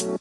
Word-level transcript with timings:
Bom 0.00 0.16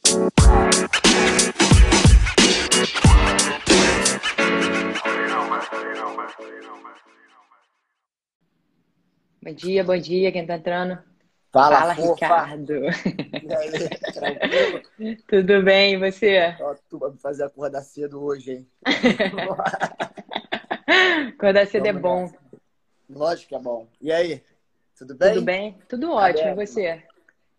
dia, 9.55 9.83
bom 9.85 9.97
dia, 9.97 10.33
quem 10.33 10.45
tá 10.45 10.55
entrando? 10.55 11.01
Fala, 11.49 11.79
Fala 11.79 11.95
fofa. 11.95 12.25
Ricardo. 12.25 12.73
E 12.73 13.55
aí, 13.55 13.71
tranquilo? 14.13 14.81
Tudo 15.25 15.63
bem, 15.63 15.93
e 15.93 15.97
você? 15.97 16.57
Ó, 16.59 16.75
tu 16.89 16.99
vai 16.99 17.11
me 17.11 17.17
fazer 17.17 17.45
acordar 17.45 17.81
cedo 17.81 18.21
hoje, 18.21 18.51
hein? 18.51 18.67
Acordar 21.37 21.65
cedo 21.67 21.85
é 21.85 21.93
bom. 21.93 22.29
Lógico 23.09 23.47
que 23.47 23.55
é 23.55 23.59
bom. 23.59 23.87
E 24.01 24.11
aí? 24.11 24.43
Tudo 24.97 25.15
bem? 25.15 25.29
Tudo 25.29 25.41
bem? 25.41 25.79
Tudo 25.87 26.11
ótimo, 26.11 26.49
e 26.49 26.51
Edma? 26.51 26.65
você? 26.65 27.01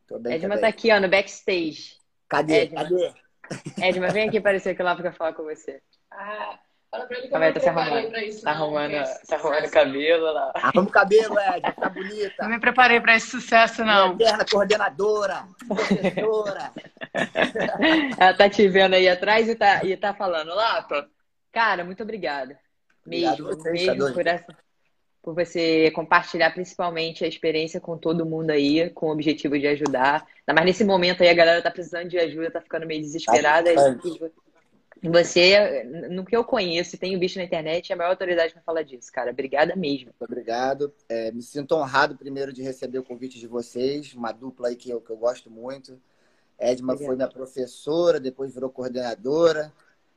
Tô 0.07 0.19
bem 0.19 0.35
Edma 0.35 0.51
também. 0.51 0.61
tá 0.61 0.69
aqui, 0.69 0.93
ó, 0.93 1.01
no 1.01 1.09
backstage. 1.09 1.99
Cadê? 2.31 2.63
Edma. 2.63 2.83
Cadê? 2.85 3.13
Edma, 3.83 4.09
vem 4.09 4.29
aqui 4.29 4.39
aparecer 4.39 4.71
aqui 4.71 4.83
lá 4.83 4.95
pra 4.95 5.13
falar 5.13 5.33
com 5.33 5.43
você. 5.43 5.83
Ah, 6.13 6.59
fala 6.89 7.07
pra 7.07 7.19
ele 7.19 7.29
que 7.29 7.35
eu 7.35 7.41
tá 7.41 7.47
se 7.47 7.67
preparei 7.67 7.93
arrumando. 7.93 8.11
pra 8.11 8.25
isso. 8.25 8.43
Tá 8.43 8.51
arrumando, 8.53 8.93
tá 9.29 9.37
arrumando 9.37 9.65
o 9.67 9.71
cabelo 9.71 10.33
lá. 10.33 10.53
Arruma 10.55 10.89
o 10.89 10.93
cabelo, 10.93 11.37
Ed. 11.39 11.73
Tá 11.73 11.89
bonita. 11.89 12.35
Não 12.39 12.49
me 12.49 12.61
preparei 12.61 13.01
pra 13.01 13.17
esse 13.17 13.27
sucesso, 13.27 13.85
não. 13.85 14.13
Eterna 14.13 14.47
coordenadora. 14.49 15.45
Professora. 15.67 16.73
Ela 18.17 18.35
tá 18.35 18.49
te 18.49 18.69
vendo 18.69 18.95
aí 18.95 19.09
atrás 19.09 19.49
e 19.49 19.57
tá, 19.57 19.85
e 19.85 19.97
tá 19.97 20.15
falando, 20.15 20.55
Lapa, 20.55 21.09
cara, 21.53 21.85
muito 21.85 22.03
obrigada. 22.05 22.57
Mesmo, 23.05 23.49
mesmo 23.65 24.13
por 24.13 24.27
essa, 24.27 24.57
por 25.23 25.35
você 25.35 25.91
compartilhar 25.91 26.51
principalmente 26.53 27.25
a 27.25 27.29
experiência 27.29 27.81
com 27.81 27.97
todo 27.99 28.27
mundo 28.27 28.51
aí, 28.51 28.89
com 28.91 29.07
o 29.07 29.13
objetivo 29.13 29.59
de 29.59 29.67
ajudar. 29.67 30.27
Ainda 30.47 30.55
mais 30.55 30.67
nesse 30.67 30.85
momento 30.85 31.23
aí, 31.23 31.29
a 31.29 31.35
galera 31.35 31.63
tá 31.63 31.71
precisando 31.71 32.09
de 32.09 32.19
ajuda, 32.19 32.51
tá 32.51 32.61
ficando 32.61 32.87
meio 32.87 33.03
desesperada. 33.03 33.71
E 35.03 35.09
você, 35.09 35.85
no 36.11 36.27
que 36.27 36.37
eu 36.37 36.45
conheço 36.45 36.95
e 36.95 36.99
tenho 36.99 37.19
visto 37.19 37.37
na 37.37 37.45
internet, 37.45 37.91
é 37.91 37.95
a 37.95 37.97
maior 37.97 38.11
autoridade 38.11 38.53
pra 38.53 38.63
falar 38.63 38.83
disso, 38.83 39.11
cara. 39.11 39.31
Obrigada 39.31 39.75
mesmo. 39.75 40.07
Muito 40.07 40.31
obrigado. 40.31 40.93
É, 41.09 41.31
me 41.33 41.43
sinto 41.43 41.75
honrado, 41.75 42.17
primeiro, 42.17 42.53
de 42.53 42.63
receber 42.63 42.99
o 42.99 43.05
convite 43.05 43.39
de 43.39 43.47
vocês. 43.47 44.15
Uma 44.15 44.33
dupla 44.33 44.69
aí 44.69 44.77
que 44.77 44.91
eu, 44.91 45.01
que 45.01 45.11
eu 45.11 45.17
gosto 45.17 45.51
muito. 45.51 45.99
Edma 46.59 46.93
Obrigada. 46.93 47.07
foi 47.07 47.17
minha 47.17 47.29
professora, 47.29 48.21
depois 48.21 48.53
virou 48.53 48.69
coordenadora. 48.69 49.73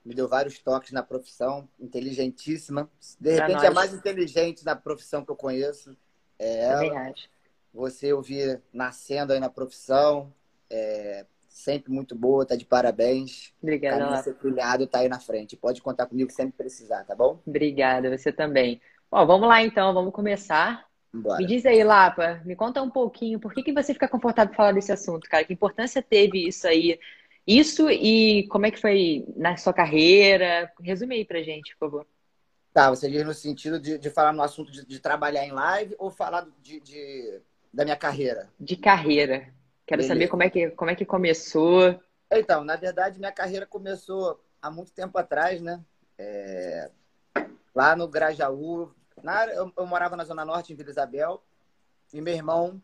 Me 0.05 0.13
deu 0.13 0.27
vários 0.27 0.59
toques 0.59 0.91
na 0.91 1.01
profissão. 1.01 1.67
Inteligentíssima. 1.79 2.89
De 3.19 3.31
repente, 3.33 3.65
é 3.65 3.67
a 3.67 3.71
mais 3.71 3.93
inteligente 3.93 4.65
na 4.65 4.75
profissão 4.75 5.23
que 5.23 5.31
eu 5.31 5.35
conheço. 5.35 5.95
É 6.37 6.65
ela. 6.65 6.75
Também 6.75 6.97
acho. 6.97 7.29
Você 7.73 8.07
eu 8.07 8.21
vi 8.21 8.59
nascendo 8.71 9.33
aí 9.33 9.39
na 9.39 9.49
profissão. 9.49 10.31
É, 10.69 11.25
sempre 11.53 11.91
muito 11.91 12.15
boa, 12.15 12.45
tá 12.45 12.55
de 12.55 12.65
parabéns. 12.65 13.53
Obrigada, 13.61 13.97
Caminho 13.97 14.09
a 14.09 14.17
Lapa. 14.17 14.23
ser 14.23 14.33
trilhado 14.35 14.87
tá 14.87 14.99
aí 14.99 15.07
na 15.07 15.19
frente. 15.19 15.55
Pode 15.55 15.81
contar 15.81 16.07
comigo 16.07 16.31
sempre 16.31 16.53
precisar, 16.57 17.03
tá 17.03 17.15
bom? 17.15 17.39
Obrigada, 17.45 18.15
você 18.15 18.31
também. 18.31 18.81
Ó, 19.11 19.25
vamos 19.25 19.47
lá 19.47 19.61
então, 19.61 19.93
vamos 19.93 20.11
começar. 20.11 20.88
Bora. 21.13 21.38
Me 21.38 21.45
diz 21.45 21.63
aí, 21.65 21.83
Lapa, 21.83 22.41
me 22.43 22.55
conta 22.55 22.81
um 22.81 22.89
pouquinho, 22.89 23.39
por 23.39 23.53
que 23.53 23.61
que 23.61 23.71
você 23.71 23.93
fica 23.93 24.07
confortável 24.07 24.51
em 24.51 24.55
falar 24.55 24.71
desse 24.71 24.91
assunto, 24.91 25.29
cara? 25.29 25.43
Que 25.43 25.53
importância 25.53 26.01
teve 26.01 26.47
isso 26.47 26.67
aí? 26.67 26.99
Isso 27.45 27.89
e 27.89 28.47
como 28.47 28.66
é 28.66 28.72
que 28.72 28.80
foi 28.80 29.25
na 29.36 29.58
sua 29.58 29.73
carreira? 29.73 30.72
Resume 30.81 31.16
aí 31.16 31.25
pra 31.25 31.41
gente, 31.44 31.75
por 31.77 31.89
favor. 31.89 32.08
Tá, 32.73 32.89
você 32.89 33.09
diz 33.09 33.23
no 33.25 33.33
sentido 33.33 33.80
de, 33.80 33.97
de 33.97 34.09
falar 34.09 34.33
no 34.33 34.41
assunto 34.41 34.72
de, 34.72 34.85
de 34.85 35.00
trabalhar 35.00 35.45
em 35.45 35.52
live 35.52 35.95
ou 36.00 36.09
falar 36.09 36.47
de, 36.61 36.80
de- 36.80 37.41
da 37.72 37.83
minha 37.83 37.95
carreira? 37.97 38.50
De 38.59 38.75
carreira. 38.75 39.53
Quero 39.85 40.02
Beleza. 40.02 40.13
saber 40.16 40.27
como 40.27 40.44
é 40.44 40.50
que, 40.50 40.69
como 40.72 40.89
é 40.89 40.95
que 40.95 41.05
começou. 41.05 42.00
Então, 42.31 42.63
na 42.63 42.75
verdade, 42.75 43.19
minha 43.19 43.31
carreira 43.31 43.66
começou 43.67 44.44
há 44.61 44.72
muito 44.72 44.91
tempo 44.91 45.17
atrás, 45.17 45.61
né? 45.61 45.83
É, 46.17 46.89
lá 47.75 47.95
no 47.95 48.07
Grajaú. 48.07 48.91
Na, 49.22 49.34
área- 49.34 49.53
eu, 49.53 49.72
eu 49.78 49.85
morava 49.85 50.16
na 50.16 50.23
Zona 50.23 50.44
Norte, 50.46 50.73
em 50.73 50.75
Vila 50.75 50.90
Isabel. 50.90 51.44
E 52.13 52.22
meu 52.22 52.34
irmão, 52.34 52.81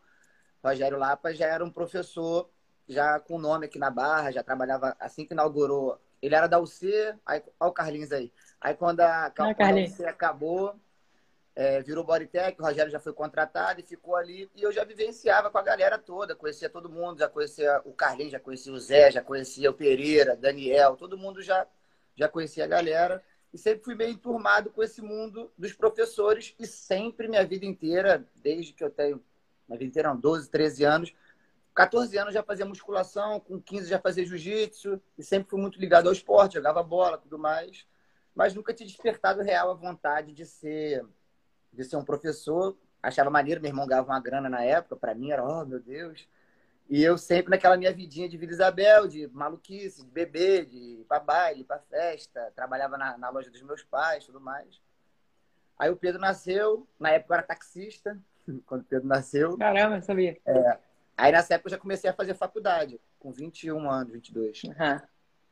Rogério 0.62 0.98
Lapa, 0.98 1.34
já 1.34 1.46
era 1.46 1.64
um 1.64 1.70
professor, 1.70 2.48
já 2.90 3.20
com 3.20 3.38
nome 3.38 3.66
aqui 3.66 3.78
na 3.78 3.88
Barra, 3.88 4.32
já 4.32 4.42
trabalhava 4.42 4.96
assim 4.98 5.24
que 5.24 5.32
inaugurou. 5.32 5.98
Ele 6.20 6.34
era 6.34 6.48
da 6.48 6.58
UC, 6.58 7.14
aí, 7.24 7.42
olha 7.58 7.70
o 7.70 7.72
Carlinhos 7.72 8.12
aí. 8.12 8.32
Aí 8.60 8.74
quando 8.74 9.00
a, 9.00 9.32
quando 9.34 9.50
a. 9.50 9.54
UC 9.84 10.04
acabou, 10.04 10.74
é, 11.54 11.80
virou 11.82 12.04
Bodytech, 12.04 12.60
o 12.60 12.64
Rogério 12.64 12.90
já 12.90 12.98
foi 12.98 13.12
contratado 13.12 13.80
e 13.80 13.84
ficou 13.84 14.16
ali. 14.16 14.50
E 14.56 14.62
eu 14.62 14.72
já 14.72 14.84
vivenciava 14.84 15.50
com 15.50 15.58
a 15.58 15.62
galera 15.62 15.98
toda, 15.98 16.34
conhecia 16.34 16.68
todo 16.68 16.90
mundo, 16.90 17.20
já 17.20 17.28
conhecia 17.28 17.80
o 17.84 17.92
Carlinhos, 17.92 18.32
já 18.32 18.40
conhecia 18.40 18.72
o 18.72 18.78
Zé, 18.78 19.10
já 19.10 19.22
conhecia 19.22 19.70
o 19.70 19.74
Pereira, 19.74 20.36
Daniel, 20.36 20.96
todo 20.96 21.16
mundo 21.16 21.40
já, 21.40 21.66
já 22.16 22.28
conhecia 22.28 22.64
a 22.64 22.68
galera. 22.68 23.22
E 23.52 23.58
sempre 23.58 23.84
fui 23.84 23.94
meio 23.94 24.10
enturmado 24.10 24.70
com 24.70 24.82
esse 24.82 25.00
mundo 25.00 25.50
dos 25.56 25.72
professores 25.72 26.54
e 26.58 26.66
sempre, 26.66 27.28
minha 27.28 27.44
vida 27.44 27.64
inteira, 27.64 28.24
desde 28.36 28.72
que 28.72 28.82
eu 28.82 28.90
tenho, 28.90 29.22
minha 29.68 29.78
vida 29.78 29.90
inteira, 29.90 30.08
não, 30.08 30.16
12, 30.16 30.50
13 30.50 30.84
anos, 30.84 31.14
14 31.80 32.18
anos 32.18 32.34
já 32.34 32.42
fazia 32.42 32.66
musculação, 32.66 33.40
com 33.40 33.58
15 33.58 33.88
já 33.88 33.98
fazia 33.98 34.26
jiu-jitsu 34.26 35.00
e 35.16 35.22
sempre 35.22 35.48
fui 35.48 35.58
muito 35.58 35.80
ligado 35.80 36.08
ao 36.08 36.12
esporte, 36.12 36.56
jogava 36.56 36.82
bola, 36.82 37.16
tudo 37.16 37.38
mais. 37.38 37.86
Mas 38.34 38.54
nunca 38.54 38.74
tinha 38.74 38.86
despertado 38.86 39.40
real 39.40 39.70
a 39.70 39.74
vontade 39.74 40.34
de 40.34 40.44
ser 40.44 41.02
de 41.72 41.82
ser 41.84 41.96
um 41.96 42.04
professor. 42.04 42.76
Achava 43.02 43.30
maneiro, 43.30 43.62
meu 43.62 43.70
irmão 43.70 43.86
ganhava 43.86 44.12
uma 44.12 44.20
grana 44.20 44.50
na 44.50 44.62
época, 44.62 44.94
para 44.94 45.14
mim 45.14 45.30
era, 45.30 45.42
oh, 45.42 45.64
meu 45.64 45.80
Deus. 45.80 46.28
E 46.86 47.02
eu 47.02 47.16
sempre 47.16 47.50
naquela 47.50 47.78
minha 47.78 47.94
vidinha 47.94 48.28
de 48.28 48.36
Vila 48.36 48.52
Isabel, 48.52 49.08
de 49.08 49.26
maluquice, 49.28 50.04
de 50.04 50.10
beber, 50.10 50.66
de 50.66 50.76
ir 50.76 51.04
pra 51.08 51.18
baile, 51.18 51.64
pra 51.64 51.78
festa, 51.78 52.52
trabalhava 52.54 52.98
na, 52.98 53.16
na 53.16 53.30
loja 53.30 53.50
dos 53.50 53.62
meus 53.62 53.82
pais, 53.82 54.26
tudo 54.26 54.38
mais. 54.38 54.82
Aí 55.78 55.88
o 55.88 55.96
Pedro 55.96 56.20
nasceu, 56.20 56.86
na 56.98 57.08
época 57.08 57.32
eu 57.32 57.38
era 57.38 57.46
taxista, 57.46 58.20
quando 58.66 58.82
o 58.82 58.84
Pedro 58.84 59.08
nasceu. 59.08 59.56
Caramba, 59.56 60.02
sabia. 60.02 60.38
Aí 61.20 61.32
nessa 61.32 61.52
época 61.52 61.68
eu 61.68 61.72
já 61.72 61.78
comecei 61.78 62.08
a 62.08 62.14
fazer 62.14 62.32
faculdade, 62.32 62.98
com 63.18 63.30
21 63.30 63.90
anos, 63.90 64.10
22. 64.10 64.62
Aham. 64.70 65.02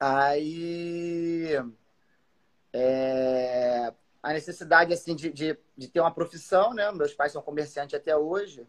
Aí 0.01 1.63
é, 2.73 3.93
a 4.23 4.33
necessidade 4.33 4.95
assim 4.95 5.15
de, 5.15 5.31
de, 5.31 5.59
de 5.77 5.89
ter 5.89 6.01
uma 6.01 6.11
profissão, 6.11 6.73
né? 6.73 6.91
Meus 6.93 7.13
pais 7.13 7.33
são 7.33 7.43
comerciantes 7.43 7.95
até 7.95 8.17
hoje. 8.17 8.67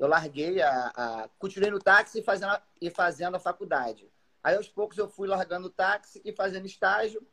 Eu 0.00 0.08
larguei 0.08 0.60
a, 0.60 0.92
a 0.96 1.28
continuei 1.38 1.70
no 1.70 1.78
táxi 1.78 2.18
e 2.18 2.22
fazendo 2.24 2.50
a, 2.50 2.62
e 2.80 2.90
fazendo 2.90 3.36
a 3.36 3.40
faculdade. 3.40 4.10
Aí 4.42 4.56
aos 4.56 4.68
poucos 4.68 4.98
eu 4.98 5.08
fui 5.08 5.28
largando 5.28 5.68
o 5.68 5.70
táxi 5.70 6.20
e 6.24 6.32
fazendo 6.32 6.66
estágio. 6.66 7.24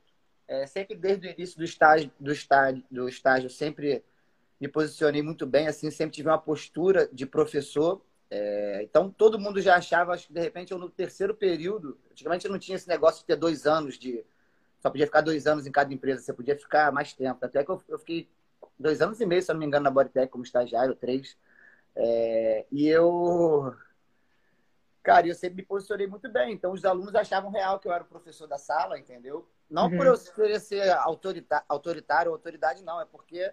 É, 0.48 0.68
sempre 0.68 0.96
desde 0.96 1.28
o 1.28 1.32
início 1.32 1.58
do 1.58 1.64
estágio, 1.64 2.12
do 2.20 2.32
estágio, 2.32 2.84
do 2.92 3.10
estágio 3.10 3.50
sempre 3.50 4.04
me 4.62 4.68
posicionei 4.68 5.24
muito 5.24 5.48
bem, 5.48 5.68
assim, 5.68 5.90
sempre 5.90 6.16
tive 6.16 6.30
uma 6.30 6.38
postura 6.38 7.10
de 7.12 7.26
professor. 7.26 8.04
É, 8.32 8.82
então 8.84 9.10
todo 9.10 9.40
mundo 9.40 9.60
já 9.60 9.76
achava, 9.76 10.14
acho 10.14 10.28
que 10.28 10.34
de 10.34 10.40
repente 10.40 10.72
eu 10.72 10.78
no 10.78 10.90
terceiro 10.90 11.34
período, 11.34 11.98
antigamente 12.12 12.46
eu 12.46 12.52
não 12.52 12.60
tinha 12.60 12.76
esse 12.76 12.88
negócio 12.88 13.22
de 13.22 13.26
ter 13.26 13.36
dois 13.36 13.66
anos 13.66 13.98
de 13.98 14.24
só 14.80 14.90
podia 14.90 15.06
ficar 15.06 15.22
dois 15.22 15.46
anos 15.46 15.68
em 15.68 15.72
cada 15.72 15.94
empresa, 15.94 16.22
você 16.22 16.34
podia 16.34 16.58
ficar 16.58 16.92
mais 16.92 17.14
tempo. 17.14 17.46
Até 17.46 17.64
que 17.64 17.70
eu, 17.70 17.82
eu 17.88 18.00
fiquei 18.00 18.30
dois 18.78 19.02
anos 19.02 19.20
e 19.20 19.26
meio, 19.26 19.42
se 19.42 19.52
eu 19.52 19.54
não 19.54 19.60
me 19.60 19.66
engano, 19.66 19.84
na 19.84 19.92
Bodytech 19.92 20.32
como 20.32 20.44
estagiário, 20.44 20.96
três. 20.96 21.38
É, 21.96 22.66
e 22.72 22.88
eu. 22.88 23.76
Cara, 25.04 25.28
eu 25.28 25.36
sempre 25.36 25.58
me 25.58 25.64
posicionei 25.64 26.08
muito 26.08 26.30
bem. 26.32 26.54
Então, 26.54 26.72
os 26.72 26.86
alunos 26.86 27.14
achavam 27.16 27.52
real 27.52 27.80
que 27.80 27.88
eu 27.88 27.92
era 27.92 28.04
o 28.04 28.08
professor 28.08 28.48
da 28.48 28.58
sala, 28.58 28.98
entendeu? 28.98 29.50
Não 29.70 29.90
Uhum. 29.90 29.98
por 29.98 30.06
eu 30.06 30.18
querer 30.34 30.60
ser 30.60 30.90
autoritário 31.68 32.32
ou 32.32 32.36
autoridade, 32.36 32.84
não. 32.84 33.02
É 33.02 33.06
porque 33.06 33.52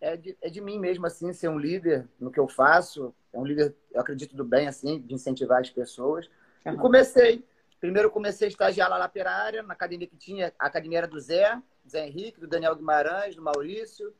é 0.00 0.16
de, 0.16 0.36
é 0.40 0.48
de 0.48 0.60
mim 0.60 0.78
mesmo, 0.78 1.06
assim, 1.06 1.32
ser 1.32 1.48
um 1.48 1.58
líder 1.58 2.08
no 2.18 2.30
que 2.30 2.40
eu 2.40 2.48
faço. 2.48 3.14
É 3.32 3.38
um 3.38 3.44
líder, 3.44 3.74
eu 3.92 4.00
acredito 4.00 4.34
do 4.34 4.44
bem, 4.44 4.66
assim, 4.66 5.00
de 5.00 5.14
incentivar 5.14 5.60
as 5.60 5.70
pessoas. 5.70 6.28
E 6.64 6.68
Aham. 6.68 6.78
comecei. 6.78 7.44
Primeiro 7.78 8.10
comecei 8.10 8.46
a 8.46 8.50
estagiar 8.50 8.90
lá 8.90 8.98
na 8.98 9.08
Perária, 9.08 9.62
na 9.62 9.72
academia 9.72 10.06
que 10.06 10.16
tinha. 10.16 10.52
A 10.58 10.66
academia 10.66 10.98
era 10.98 11.08
do 11.08 11.18
Zé, 11.20 11.60
Zé 11.88 12.06
Henrique, 12.06 12.40
do 12.40 12.46
Daniel 12.46 12.76
Guimarães, 12.76 13.36
do 13.36 13.42
Maurício, 13.42 14.14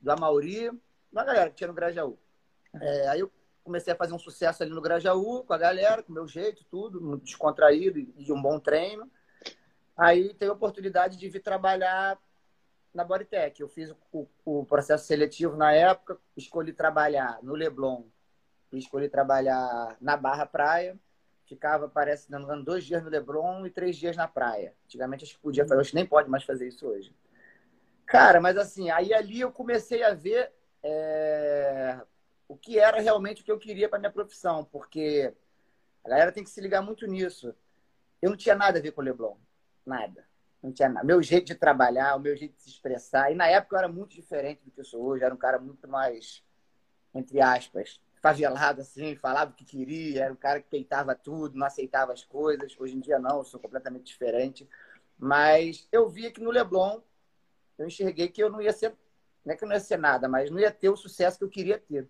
do 0.00 0.10
Amauri, 0.10 0.70
uma 1.10 1.24
galera 1.24 1.50
que 1.50 1.56
tinha 1.56 1.68
no 1.68 1.74
Grajaú. 1.74 2.18
É, 2.80 3.08
aí 3.08 3.20
eu 3.20 3.30
comecei 3.62 3.92
a 3.92 3.96
fazer 3.96 4.12
um 4.12 4.18
sucesso 4.18 4.62
ali 4.62 4.72
no 4.72 4.80
Grajaú, 4.80 5.44
com 5.44 5.52
a 5.52 5.58
galera, 5.58 6.02
com 6.02 6.10
o 6.10 6.14
meu 6.14 6.26
jeito, 6.26 6.64
tudo, 6.70 7.00
muito 7.00 7.24
descontraído 7.24 7.98
e 7.98 8.24
de 8.24 8.32
um 8.32 8.40
bom 8.40 8.58
treino. 8.58 9.10
Aí 9.96 10.34
tenho 10.34 10.52
a 10.52 10.54
oportunidade 10.54 11.16
de 11.16 11.28
vir 11.28 11.40
trabalhar 11.40 12.18
na 12.94 13.04
Bodytech. 13.04 13.60
Eu 13.60 13.68
fiz 13.68 13.94
o, 14.12 14.26
o 14.44 14.64
processo 14.64 15.06
seletivo 15.06 15.56
na 15.56 15.72
época, 15.72 16.18
escolhi 16.36 16.72
trabalhar 16.72 17.38
no 17.42 17.54
Leblon, 17.54 18.04
escolhi 18.72 19.08
trabalhar 19.08 19.96
na 20.00 20.16
Barra 20.16 20.46
Praia. 20.46 20.98
Ficava, 21.46 21.88
parece, 21.88 22.30
não 22.30 22.62
dois 22.62 22.84
dias 22.84 23.02
no 23.02 23.10
Leblon 23.10 23.66
e 23.66 23.70
três 23.70 23.96
dias 23.96 24.16
na 24.16 24.26
praia. 24.26 24.74
Antigamente 24.86 25.24
acho 25.24 25.34
que 25.34 25.40
podia 25.40 25.66
fazer, 25.66 25.80
acho 25.80 25.90
que 25.90 25.96
nem 25.96 26.06
pode 26.06 26.30
mais 26.30 26.44
fazer 26.44 26.68
isso 26.68 26.86
hoje. 26.86 27.14
Cara, 28.06 28.40
mas 28.40 28.56
assim, 28.56 28.90
aí 28.90 29.12
ali 29.12 29.40
eu 29.40 29.52
comecei 29.52 30.02
a 30.02 30.14
ver 30.14 30.50
é, 30.82 32.00
o 32.48 32.56
que 32.56 32.78
era 32.78 33.00
realmente 33.00 33.42
o 33.42 33.44
que 33.44 33.52
eu 33.52 33.58
queria 33.58 33.88
para 33.88 33.98
minha 33.98 34.10
profissão, 34.10 34.64
porque 34.64 35.32
a 36.04 36.08
galera 36.08 36.32
tem 36.32 36.44
que 36.44 36.50
se 36.50 36.60
ligar 36.60 36.82
muito 36.82 37.06
nisso. 37.06 37.54
eu 38.20 38.30
não 38.30 38.36
tinha 38.36 38.54
nada 38.54 38.78
a 38.78 38.82
ver 38.82 38.92
com 38.92 39.00
o 39.00 39.04
Leblon. 39.04 39.36
Nada. 39.84 40.26
Não 40.62 40.72
tinha 40.72 40.88
nada. 40.88 41.04
Meu 41.04 41.22
jeito 41.22 41.46
de 41.46 41.54
trabalhar, 41.54 42.14
o 42.14 42.20
meu 42.20 42.36
jeito 42.36 42.56
de 42.56 42.62
se 42.62 42.70
expressar. 42.70 43.32
E 43.32 43.34
na 43.34 43.48
época 43.48 43.74
eu 43.74 43.78
era 43.80 43.88
muito 43.88 44.14
diferente 44.14 44.62
do 44.64 44.70
que 44.70 44.80
eu 44.80 44.84
sou 44.84 45.02
hoje. 45.02 45.22
Eu 45.22 45.26
era 45.26 45.34
um 45.34 45.38
cara 45.38 45.58
muito 45.58 45.88
mais, 45.88 46.44
entre 47.12 47.40
aspas, 47.40 48.00
favelado, 48.20 48.80
assim, 48.80 49.16
falava 49.16 49.50
o 49.50 49.54
que 49.54 49.64
queria. 49.64 50.24
Era 50.24 50.32
um 50.32 50.36
cara 50.36 50.60
que 50.60 50.68
peitava 50.68 51.14
tudo, 51.14 51.58
não 51.58 51.66
aceitava 51.66 52.12
as 52.12 52.24
coisas. 52.24 52.78
Hoje 52.78 52.96
em 52.96 53.00
dia 53.00 53.18
não, 53.18 53.38
eu 53.38 53.44
sou 53.44 53.58
completamente 53.58 54.04
diferente. 54.04 54.68
Mas 55.18 55.88
eu 55.90 56.08
via 56.08 56.30
que 56.30 56.40
no 56.40 56.50
Leblon, 56.50 57.00
eu 57.76 57.86
enxerguei 57.86 58.28
que 58.28 58.42
eu 58.42 58.50
não 58.50 58.62
ia 58.62 58.72
ser, 58.72 58.94
não 59.44 59.52
é 59.52 59.56
que 59.56 59.64
eu 59.64 59.68
não 59.68 59.74
ia 59.74 59.80
ser 59.80 59.98
nada, 59.98 60.28
mas 60.28 60.50
não 60.50 60.60
ia 60.60 60.70
ter 60.70 60.88
o 60.88 60.96
sucesso 60.96 61.38
que 61.38 61.44
eu 61.44 61.50
queria 61.50 61.78
ter. 61.78 62.08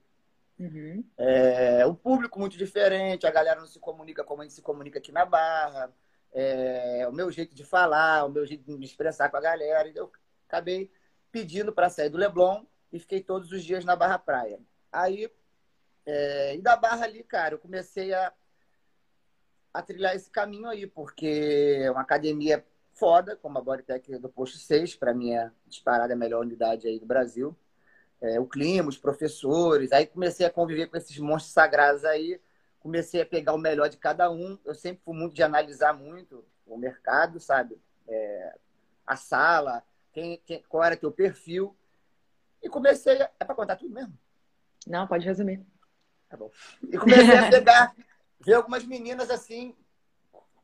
Uhum. 0.58 1.05
É, 1.16 1.84
o 1.87 1.94
público 1.94 2.38
muito 2.38 2.56
diferente, 2.56 3.26
a 3.26 3.31
galera 3.31 3.60
não 3.60 3.66
se 3.66 3.78
comunica 3.78 4.22
como 4.22 4.43
a 4.43 4.44
gente 4.44 4.55
se 4.55 4.62
comunica 4.62 4.98
aqui 4.98 5.10
na 5.10 5.25
Barra, 5.25 5.93
é, 6.32 7.06
o 7.08 7.12
meu 7.12 7.31
jeito 7.31 7.55
de 7.55 7.64
falar, 7.64 8.25
o 8.25 8.31
meu 8.31 8.46
jeito 8.46 8.64
de 8.64 8.76
me 8.76 8.84
expressar 8.84 9.31
com 9.31 9.37
a 9.37 9.40
galera. 9.40 9.88
E 9.88 9.96
eu 9.96 10.11
acabei 10.49 10.90
pedindo 11.31 11.73
para 11.73 11.90
sair 11.90 12.08
do 12.08 12.19
Leblon 12.19 12.64
e 12.93 12.99
fiquei 12.99 13.23
todos 13.23 13.52
os 13.52 13.64
dias 13.64 13.84
na 13.84 13.96
Barra 13.96 14.19
Praia. 14.19 14.61
Aí, 14.90 15.31
é, 16.06 16.56
e 16.56 16.61
da 16.61 16.76
Barra 16.76 17.05
ali, 17.05 17.23
cara, 17.23 17.55
eu 17.55 17.58
comecei 17.58 18.12
a, 18.12 18.32
a 19.73 19.82
trilhar 19.82 20.14
esse 20.14 20.31
caminho 20.31 20.69
aí, 20.69 20.87
porque 20.87 21.81
é 21.82 21.90
uma 21.90 22.02
academia 22.02 22.64
foda, 22.93 23.37
como 23.37 23.58
a 23.58 23.62
Bodytech 23.62 24.19
do 24.19 24.29
Posto 24.29 24.58
6, 24.58 24.96
para 24.96 25.14
mim 25.14 25.32
é 25.32 25.50
disparada 25.67 26.12
a 26.12 26.17
melhor 26.17 26.43
unidade 26.43 26.87
aí 26.87 26.99
do 26.99 27.06
Brasil 27.06 27.56
é, 28.23 28.38
o 28.38 28.46
clima, 28.46 28.88
os 28.88 28.96
professores. 28.96 29.93
Aí 29.93 30.06
comecei 30.06 30.46
a 30.46 30.50
conviver 30.50 30.87
com 30.87 30.96
esses 30.96 31.19
monstros 31.19 31.52
sagrados 31.52 32.05
aí, 32.05 32.40
comecei 32.82 33.23
a 33.23 33.26
pegar 33.26 33.55
o 33.55 33.58
melhor 33.58 33.88
de 33.88 33.96
cada 33.96 34.31
um. 34.31 34.58
Eu 34.64 34.75
sempre 34.75 35.02
fui 35.05 35.14
muito 35.14 35.34
de 35.34 35.43
analisar 35.43 35.94
muito 35.94 36.44
o 36.67 36.76
mercado, 36.76 37.38
sabe? 37.38 37.81
É, 38.08 38.58
a 39.06 39.14
sala, 39.14 39.84
quem, 40.12 40.43
quem, 40.44 40.62
qual 40.69 40.82
era 40.82 40.96
teu 40.96 41.12
perfil. 41.12 41.76
E 42.61 42.69
comecei. 42.69 43.23
A... 43.23 43.31
É 43.38 43.44
para 43.44 43.55
contar 43.55 43.76
tudo 43.76 43.94
mesmo? 43.94 44.19
Não, 44.87 45.06
pode 45.06 45.25
resumir. 45.25 45.64
Tá 46.29 46.37
bom. 46.37 46.50
E 46.82 46.99
comecei 46.99 47.37
a 47.37 47.49
pegar, 47.49 47.94
ver 48.40 48.55
algumas 48.55 48.84
meninas 48.84 49.31
assim, 49.31 49.76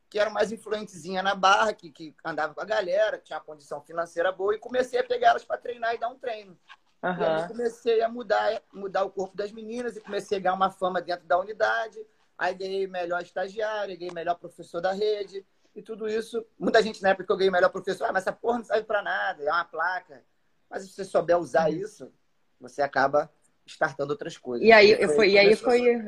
que 0.09 0.19
eram 0.19 0.31
mais 0.31 0.51
influentezinha 0.51 1.23
na 1.23 1.35
barra, 1.35 1.73
que, 1.73 1.89
que 1.89 2.13
andavam 2.25 2.53
com 2.53 2.61
a 2.61 2.65
galera, 2.65 3.19
tinha 3.19 3.37
uma 3.37 3.45
condição 3.45 3.81
financeira 3.81 4.31
boa, 4.31 4.55
e 4.55 4.59
comecei 4.59 4.99
a 4.99 5.03
pegar 5.03 5.29
elas 5.29 5.45
para 5.45 5.57
treinar 5.57 5.93
e 5.93 5.97
dar 5.97 6.09
um 6.09 6.17
treino. 6.17 6.59
Uhum. 7.01 7.21
E 7.21 7.25
aí 7.25 7.47
comecei 7.47 8.01
a 8.01 8.09
mudar, 8.09 8.61
mudar 8.73 9.03
o 9.03 9.09
corpo 9.09 9.35
das 9.35 9.51
meninas 9.51 9.95
e 9.95 10.01
comecei 10.01 10.37
a 10.37 10.41
ganhar 10.41 10.53
uma 10.53 10.69
fama 10.69 11.01
dentro 11.01 11.25
da 11.25 11.39
unidade. 11.39 11.97
Aí 12.37 12.53
ganhei 12.53 12.87
melhor 12.87 13.21
estagiário, 13.21 13.97
ganhei 13.97 14.13
melhor 14.13 14.35
professor 14.35 14.81
da 14.81 14.91
rede. 14.91 15.45
E 15.75 15.81
tudo 15.81 16.07
isso, 16.07 16.45
muita 16.57 16.81
gente 16.81 17.01
na 17.01 17.09
época 17.09 17.25
que 17.25 17.31
eu 17.31 17.37
ganhei 17.37 17.51
melhor 17.51 17.69
professor, 17.69 18.05
ah, 18.05 18.11
mas 18.11 18.23
essa 18.23 18.33
porra 18.33 18.57
não 18.57 18.65
serve 18.65 18.83
para 18.83 19.01
nada, 19.01 19.43
é 19.43 19.51
uma 19.51 19.65
placa. 19.65 20.23
Mas 20.69 20.83
se 20.83 20.89
você 20.89 21.05
souber 21.05 21.37
usar 21.37 21.69
uhum. 21.69 21.77
isso, 21.77 22.11
você 22.59 22.81
acaba 22.81 23.31
startando 23.65 24.11
outras 24.11 24.37
coisas. 24.37 24.67
E 24.67 24.71
aí 24.71 24.95
foi, 24.95 25.15
foi 25.15 25.29
e 25.31 25.37
aí 25.37 25.55
foi 25.55 26.05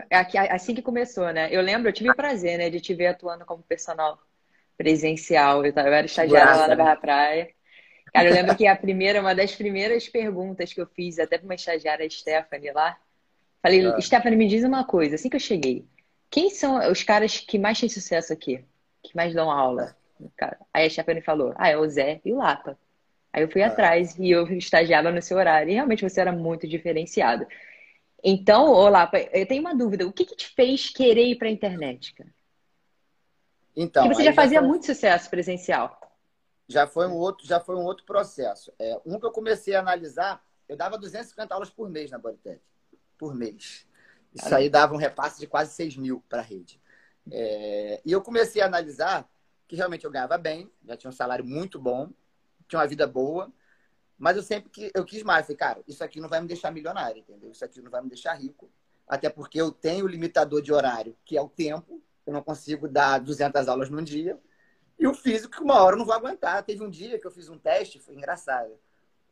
assim 0.50 0.74
que 0.74 0.82
começou, 0.82 1.32
né? 1.32 1.48
Eu 1.52 1.62
lembro, 1.62 1.90
eu 1.90 1.94
tive 1.94 2.10
o 2.10 2.16
prazer, 2.16 2.58
né, 2.58 2.70
de 2.70 2.82
te 2.82 2.94
ver 2.94 3.08
atuando 3.08 3.46
como 3.46 3.64
personal 3.64 4.20
presencial. 4.78 5.66
Eu, 5.66 5.74
era 5.76 6.06
estagiária 6.06 6.56
lá 6.56 6.68
na 6.68 6.76
Barra 6.76 6.96
Praia. 6.96 7.50
Cara, 8.14 8.28
eu 8.28 8.34
lembro 8.34 8.56
que 8.56 8.68
a 8.68 8.76
primeira, 8.76 9.22
uma 9.22 9.34
das 9.34 9.56
primeiras 9.56 10.10
perguntas 10.10 10.74
que 10.74 10.82
eu 10.82 10.86
fiz, 10.86 11.18
até 11.18 11.38
para 11.38 11.46
uma 11.46 11.56
estagiária 11.56 12.10
Stephanie 12.10 12.72
lá, 12.72 12.98
falei, 13.62 13.86
ah. 13.86 14.02
Stephanie, 14.02 14.38
me 14.38 14.48
diz 14.48 14.64
uma 14.64 14.84
coisa, 14.84 15.16
assim 15.16 15.30
que 15.30 15.36
eu 15.38 15.42
cheguei, 15.42 15.86
quem 16.30 16.50
são 16.50 16.92
os 16.92 17.04
caras 17.04 17.38
que 17.40 17.58
mais 17.58 17.80
têm 17.80 17.88
sucesso 17.88 18.34
aqui? 18.34 18.64
Que 19.02 19.16
mais 19.16 19.34
dão 19.34 19.50
aula? 19.50 19.96
Cara. 20.36 20.58
Aí 20.74 20.86
a 20.86 20.90
Stephanie 20.90 21.22
falou, 21.22 21.54
ah, 21.56 21.70
é 21.70 21.78
o 21.78 21.88
Zé 21.88 22.20
e 22.24 22.34
o 22.34 22.38
Lapa. 22.38 22.78
Aí 23.34 23.44
eu 23.44 23.50
fui 23.50 23.64
ah. 23.64 23.68
atrás 23.68 24.18
e 24.18 24.30
eu 24.30 24.46
estagiava 24.58 25.10
no 25.12 25.22
seu 25.22 25.38
horário. 25.38 25.72
E 25.72 25.74
realmente 25.74 26.08
você 26.08 26.22
era 26.22 26.32
muito 26.32 26.68
diferenciado. 26.68 27.48
Então, 28.24 28.68
ô 28.68 28.88
Lapa, 28.88 29.18
eu 29.18 29.46
tenho 29.46 29.62
uma 29.62 29.76
dúvida. 29.76 30.06
O 30.06 30.14
que, 30.14 30.26
que 30.26 30.36
te 30.36 30.48
fez 30.50 30.90
querer 30.90 31.26
ir 31.26 31.36
para 31.38 31.48
a 31.48 31.52
internet, 31.52 32.14
cara? 32.14 32.30
Então, 33.76 34.04
Porque 34.04 34.16
você 34.16 34.24
já 34.26 34.34
fazia 34.34 34.60
foi... 34.60 34.68
muito 34.68 34.86
sucesso 34.86 35.30
presencial 35.30 36.01
já 36.72 36.88
foi 36.88 37.08
um 37.08 37.16
outro, 37.16 37.46
já 37.46 37.60
foi 37.60 37.76
um 37.76 37.84
outro 37.84 38.06
processo. 38.06 38.72
É, 38.80 39.00
um 39.06 39.20
que 39.20 39.26
eu 39.26 39.32
comecei 39.32 39.76
a 39.76 39.80
analisar, 39.80 40.44
eu 40.68 40.76
dava 40.76 40.98
250 40.98 41.54
aulas 41.54 41.70
por 41.70 41.90
mês 41.90 42.10
na 42.10 42.18
Bodytech. 42.18 42.62
Por 43.18 43.36
mês. 43.36 43.88
Isso 44.34 44.56
aí 44.56 44.70
dava 44.70 44.94
um 44.94 44.98
repasse 44.98 45.40
de 45.40 45.48
quase 45.48 45.74
6 45.74 45.98
mil 45.98 46.24
para 46.30 46.40
a 46.40 46.44
rede. 46.44 46.82
É, 47.30 48.02
e 48.06 48.12
eu 48.12 48.22
comecei 48.22 48.62
a 48.62 48.66
analisar 48.66 49.30
que 49.68 49.76
realmente 49.76 50.06
eu 50.06 50.12
ganhava 50.12 50.38
bem, 50.38 50.72
já 50.86 50.98
tinha 50.98 51.10
um 51.10 51.14
salário 51.14 51.46
muito 51.46 51.80
bom, 51.80 52.10
tinha 52.68 52.80
uma 52.80 52.88
vida 52.88 53.06
boa, 53.06 53.52
mas 54.18 54.38
eu 54.38 54.44
sempre 54.44 54.70
que 54.70 54.92
eu 54.94 55.04
quis 55.04 55.24
mais. 55.24 55.46
Falei, 55.46 55.58
cara, 55.58 55.84
isso 55.88 56.04
aqui 56.04 56.20
não 56.20 56.30
vai 56.30 56.42
me 56.42 56.48
deixar 56.48 56.72
milionário, 56.72 57.20
entendeu? 57.20 57.52
Isso 57.52 57.64
aqui 57.64 57.82
não 57.82 57.92
vai 57.92 58.02
me 58.02 58.10
deixar 58.10 58.34
rico, 58.34 58.72
até 59.08 59.30
porque 59.30 59.60
eu 59.60 59.72
tenho 59.72 60.06
o 60.06 60.08
limitador 60.08 60.62
de 60.62 60.72
horário, 60.72 61.18
que 61.26 61.38
é 61.38 61.42
o 61.42 61.50
tempo. 61.50 62.02
Eu 62.26 62.34
não 62.34 62.42
consigo 62.42 62.88
dar 62.88 63.20
200 63.20 63.68
aulas 63.68 63.90
num 63.90 64.04
dia. 64.04 64.40
E 65.02 65.08
o 65.08 65.16
físico, 65.16 65.56
que 65.56 65.64
uma 65.64 65.82
hora 65.82 65.96
eu 65.96 65.98
não 65.98 66.06
vou 66.06 66.14
aguentar. 66.14 66.62
Teve 66.62 66.84
um 66.84 66.90
dia 66.90 67.18
que 67.18 67.26
eu 67.26 67.32
fiz 67.32 67.50
um 67.50 67.58
teste, 67.58 67.98
foi 67.98 68.14
engraçado. 68.14 68.72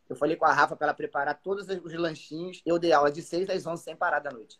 Eu 0.09 0.15
falei 0.15 0.35
com 0.35 0.43
a 0.43 0.51
Rafa 0.51 0.75
para 0.75 0.87
ela 0.87 0.95
preparar 0.95 1.39
todos 1.43 1.67
os 1.69 1.93
lanchinhos. 1.93 2.59
Eu 2.65 2.79
dei 2.79 2.91
aula 2.91 3.11
de 3.11 3.21
6 3.21 3.47
às 3.51 3.67
11 3.67 3.83
sem 3.83 3.95
parar 3.95 4.17
da 4.17 4.31
noite. 4.31 4.59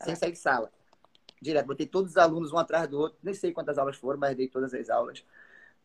Sem 0.00 0.14
sair 0.14 0.30
de 0.30 0.38
sala. 0.38 0.70
Direto. 1.42 1.66
Botei 1.66 1.88
todos 1.88 2.12
os 2.12 2.16
alunos 2.16 2.52
um 2.52 2.56
atrás 2.58 2.86
do 2.86 3.00
outro. 3.00 3.18
Nem 3.20 3.34
sei 3.34 3.52
quantas 3.52 3.78
aulas 3.78 3.96
foram, 3.96 4.20
mas 4.20 4.36
dei 4.36 4.46
todas 4.46 4.72
as 4.72 4.88
aulas. 4.88 5.24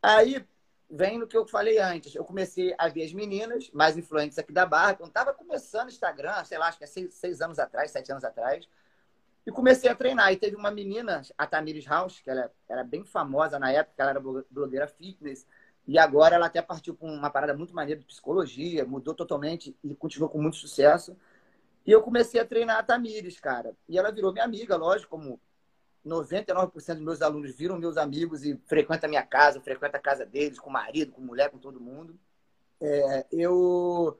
Aí 0.04 0.45
vem 0.88 1.18
no 1.18 1.25
que 1.25 1.36
eu 1.36 1.48
falei 1.48 1.80
antes. 1.80 2.13
Eu 2.13 2.24
comecei 2.24 2.75
a 2.77 2.88
ver 2.89 3.06
as 3.06 3.12
meninas 3.12 3.71
mais 3.74 3.98
influentes 3.98 4.38
aqui 4.38 4.54
da 4.54 4.68
Barra. 4.68 4.94
Quando 4.94 5.10
estava 5.10 5.33
começando 5.33 5.88
o 5.88 5.92
Instagram, 5.92 6.44
sei 6.45 6.60
lá, 6.60 6.68
acho 6.68 6.77
que 6.77 6.83
é 6.83 6.88
seis, 6.88 7.12
seis 7.16 7.42
anos 7.42 7.57
atrás, 7.57 7.89
sete 7.89 8.12
anos 8.12 8.24
atrás. 8.24 8.69
E 9.46 9.52
comecei 9.52 9.90
a 9.90 9.96
treinar. 9.96 10.32
E 10.32 10.38
teve 10.38 10.56
uma 10.56 10.72
menina, 10.72 11.22
a 11.38 11.48
Tamires 11.48 11.86
House, 11.86 12.20
que 12.20 12.30
ela 12.30 12.52
era 12.68 12.84
bem 12.84 13.04
famosa 13.04 13.58
na 13.58 13.72
época, 13.72 14.02
ela 14.02 14.12
era 14.12 14.20
blogueira 14.50 14.88
fitness. 14.88 15.48
E 15.88 15.98
agora 15.98 16.36
ela 16.36 16.46
até 16.46 16.62
partiu 16.62 16.94
para 16.94 17.08
uma 17.08 17.30
parada 17.30 17.54
muito 17.54 17.74
maneira 17.74 18.00
de 18.00 18.06
psicologia, 18.06 18.86
mudou 18.86 19.14
totalmente 19.14 19.76
e 19.84 19.96
continuou 19.96 20.30
com 20.30 20.42
muito 20.42 20.58
sucesso. 20.58 21.18
E 21.86 21.92
eu 21.92 22.02
comecei 22.02 22.40
a 22.40 22.46
treinar 22.46 22.78
a 22.78 22.84
Tamires, 22.84 23.40
cara. 23.40 23.76
E 23.88 23.98
ela 23.98 24.12
virou 24.12 24.32
minha 24.32 24.46
amiga, 24.46 24.76
lógico, 24.76 25.10
como 25.10 25.40
99% 26.06 26.96
dos 26.96 27.04
meus 27.04 27.22
alunos 27.22 27.56
viram 27.56 27.78
meus 27.80 27.98
amigos 27.98 28.46
e 28.46 28.56
frequenta 28.68 29.08
a 29.08 29.10
minha 29.10 29.24
casa, 29.24 29.60
frequenta 29.62 29.98
a 29.98 30.00
casa 30.02 30.26
deles, 30.26 30.60
com 30.60 30.69
o 30.69 30.74
marido, 30.74 31.12
com 31.12 31.22
mulher, 31.22 31.50
com 31.50 31.58
todo 31.58 31.80
mundo. 31.80 32.18
É, 32.81 33.26
eu 33.31 34.18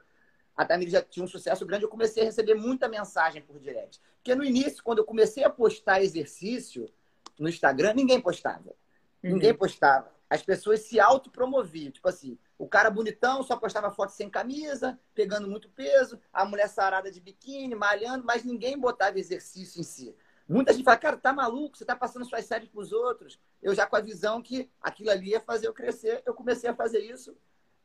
a 0.60 0.66
Tamires 0.66 0.92
já 0.92 1.02
tinha 1.02 1.24
um 1.24 1.28
sucesso 1.28 1.66
grande, 1.66 1.86
eu 1.86 1.90
comecei 1.90 2.22
a 2.22 2.26
receber 2.26 2.54
muita 2.54 2.90
mensagem 2.90 3.42
por 3.42 3.58
direct. 3.58 4.02
Porque 4.18 4.36
no 4.36 4.44
início, 4.44 4.84
quando 4.84 4.98
eu 4.98 5.06
comecei 5.06 5.42
a 5.46 5.50
postar 5.50 6.04
exercício 6.04 6.92
no 7.40 7.48
Instagram, 7.48 7.94
ninguém 7.94 8.20
postava. 8.20 8.76
Uhum. 9.24 9.36
Ninguém 9.36 9.54
postava. 9.54 10.12
As 10.30 10.42
pessoas 10.44 10.82
se 10.82 11.00
autopromoviam. 11.00 11.92
Tipo 11.92 12.10
assim, 12.10 12.38
o 12.58 12.68
cara 12.68 12.90
bonitão 12.90 13.42
só 13.42 13.56
postava 13.56 13.90
foto 13.90 14.10
sem 14.10 14.30
camisa, 14.30 15.00
pegando 15.16 15.48
muito 15.48 15.70
peso, 15.70 16.20
a 16.34 16.44
mulher 16.44 16.68
sarada 16.68 17.10
de 17.10 17.22
biquíni, 17.22 17.74
malhando, 17.74 18.26
mas 18.26 18.44
ninguém 18.44 18.78
botava 18.78 19.18
exercício 19.18 19.80
em 19.80 19.84
si. 19.84 20.14
Muita 20.46 20.74
gente 20.74 20.84
fala, 20.84 20.98
cara, 20.98 21.16
tá 21.16 21.32
maluco, 21.32 21.78
você 21.78 21.86
tá 21.86 21.96
passando 21.96 22.26
suas 22.26 22.44
séries 22.44 22.68
pros 22.68 22.92
outros. 22.92 23.40
Eu 23.62 23.74
já 23.74 23.88
com 23.88 23.96
a 23.96 24.02
visão 24.02 24.42
que 24.42 24.70
aquilo 24.82 25.10
ali 25.10 25.30
ia 25.30 25.40
fazer 25.40 25.68
eu 25.68 25.74
crescer, 25.74 26.22
eu 26.26 26.34
comecei 26.34 26.70
a 26.70 26.76
fazer 26.76 27.00
isso. 27.00 27.34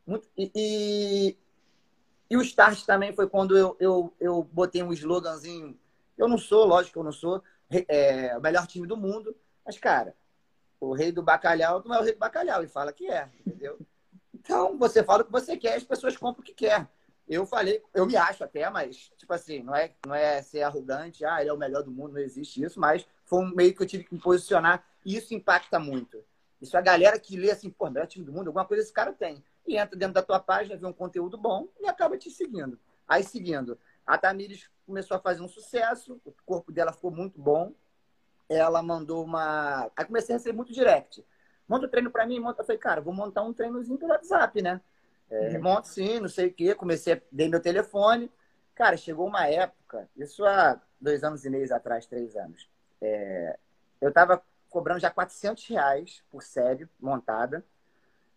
Muito... 0.04 0.28
E, 0.36 0.50
e, 0.56 1.36
e 2.28 2.36
o 2.36 2.42
start 2.42 2.84
também 2.84 3.12
foi 3.12 3.28
quando 3.28 3.56
eu, 3.56 3.76
eu, 3.78 4.14
eu 4.18 4.42
botei 4.52 4.82
um 4.82 4.92
sloganzinho. 4.92 5.78
Eu 6.16 6.28
não 6.28 6.38
sou, 6.38 6.64
lógico 6.64 6.94
que 6.94 6.98
eu 6.98 7.04
não 7.04 7.12
sou 7.12 7.42
é, 7.88 8.36
o 8.36 8.40
melhor 8.40 8.66
time 8.66 8.86
do 8.86 8.96
mundo, 8.96 9.36
mas, 9.64 9.78
cara, 9.78 10.14
o 10.80 10.92
rei 10.94 11.12
do 11.12 11.22
bacalhau 11.22 11.82
não 11.84 11.94
é 11.94 12.00
o 12.00 12.02
rei 12.02 12.12
do 12.12 12.18
bacalhau, 12.18 12.62
e 12.62 12.68
fala 12.68 12.92
que 12.92 13.10
é, 13.10 13.28
entendeu? 13.46 13.78
Então, 14.32 14.78
você 14.78 15.02
fala 15.02 15.22
o 15.22 15.24
que 15.24 15.32
você 15.32 15.56
quer, 15.56 15.74
as 15.74 15.84
pessoas 15.84 16.16
compram 16.16 16.42
o 16.42 16.44
que 16.44 16.54
quer. 16.54 16.88
Eu 17.26 17.46
falei, 17.46 17.82
eu 17.94 18.04
me 18.04 18.16
acho 18.16 18.44
até, 18.44 18.68
mas, 18.68 19.10
tipo 19.16 19.32
assim, 19.32 19.62
não 19.62 19.74
é, 19.74 19.92
não 20.06 20.14
é 20.14 20.42
ser 20.42 20.62
arrogante, 20.62 21.24
ah, 21.24 21.40
ele 21.40 21.48
é 21.48 21.52
o 21.52 21.58
melhor 21.58 21.82
do 21.82 21.90
mundo, 21.90 22.12
não 22.14 22.20
existe 22.20 22.62
isso, 22.62 22.78
mas 22.78 23.06
foi 23.24 23.40
um 23.40 23.54
meio 23.54 23.74
que 23.74 23.82
eu 23.82 23.86
tive 23.86 24.04
que 24.04 24.14
me 24.14 24.20
posicionar, 24.20 24.84
e 25.04 25.16
isso 25.16 25.34
impacta 25.34 25.78
muito. 25.78 26.22
Isso 26.60 26.76
a 26.76 26.82
galera 26.82 27.18
que 27.18 27.36
lê 27.36 27.50
assim, 27.50 27.70
pô, 27.70 27.88
melhor 27.88 28.06
time 28.06 28.24
do 28.24 28.32
mundo, 28.32 28.48
alguma 28.48 28.66
coisa 28.66 28.82
esse 28.82 28.92
cara 28.92 29.12
tem 29.12 29.42
e 29.66 29.76
entra 29.76 29.98
dentro 29.98 30.14
da 30.14 30.22
tua 30.22 30.38
página, 30.38 30.76
vê 30.76 30.86
um 30.86 30.92
conteúdo 30.92 31.38
bom 31.38 31.68
e 31.80 31.86
acaba 31.86 32.16
te 32.18 32.30
seguindo. 32.30 32.78
Aí, 33.08 33.22
seguindo, 33.22 33.78
a 34.06 34.18
Tamires 34.18 34.70
começou 34.86 35.16
a 35.16 35.20
fazer 35.20 35.42
um 35.42 35.48
sucesso, 35.48 36.20
o 36.24 36.34
corpo 36.44 36.70
dela 36.70 36.92
ficou 36.92 37.10
muito 37.10 37.40
bom. 37.40 37.74
Ela 38.48 38.82
mandou 38.82 39.24
uma. 39.24 39.90
Aí 39.96 40.04
comecei 40.04 40.34
a 40.34 40.38
receber 40.38 40.54
muito 40.54 40.72
direct. 40.72 41.24
Monta 41.66 41.86
o 41.86 41.88
treino 41.88 42.10
para 42.10 42.26
mim, 42.26 42.38
monta. 42.38 42.60
Eu 42.60 42.66
falei, 42.66 42.78
cara, 42.78 43.00
vou 43.00 43.14
montar 43.14 43.42
um 43.42 43.54
treinozinho 43.54 43.98
pelo 43.98 44.12
WhatsApp, 44.12 44.60
né? 44.60 44.80
É, 45.30 45.56
uhum. 45.56 45.62
Monta 45.62 45.88
sim, 45.88 46.20
não 46.20 46.28
sei 46.28 46.48
o 46.48 46.52
quê. 46.52 46.74
Comecei, 46.74 47.14
a... 47.14 47.20
dei 47.32 47.48
meu 47.48 47.60
telefone. 47.60 48.30
Cara, 48.74 48.96
chegou 48.96 49.26
uma 49.26 49.46
época, 49.46 50.08
isso 50.16 50.44
há 50.44 50.80
dois 51.00 51.24
anos 51.24 51.44
e 51.44 51.50
meio 51.50 51.72
atrás, 51.74 52.06
três 52.06 52.36
anos. 52.36 52.68
É... 53.00 53.58
eu 54.00 54.12
tava 54.12 54.42
cobrando 54.68 55.00
já 55.00 55.10
400 55.10 55.66
reais 55.68 56.22
por 56.30 56.42
série 56.42 56.88
montada. 57.00 57.64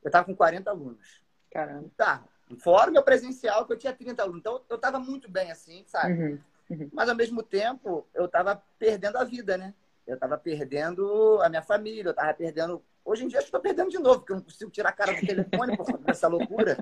Eu 0.04 0.12
tava 0.12 0.26
com 0.26 0.36
40 0.36 0.70
alunos. 0.70 1.22
Caramba. 1.52 1.90
Tá. 1.96 2.24
Fora 2.60 2.90
o 2.90 2.94
meu 2.94 3.04
presencial, 3.04 3.66
que 3.66 3.74
eu 3.74 3.78
tinha 3.78 3.94
30 3.94 4.22
alunos. 4.22 4.40
Então, 4.40 4.62
eu 4.70 4.78
tava 4.78 5.00
muito 5.00 5.30
bem 5.30 5.52
assim, 5.52 5.84
sabe? 5.86 6.14
Uhum. 6.14 6.40
Uhum. 6.70 6.90
Mas, 6.94 7.10
ao 7.10 7.16
mesmo 7.16 7.44
tempo, 7.44 8.08
eu 8.14 8.28
tava 8.28 8.62
perdendo 8.78 9.18
a 9.18 9.24
vida, 9.24 9.58
né? 9.58 9.74
Eu 10.06 10.18
tava 10.18 10.38
perdendo 10.38 11.42
a 11.42 11.50
minha 11.50 11.62
família, 11.62 12.10
eu 12.10 12.14
tava 12.14 12.34
perdendo... 12.34 12.82
Hoje 13.04 13.24
em 13.24 13.28
dia, 13.28 13.40
eu 13.40 13.44
estou 13.44 13.60
perdendo 13.60 13.90
de 13.90 14.00
novo, 14.00 14.20
porque 14.20 14.34
eu 14.34 14.38
não 14.38 14.44
consigo 14.44 14.72
tirar 14.72 14.90
a 14.90 14.94
cara 14.94 15.14
do 15.14 15.26
telefone 15.26 15.78
por 15.78 15.86
conta 15.86 16.04
dessa 16.04 16.28
loucura. 16.28 16.78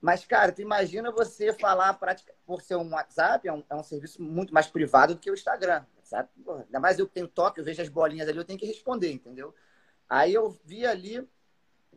Mas, 0.00 0.22
cara, 0.24 0.52
tu 0.52 0.60
imagina 0.60 1.10
você 1.10 1.52
falar 1.54 1.98
por 2.44 2.60
ser 2.60 2.76
um 2.76 2.92
WhatsApp, 2.92 3.48
é 3.48 3.52
um, 3.52 3.64
é 3.70 3.74
um 3.74 3.82
serviço 3.82 4.20
muito 4.22 4.52
mais 4.52 4.66
privado 4.66 5.14
do 5.14 5.20
que 5.20 5.30
o 5.30 5.34
Instagram, 5.34 5.82
sabe? 6.02 6.28
Pô, 6.44 6.56
ainda 6.56 6.78
mais 6.78 6.98
eu 6.98 7.06
que 7.06 7.14
tenho 7.14 7.26
toque, 7.26 7.58
eu 7.58 7.64
vejo 7.64 7.80
as 7.80 7.88
bolinhas 7.88 8.28
ali, 8.28 8.36
eu 8.36 8.44
tenho 8.44 8.58
que 8.58 8.66
responder, 8.66 9.10
entendeu? 9.10 9.54
Aí 10.06 10.34
eu 10.34 10.50
vi 10.64 10.84
ali, 10.84 11.26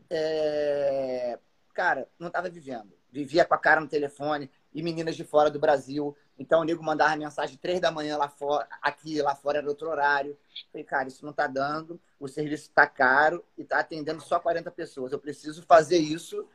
é... 0.10 1.40
cara, 1.74 2.08
não 2.20 2.30
tava 2.30 2.50
vivendo. 2.50 2.92
Vivia 3.12 3.46
com 3.46 3.54
a 3.54 3.58
cara 3.58 3.82
no 3.82 3.88
telefone 3.88 4.50
e 4.74 4.84
meninas 4.84 5.16
de 5.16 5.24
fora 5.24 5.50
do 5.50 5.60
Brasil. 5.60 6.16
Então 6.38 6.62
o 6.62 6.64
nego 6.64 6.84
mandava 6.84 7.16
mensagem 7.16 7.58
três 7.58 7.80
da 7.80 7.92
manhã 7.92 8.18
lá 8.18 8.30
fora, 8.30 8.68
aqui, 8.82 9.22
lá 9.22 9.34
fora 9.34 9.60
era 9.60 9.68
outro 9.68 9.90
horário. 9.90 10.38
Falei, 10.72 10.84
cara, 10.84 11.08
isso 11.08 11.26
não 11.26 11.34
tá 11.34 11.48
dando, 11.48 12.00
o 12.20 12.28
serviço 12.28 12.70
tá 12.72 12.86
caro 12.86 13.44
e 13.58 13.64
tá 13.64 13.80
atendendo 13.80 14.22
só 14.22 14.40
40 14.40 14.70
pessoas. 14.72 15.12
Eu 15.12 15.20
preciso 15.20 15.64
fazer 15.64 15.98
isso 15.98 16.48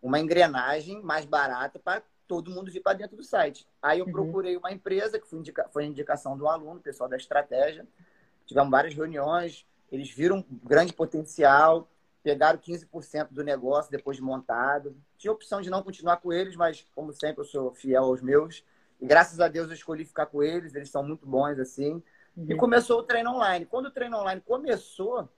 uma 0.00 0.20
engrenagem 0.20 1.02
mais 1.02 1.24
barata 1.24 1.78
para 1.78 2.02
todo 2.26 2.50
mundo 2.50 2.70
vir 2.70 2.80
para 2.80 2.96
dentro 2.96 3.16
do 3.16 3.24
site. 3.24 3.66
Aí 3.82 3.98
eu 3.98 4.06
uhum. 4.06 4.12
procurei 4.12 4.56
uma 4.56 4.70
empresa, 4.70 5.18
que 5.18 5.26
foi, 5.26 5.38
indica, 5.38 5.68
foi 5.72 5.86
indicação 5.86 6.36
do 6.36 6.46
aluno, 6.46 6.78
pessoal 6.78 7.08
da 7.08 7.16
estratégia. 7.16 7.86
Tivemos 8.46 8.70
várias 8.70 8.94
reuniões, 8.94 9.66
eles 9.90 10.10
viram 10.10 10.38
um 10.38 10.58
grande 10.62 10.92
potencial, 10.92 11.88
pegaram 12.22 12.58
15% 12.58 13.28
do 13.30 13.44
negócio 13.44 13.90
depois 13.90 14.16
de 14.16 14.22
montado. 14.22 14.96
Tinha 15.16 15.32
opção 15.32 15.60
de 15.60 15.70
não 15.70 15.82
continuar 15.82 16.18
com 16.18 16.32
eles, 16.32 16.56
mas 16.56 16.86
como 16.94 17.12
sempre 17.12 17.42
eu 17.42 17.44
sou 17.44 17.74
fiel 17.74 18.04
aos 18.04 18.20
meus. 18.20 18.64
E 19.00 19.06
graças 19.06 19.40
a 19.40 19.48
Deus 19.48 19.68
eu 19.68 19.74
escolhi 19.74 20.04
ficar 20.04 20.26
com 20.26 20.42
eles, 20.42 20.74
eles 20.74 20.90
são 20.90 21.02
muito 21.02 21.26
bons 21.26 21.58
assim. 21.58 22.02
Uhum. 22.36 22.46
E 22.48 22.56
começou 22.56 23.00
o 23.00 23.02
treino 23.02 23.30
online. 23.30 23.66
Quando 23.66 23.86
o 23.86 23.90
treino 23.90 24.18
online 24.18 24.40
começou, 24.40 25.28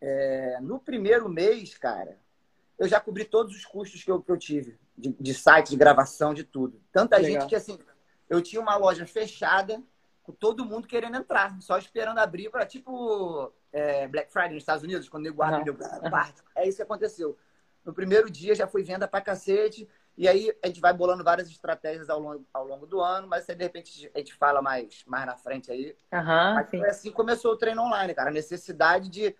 é, 0.00 0.58
no 0.60 0.78
primeiro 0.78 1.28
mês, 1.28 1.76
cara, 1.76 2.18
eu 2.78 2.88
já 2.88 3.00
cobri 3.00 3.24
todos 3.24 3.54
os 3.54 3.64
custos 3.64 4.02
que 4.02 4.10
eu, 4.10 4.20
que 4.20 4.30
eu 4.30 4.36
tive, 4.36 4.78
de, 4.96 5.14
de 5.18 5.34
site, 5.34 5.70
de 5.70 5.76
gravação, 5.76 6.34
de 6.34 6.44
tudo. 6.44 6.80
Tanta 6.92 7.16
Legal. 7.16 7.40
gente 7.40 7.48
que, 7.48 7.56
assim, 7.56 7.78
eu 8.28 8.42
tinha 8.42 8.60
uma 8.60 8.76
loja 8.76 9.06
fechada, 9.06 9.82
com 10.22 10.32
todo 10.32 10.64
mundo 10.64 10.86
querendo 10.86 11.16
entrar, 11.16 11.56
só 11.60 11.78
esperando 11.78 12.18
abrir 12.18 12.50
para, 12.50 12.66
tipo, 12.66 13.52
é, 13.76 14.08
Black 14.08 14.32
Friday 14.32 14.54
nos 14.54 14.62
Estados 14.62 14.82
Unidos, 14.82 15.06
quando 15.06 15.26
eu 15.26 15.34
guardo 15.34 15.58
uhum. 15.58 15.76
meu 15.76 16.10
parte. 16.10 16.40
É 16.56 16.66
isso 16.66 16.78
que 16.78 16.82
aconteceu. 16.82 17.36
No 17.84 17.92
primeiro 17.92 18.30
dia 18.30 18.54
já 18.54 18.66
foi 18.66 18.82
venda 18.82 19.06
pra 19.06 19.20
cacete, 19.20 19.86
e 20.16 20.26
aí 20.26 20.50
a 20.62 20.66
gente 20.66 20.80
vai 20.80 20.94
bolando 20.94 21.22
várias 21.22 21.46
estratégias 21.50 22.08
ao 22.08 22.18
longo, 22.18 22.46
ao 22.54 22.66
longo 22.66 22.86
do 22.86 23.02
ano, 23.02 23.28
mas 23.28 23.48
aí, 23.50 23.54
de 23.54 23.62
repente 23.62 24.10
a 24.14 24.18
gente 24.18 24.32
fala 24.32 24.62
mais, 24.62 25.04
mais 25.06 25.26
na 25.26 25.36
frente 25.36 25.70
aí. 25.70 25.94
Uhum, 26.10 26.54
mas 26.54 26.70
foi 26.70 26.88
assim 26.88 27.10
que 27.10 27.14
começou 27.14 27.52
o 27.52 27.56
treino 27.56 27.82
online, 27.82 28.14
cara. 28.14 28.30
A 28.30 28.32
necessidade 28.32 29.10
de. 29.10 29.36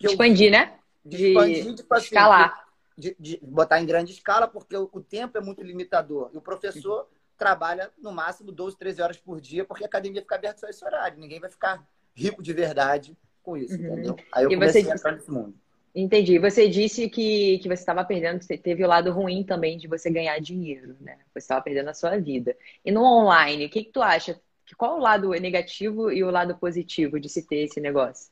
Expandir, 0.00 0.46
eu... 0.46 0.52
né? 0.52 0.78
de, 1.04 1.28
expandir, 1.28 1.74
tipo 1.74 1.94
assim, 1.94 2.06
escalar. 2.06 2.66
De, 2.96 3.14
de, 3.20 3.38
botar 3.42 3.80
em 3.80 3.86
grande 3.86 4.12
escala, 4.12 4.48
porque 4.48 4.76
o, 4.76 4.88
o, 4.90 5.00
tempo 5.02 5.36
é 5.36 5.40
muito 5.42 5.62
limitador. 5.62 6.30
E 6.32 6.38
o 6.38 6.40
professor 6.40 7.00
uhum. 7.00 7.06
trabalha 7.36 7.90
no 7.98 8.12
máximo 8.12 8.50
12, 8.50 8.78
13 8.78 9.02
horas 9.02 9.18
por 9.18 9.40
dia, 9.42 9.64
porque 9.64 9.84
a 9.84 9.86
academia 9.86 10.22
fica 10.22 10.36
aberta 10.36 10.60
só 10.60 10.68
esse 10.68 10.82
horário. 10.82 11.18
Ninguém 11.18 11.38
vai 11.38 11.50
ficar 11.50 11.86
rico 12.14 12.42
de 12.42 12.52
verdade 12.54 13.16
com 13.42 13.56
isso, 13.56 13.74
uhum. 13.74 13.92
entendeu? 13.92 14.16
Aí 14.32 14.44
eu 14.44 14.50
e 14.50 14.54
comecei 14.54 14.90
a 14.90 14.94
entrar 14.94 15.12
nesse 15.12 15.30
mundo. 15.30 15.54
Entendi. 15.94 16.38
Você 16.38 16.68
disse 16.68 17.08
que, 17.08 17.58
que 17.58 17.68
você 17.68 17.82
estava 17.82 18.04
perdendo, 18.04 18.42
você 18.42 18.56
teve 18.56 18.82
o 18.82 18.88
lado 18.88 19.12
ruim 19.12 19.44
também 19.44 19.76
de 19.76 19.86
você 19.86 20.10
ganhar 20.10 20.38
dinheiro, 20.40 20.96
né? 21.00 21.18
Você 21.32 21.40
estava 21.40 21.60
perdendo 21.60 21.90
a 21.90 21.94
sua 21.94 22.16
vida. 22.18 22.56
E 22.84 22.90
no 22.90 23.02
online, 23.02 23.66
o 23.66 23.70
que, 23.70 23.84
que 23.84 23.92
tu 23.92 24.00
acha? 24.00 24.40
Qual 24.76 24.96
o 24.96 25.00
lado 25.00 25.28
negativo 25.32 26.10
e 26.10 26.24
o 26.24 26.30
lado 26.30 26.56
positivo 26.56 27.20
de 27.20 27.28
se 27.28 27.46
ter 27.46 27.64
esse 27.64 27.78
negócio? 27.78 28.30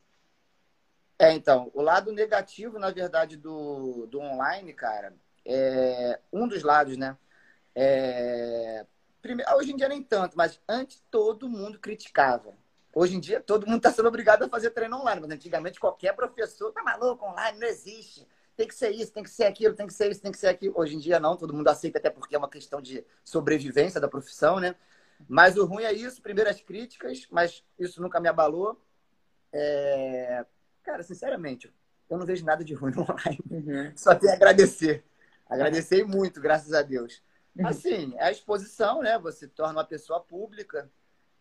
É, 1.19 1.33
então, 1.33 1.71
o 1.75 1.83
lado 1.83 2.12
negativo, 2.12 2.79
na 2.79 2.90
verdade, 2.90 3.37
do, 3.37 4.07
do 4.07 4.21
online, 4.21 4.73
cara, 4.73 5.14
é 5.45 6.19
um 6.33 6.49
dos 6.49 6.62
lados, 6.62 6.97
né? 6.97 7.14
É, 7.75 8.87
primeiro, 9.21 9.55
hoje 9.55 9.73
em 9.73 9.76
dia 9.76 9.88
nem 9.88 10.02
tanto, 10.02 10.35
mas 10.35 10.59
antes 10.67 11.02
todo 11.11 11.49
mundo 11.49 11.79
criticava. 11.79 12.55
Hoje 12.93 13.17
em 13.17 13.21
dia 13.21 13.41
todo 13.41 13.67
mundo 13.67 13.79
está 13.79 13.93
sendo 13.93 14.09
obrigado 14.09 14.43
a 14.43 14.49
fazer 14.49 14.71
treino 14.71 14.99
online, 14.99 15.21
mas 15.21 15.31
antigamente 15.31 15.79
qualquer 15.79 16.15
professor 16.15 16.73
tá 16.73 16.83
maluco, 16.83 17.25
online 17.25 17.59
não 17.59 17.67
existe. 17.67 18.27
Tem 18.57 18.67
que 18.67 18.75
ser 18.75 18.91
isso, 18.91 19.13
tem 19.13 19.23
que 19.23 19.31
ser 19.31 19.45
aquilo, 19.45 19.75
tem 19.75 19.87
que 19.87 19.95
ser 19.95 20.11
isso, 20.11 20.21
tem 20.21 20.33
que 20.33 20.39
ser 20.39 20.49
aquilo. 20.49 20.75
Hoje 20.77 20.97
em 20.97 20.99
dia 20.99 21.19
não, 21.19 21.37
todo 21.37 21.55
mundo 21.55 21.69
aceita, 21.69 21.99
até 21.99 22.11
porque 22.11 22.35
é 22.35 22.39
uma 22.39 22.49
questão 22.49 22.81
de 22.81 23.05
sobrevivência 23.25 24.01
da 24.01 24.09
profissão, 24.09 24.61
né? 24.61 24.75
Mas 25.29 25.57
o 25.57 25.65
ruim 25.65 25.85
é 25.85 25.93
isso, 25.93 26.21
primeiro 26.21 26.51
as 26.51 26.61
críticas, 26.61 27.27
mas 27.31 27.65
isso 27.79 28.03
nunca 28.03 28.21
me 28.21 28.29
abalou. 28.29 28.81
É... 29.53 30.45
Cara, 30.83 31.03
sinceramente, 31.03 31.73
eu 32.09 32.19
não 32.19 32.27
vejo 32.27 32.45
nada 32.45 32.65
de 32.65 32.75
ruim 32.75 32.93
no 32.93 33.03
online. 33.03 33.41
Uhum. 33.51 33.93
Só 33.97 34.15
tenho 34.15 34.33
a 34.33 34.37
agradecer. 34.37 35.05
Agradecer 35.49 36.05
muito, 36.05 36.41
graças 36.41 36.73
a 36.73 36.83
Deus. 36.83 37.23
Uhum. 37.57 37.67
Assim, 37.67 38.15
é 38.17 38.25
a 38.25 38.31
exposição, 38.31 39.03
né? 39.03 39.19
Você 39.19 39.47
torna 39.47 39.79
uma 39.79 39.85
pessoa 39.85 40.21
pública. 40.21 40.91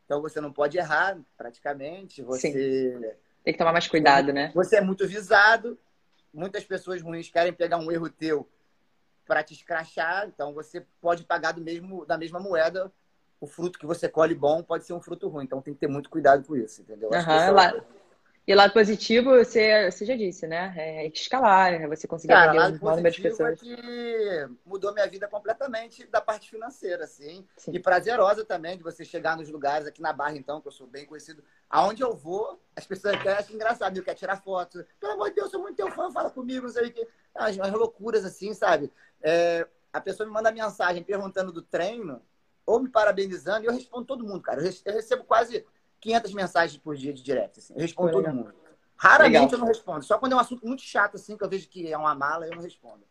Então 0.10 0.24
você 0.24 0.42
não 0.42 0.52
pode 0.52 0.76
errar, 0.76 1.20
praticamente. 1.38 2.24
Você. 2.24 2.52
Sim. 2.52 3.00
Tem 3.44 3.54
que 3.54 3.60
tomar 3.60 3.72
mais 3.72 3.88
cuidado, 3.88 4.34
né? 4.34 4.52
Você 4.56 4.78
é 4.78 4.82
muito 4.82 5.08
visado. 5.08 5.78
Muitas 6.34 6.64
pessoas 6.64 7.00
ruins 7.00 7.30
querem 7.30 7.54
pegar 7.54 7.78
um 7.78 7.92
erro 7.92 8.10
teu 8.10 8.50
para 9.28 9.44
te 9.44 9.54
escrachar. 9.54 10.28
Então 10.28 10.52
você 10.52 10.84
pode 11.00 11.24
pagar 11.26 11.52
do 11.52 11.62
mesmo, 11.62 12.08
da 12.08 12.18
mesma 12.18 12.40
moeda. 12.40 12.92
O 13.40 13.46
fruto 13.46 13.78
que 13.78 13.86
você 13.86 14.10
colhe 14.10 14.34
bom 14.34 14.64
pode 14.64 14.84
ser 14.84 14.94
um 14.94 15.00
fruto 15.00 15.30
ruim. 15.30 15.46
Então 15.46 15.62
tem 15.62 15.76
que 15.76 15.80
ter 15.80 15.88
muito 15.88 16.10
cuidado 16.10 16.44
com 16.44 16.56
isso, 16.56 16.82
entendeu? 16.82 17.12
Uhum, 17.12 17.54
lá, 17.54 17.72
e 18.50 18.56
lado 18.56 18.74
positivo, 18.74 19.30
você, 19.30 19.92
você 19.92 20.04
já 20.04 20.16
disse, 20.16 20.48
né? 20.48 20.74
É 20.76 21.06
escalar, 21.06 21.72
é 21.72 21.88
você 21.88 22.08
conseguir 22.08 22.34
Cara, 22.34 22.50
atender 22.50 22.84
um 22.84 22.96
número 22.96 23.16
de 23.16 23.22
pessoas. 23.22 23.54
É 23.54 23.56
que 23.64 24.50
mudou 24.66 24.92
minha 24.92 25.08
vida 25.08 25.28
completamente 25.28 26.08
da 26.08 26.20
parte 26.20 26.50
financeira, 26.50 27.04
assim. 27.04 27.46
Sim. 27.56 27.72
E 27.76 27.80
prazerosa 27.80 28.44
também 28.44 28.76
de 28.76 28.82
você 28.82 29.06
chegar 29.06 29.38
nos 29.38 29.52
lugares, 29.52 29.86
aqui 29.86 30.02
na 30.02 30.12
Barra, 30.12 30.36
então, 30.36 30.60
que 30.60 30.68
eu 30.68 30.72
sou 30.72 30.88
bem 30.88 31.06
conhecido. 31.06 31.44
Aonde 31.70 32.02
eu 32.02 32.16
vou, 32.16 32.60
as 32.76 32.88
pessoas 32.88 33.14
até 33.14 33.34
acham 33.34 33.54
engraçado, 33.54 33.96
eu 33.96 34.04
quero 34.04 34.18
tirar 34.18 34.38
foto. 34.38 34.84
Pelo 35.00 35.14
amor 35.14 35.30
de 35.30 35.36
Deus, 35.36 35.46
eu 35.46 35.52
sou 35.52 35.62
muito 35.62 35.76
teu 35.76 35.92
fã, 35.92 36.10
fala 36.10 36.32
comigo, 36.32 36.66
não 36.66 36.74
sei 36.74 36.88
o 36.88 36.92
que. 36.92 37.08
As, 37.36 37.60
as 37.60 37.72
loucuras, 37.72 38.26
assim, 38.26 38.56
sabe? 38.56 38.92
É, 39.22 39.68
a 39.94 40.02
pessoa 40.02 40.26
me 40.26 40.34
manda 40.34 40.52
mensagem 40.52 41.04
perguntando 41.04 41.52
do 41.52 41.62
treino, 41.62 42.20
ou 42.66 42.80
me 42.80 42.90
parabenizando, 42.90 43.66
e 43.66 43.68
eu 43.68 43.74
respondo 43.74 44.06
todo 44.06 44.26
mundo, 44.26 44.42
cara. 44.42 44.60
Eu 44.60 44.94
recebo 44.94 45.24
quase 45.24 45.64
500 46.00 46.34
mensagens 46.34 46.78
por 46.82 46.96
dia 46.96 47.14
de 47.14 47.22
direct. 47.22 47.60
Assim. 47.60 47.74
Eu 47.74 47.82
respondo 47.82 48.12
todo 48.12 48.34
mundo. 48.34 48.54
Raramente 48.96 49.34
Legal. 49.34 49.52
eu 49.54 49.58
não 49.60 49.68
respondo. 49.68 50.04
Só 50.04 50.18
quando 50.18 50.34
é 50.34 50.36
um 50.36 50.40
assunto 50.40 50.68
muito 50.68 50.82
chato, 50.82 51.16
assim, 51.16 51.38
que 51.38 51.44
eu 51.44 51.50
vejo 51.50 51.70
que 51.70 51.92
é 51.92 51.98
uma 51.98 52.14
mala, 52.14 52.46
eu 52.46 52.56
não 52.56 52.62
respondo. 52.62 53.06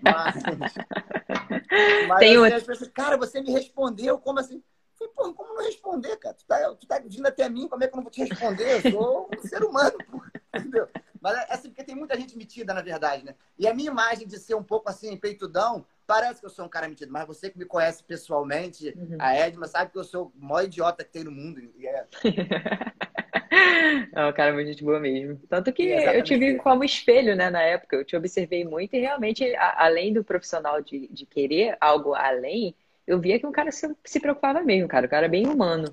Mas, 0.00 0.42
mas 2.08 2.18
Tem 2.18 2.36
assim, 2.36 2.54
as 2.54 2.62
pessoas, 2.62 2.90
cara, 2.90 3.18
você 3.18 3.42
me 3.42 3.52
respondeu, 3.52 4.18
como 4.18 4.40
assim? 4.40 4.62
falei, 4.96 5.12
pô, 5.14 5.34
como 5.34 5.54
não 5.54 5.64
responder, 5.64 6.16
cara? 6.16 6.34
Tu 6.34 6.46
tá, 6.46 6.74
tu 6.74 6.86
tá 6.86 6.98
vindo 7.04 7.26
até 7.26 7.48
mim, 7.48 7.68
como 7.68 7.84
é 7.84 7.86
que 7.86 7.92
eu 7.92 7.96
não 7.96 8.02
vou 8.02 8.10
te 8.10 8.24
responder? 8.24 8.86
Eu 8.86 8.92
sou 8.92 9.28
um 9.36 9.40
ser 9.46 9.62
humano, 9.62 9.96
pô. 10.10 10.22
Entendeu? 10.54 10.88
Mas 11.26 11.38
é 11.38 11.52
assim, 11.52 11.68
porque 11.68 11.82
tem 11.82 11.96
muita 11.96 12.16
gente 12.16 12.36
metida, 12.36 12.72
na 12.72 12.82
verdade, 12.82 13.24
né? 13.24 13.34
E 13.58 13.66
a 13.66 13.74
minha 13.74 13.90
imagem 13.90 14.26
de 14.26 14.38
ser 14.38 14.54
um 14.54 14.62
pouco 14.62 14.88
assim, 14.88 15.16
peitudão, 15.16 15.84
Parece 16.06 16.38
que 16.38 16.46
eu 16.46 16.50
sou 16.50 16.64
um 16.64 16.68
cara 16.68 16.88
metido, 16.88 17.10
mas 17.10 17.26
você 17.26 17.50
que 17.50 17.58
me 17.58 17.64
conhece 17.64 18.04
pessoalmente, 18.04 18.94
uhum. 18.96 19.16
a 19.18 19.34
Edma, 19.34 19.66
sabe 19.66 19.90
que 19.90 19.98
eu 19.98 20.04
sou 20.04 20.32
o 20.40 20.46
maior 20.46 20.64
idiota 20.64 21.02
que 21.02 21.10
tem 21.10 21.24
no 21.24 21.32
mundo. 21.32 21.60
É. 21.82 22.06
é 24.14 24.26
um 24.26 24.32
cara 24.32 24.52
muito 24.52 24.68
gente 24.68 24.84
boa 24.84 25.00
mesmo. 25.00 25.40
Tanto 25.48 25.72
que 25.72 25.82
eu 25.82 26.22
te 26.22 26.36
vi 26.36 26.58
como 26.58 26.84
espelho, 26.84 27.34
né, 27.34 27.50
na 27.50 27.60
época. 27.60 27.96
Eu 27.96 28.04
te 28.04 28.14
observei 28.14 28.64
muito 28.64 28.94
e 28.94 29.00
realmente, 29.00 29.44
a, 29.56 29.84
além 29.84 30.12
do 30.12 30.22
profissional 30.22 30.80
de, 30.80 31.08
de 31.08 31.26
querer 31.26 31.76
algo 31.80 32.14
além, 32.14 32.72
eu 33.04 33.18
via 33.18 33.40
que 33.40 33.46
um 33.46 33.52
cara 33.52 33.72
se, 33.72 33.92
se 34.04 34.20
preocupava 34.20 34.62
mesmo, 34.62 34.86
cara. 34.86 35.06
O 35.06 35.10
cara 35.10 35.26
é 35.26 35.30
bem 35.30 35.48
humano. 35.48 35.90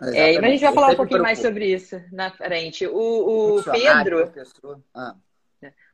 É, 0.00 0.34
mas 0.34 0.44
a 0.44 0.48
gente 0.48 0.60
vai 0.60 0.74
falar 0.74 0.90
um 0.92 0.96
pouquinho 0.96 1.22
mais 1.22 1.40
sobre 1.40 1.66
isso 1.66 2.00
na 2.12 2.30
frente. 2.30 2.86
O, 2.86 3.58
o 3.58 3.64
Pedro. 3.64 4.32
Ah. 4.94 5.16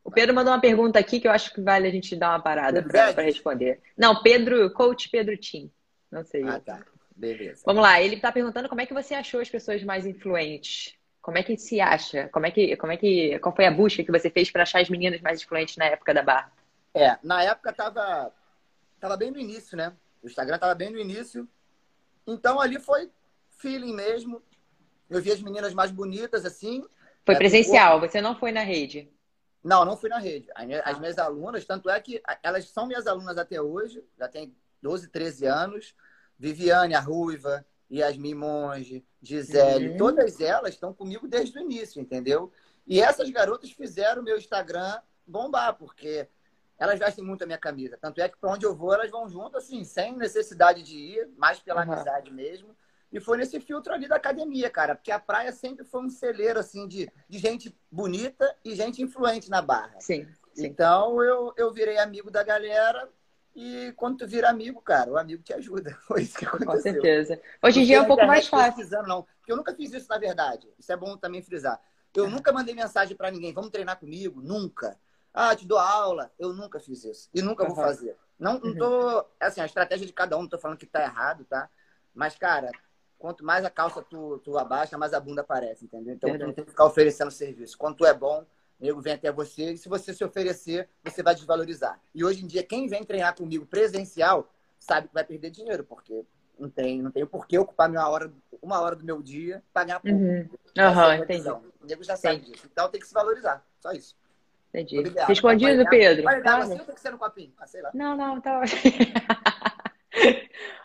O 0.04 0.10
Pedro 0.10 0.34
mandou 0.34 0.52
uma 0.52 0.60
pergunta 0.60 0.98
aqui 0.98 1.18
que 1.18 1.26
eu 1.26 1.32
acho 1.32 1.54
que 1.54 1.62
vale 1.62 1.88
a 1.88 1.90
gente 1.90 2.14
dar 2.14 2.30
uma 2.30 2.40
parada 2.40 2.82
para 2.82 3.22
responder. 3.22 3.80
Não, 3.96 4.22
Pedro, 4.22 4.70
coach 4.70 5.08
Pedro 5.08 5.36
Tim. 5.38 5.72
Não 6.12 6.22
sei. 6.22 6.44
Ah, 6.46 6.60
tá. 6.60 6.80
Beleza. 7.16 7.62
Vamos 7.64 7.82
lá, 7.82 8.00
ele 8.02 8.16
está 8.16 8.30
perguntando 8.30 8.68
como 8.68 8.80
é 8.80 8.86
que 8.86 8.92
você 8.92 9.14
achou 9.14 9.40
as 9.40 9.48
pessoas 9.48 9.82
mais 9.82 10.04
influentes. 10.04 10.94
Como 11.22 11.38
é 11.38 11.42
que 11.42 11.56
se 11.56 11.80
acha? 11.80 12.28
Como 12.28 12.44
é 12.44 12.50
que, 12.50 12.76
como 12.76 12.92
é 12.92 12.98
que, 12.98 13.38
qual 13.38 13.56
foi 13.56 13.64
a 13.64 13.70
busca 13.70 14.04
que 14.04 14.10
você 14.10 14.28
fez 14.28 14.50
para 14.50 14.64
achar 14.64 14.82
as 14.82 14.90
meninas 14.90 15.22
mais 15.22 15.40
influentes 15.40 15.76
na 15.76 15.86
época 15.86 16.12
da 16.12 16.22
barra? 16.22 16.52
É, 16.92 17.16
na 17.22 17.42
época 17.42 17.72
tava, 17.72 18.30
tava 19.00 19.16
bem 19.16 19.30
no 19.30 19.38
início, 19.38 19.76
né? 19.76 19.94
O 20.22 20.26
Instagram 20.26 20.58
tava 20.58 20.74
bem 20.74 20.90
no 20.90 20.98
início. 20.98 21.48
Então 22.26 22.60
ali 22.60 22.78
foi 22.78 23.08
feeling 23.56 23.94
mesmo. 23.94 24.42
Eu 25.08 25.20
vi 25.20 25.32
as 25.32 25.40
meninas 25.40 25.74
mais 25.74 25.90
bonitas, 25.90 26.44
assim. 26.44 26.84
Foi 27.24 27.34
é, 27.34 27.38
presencial, 27.38 28.00
você 28.00 28.20
não 28.20 28.34
foi 28.34 28.52
na 28.52 28.62
rede? 28.62 29.10
Não, 29.62 29.84
não 29.84 29.96
fui 29.96 30.10
na 30.10 30.18
rede. 30.18 30.48
As 30.84 30.98
minhas 30.98 31.18
alunas, 31.18 31.64
tanto 31.64 31.88
é 31.88 31.98
que 32.00 32.22
elas 32.42 32.68
são 32.68 32.86
minhas 32.86 33.06
alunas 33.06 33.38
até 33.38 33.60
hoje, 33.60 34.04
já 34.18 34.28
tem 34.28 34.54
12, 34.82 35.08
13 35.08 35.46
anos. 35.46 35.94
Viviane, 36.38 36.94
a 36.94 37.00
Ruiva, 37.00 37.64
Yasmin 37.90 38.34
Monge, 38.34 39.04
Gisele, 39.22 39.90
uhum. 39.90 39.96
todas 39.96 40.40
elas 40.40 40.74
estão 40.74 40.92
comigo 40.92 41.28
desde 41.28 41.58
o 41.58 41.62
início, 41.62 42.00
entendeu? 42.00 42.52
E 42.86 43.00
essas 43.00 43.30
garotas 43.30 43.70
fizeram 43.70 44.20
o 44.20 44.24
meu 44.24 44.36
Instagram 44.36 45.00
bombar, 45.26 45.74
porque 45.74 46.28
elas 46.78 46.98
vestem 46.98 47.24
muito 47.24 47.42
a 47.42 47.46
minha 47.46 47.58
camisa. 47.58 47.96
Tanto 47.98 48.20
é 48.20 48.28
que 48.28 48.36
para 48.36 48.52
onde 48.52 48.66
eu 48.66 48.74
vou, 48.74 48.92
elas 48.92 49.10
vão 49.10 49.28
junto, 49.28 49.56
assim, 49.56 49.84
sem 49.84 50.16
necessidade 50.16 50.82
de 50.82 50.98
ir, 50.98 51.30
mais 51.36 51.58
pela 51.60 51.84
uhum. 51.84 51.92
amizade 51.92 52.30
mesmo. 52.32 52.76
E 53.14 53.20
foi 53.20 53.38
nesse 53.38 53.60
filtro 53.60 53.92
ali 53.92 54.08
da 54.08 54.16
academia, 54.16 54.68
cara, 54.68 54.96
porque 54.96 55.12
a 55.12 55.20
praia 55.20 55.52
sempre 55.52 55.84
foi 55.84 56.02
um 56.02 56.10
celeiro, 56.10 56.58
assim, 56.58 56.88
de, 56.88 57.08
de 57.28 57.38
gente 57.38 57.72
bonita 57.88 58.52
e 58.64 58.74
gente 58.74 59.00
influente 59.00 59.48
na 59.48 59.62
barra. 59.62 60.00
Sim. 60.00 60.26
sim. 60.52 60.66
Então 60.66 61.22
eu, 61.22 61.54
eu 61.56 61.72
virei 61.72 61.96
amigo 61.96 62.28
da 62.28 62.42
galera 62.42 63.08
e 63.54 63.92
quando 63.96 64.18
tu 64.18 64.26
vira 64.26 64.50
amigo, 64.50 64.82
cara, 64.82 65.12
o 65.12 65.16
amigo 65.16 65.44
te 65.44 65.52
ajuda. 65.52 65.96
Foi 66.08 66.22
isso 66.22 66.36
que 66.36 66.44
aconteceu. 66.44 66.74
Com 66.74 66.80
certeza. 66.80 67.40
Hoje 67.62 67.82
em 67.82 67.84
dia 67.84 67.98
é 67.98 68.00
um 68.00 68.06
pouco 68.06 68.26
mais 68.26 68.48
fácil. 68.48 68.84
Não, 69.06 69.22
porque 69.22 69.52
eu 69.52 69.56
nunca 69.56 69.72
fiz 69.72 69.92
isso, 69.92 70.08
na 70.08 70.18
verdade. 70.18 70.68
Isso 70.76 70.90
é 70.90 70.96
bom 70.96 71.16
também 71.16 71.40
frisar. 71.40 71.80
Eu 72.12 72.28
nunca 72.28 72.52
mandei 72.52 72.74
mensagem 72.74 73.16
para 73.16 73.30
ninguém, 73.30 73.52
vamos 73.52 73.70
treinar 73.70 73.96
comigo? 73.96 74.42
Nunca. 74.42 74.98
Ah, 75.32 75.54
te 75.54 75.64
dou 75.64 75.78
aula. 75.78 76.32
Eu 76.36 76.52
nunca 76.52 76.80
fiz 76.80 77.04
isso. 77.04 77.30
E 77.32 77.40
nunca 77.40 77.62
uhum. 77.62 77.74
vou 77.74 77.84
fazer. 77.84 78.16
Não, 78.36 78.58
não 78.58 78.74
tô. 78.76 79.24
Assim, 79.38 79.60
a 79.60 79.66
estratégia 79.66 80.04
de 80.04 80.12
cada 80.12 80.36
um, 80.36 80.42
não 80.42 80.48
tô 80.48 80.58
falando 80.58 80.78
que 80.78 80.86
tá 80.86 81.00
errado, 81.04 81.44
tá? 81.44 81.70
Mas, 82.12 82.36
cara, 82.36 82.70
quanto 83.24 83.42
mais 83.42 83.64
a 83.64 83.70
calça 83.70 84.02
tu, 84.02 84.38
tu 84.44 84.58
abaixa, 84.58 84.98
mais 84.98 85.14
a 85.14 85.18
bunda 85.18 85.40
aparece, 85.40 85.86
entendeu? 85.86 86.12
Então, 86.12 86.30
tu 86.30 86.44
não 86.44 86.52
tem 86.52 86.62
que 86.62 86.72
ficar 86.72 86.84
oferecendo 86.84 87.30
serviço. 87.30 87.78
Quando 87.78 87.96
tu 87.96 88.04
é 88.04 88.12
bom, 88.12 88.44
nego 88.78 89.00
vem 89.00 89.14
até 89.14 89.32
você 89.32 89.72
e 89.72 89.78
se 89.78 89.88
você 89.88 90.12
se 90.12 90.22
oferecer, 90.22 90.90
você 91.02 91.22
vai 91.22 91.34
desvalorizar. 91.34 91.98
E 92.14 92.22
hoje 92.22 92.44
em 92.44 92.46
dia, 92.46 92.62
quem 92.62 92.86
vem 92.86 93.02
treinar 93.02 93.34
comigo 93.34 93.64
presencial 93.64 94.52
sabe 94.78 95.08
que 95.08 95.14
vai 95.14 95.24
perder 95.24 95.48
dinheiro, 95.48 95.84
porque 95.84 96.22
não 96.58 96.68
tem, 96.68 97.00
não 97.00 97.10
tem 97.10 97.24
por 97.24 97.46
que 97.46 97.58
ocupar 97.58 97.88
uma 97.88 98.06
hora, 98.06 98.30
uma 98.60 98.78
hora 98.78 98.94
do 98.94 99.06
meu 99.06 99.22
dia 99.22 99.62
ganhar 99.74 100.00
pouco. 100.00 100.18
Uhum. 100.18 100.46
Uhum, 100.76 101.10
é 101.10 101.16
entendi. 101.16 101.48
O 101.48 101.86
nego 101.86 102.04
já 102.04 102.16
sabe 102.16 102.34
entendi. 102.34 102.52
disso. 102.52 102.68
Então 102.70 102.90
tem 102.90 103.00
que 103.00 103.06
se 103.06 103.14
valorizar. 103.14 103.64
Só 103.80 103.90
isso. 103.92 104.14
Entendi. 104.68 104.98
Obrigado. 104.98 105.28
Respondido, 105.28 105.82
Pedro? 105.88 106.24
Vai 106.24 106.42
dar 106.42 106.58
assim 106.58 106.78
ou 106.78 106.84
tem 106.84 106.94
que 106.94 107.00
ser 107.00 107.10
no 107.10 107.16
copinho? 107.16 107.54
Ah, 107.56 107.66
sei 107.66 107.80
lá. 107.80 107.90
Não, 107.94 108.14
não, 108.14 108.38
tá 108.38 108.60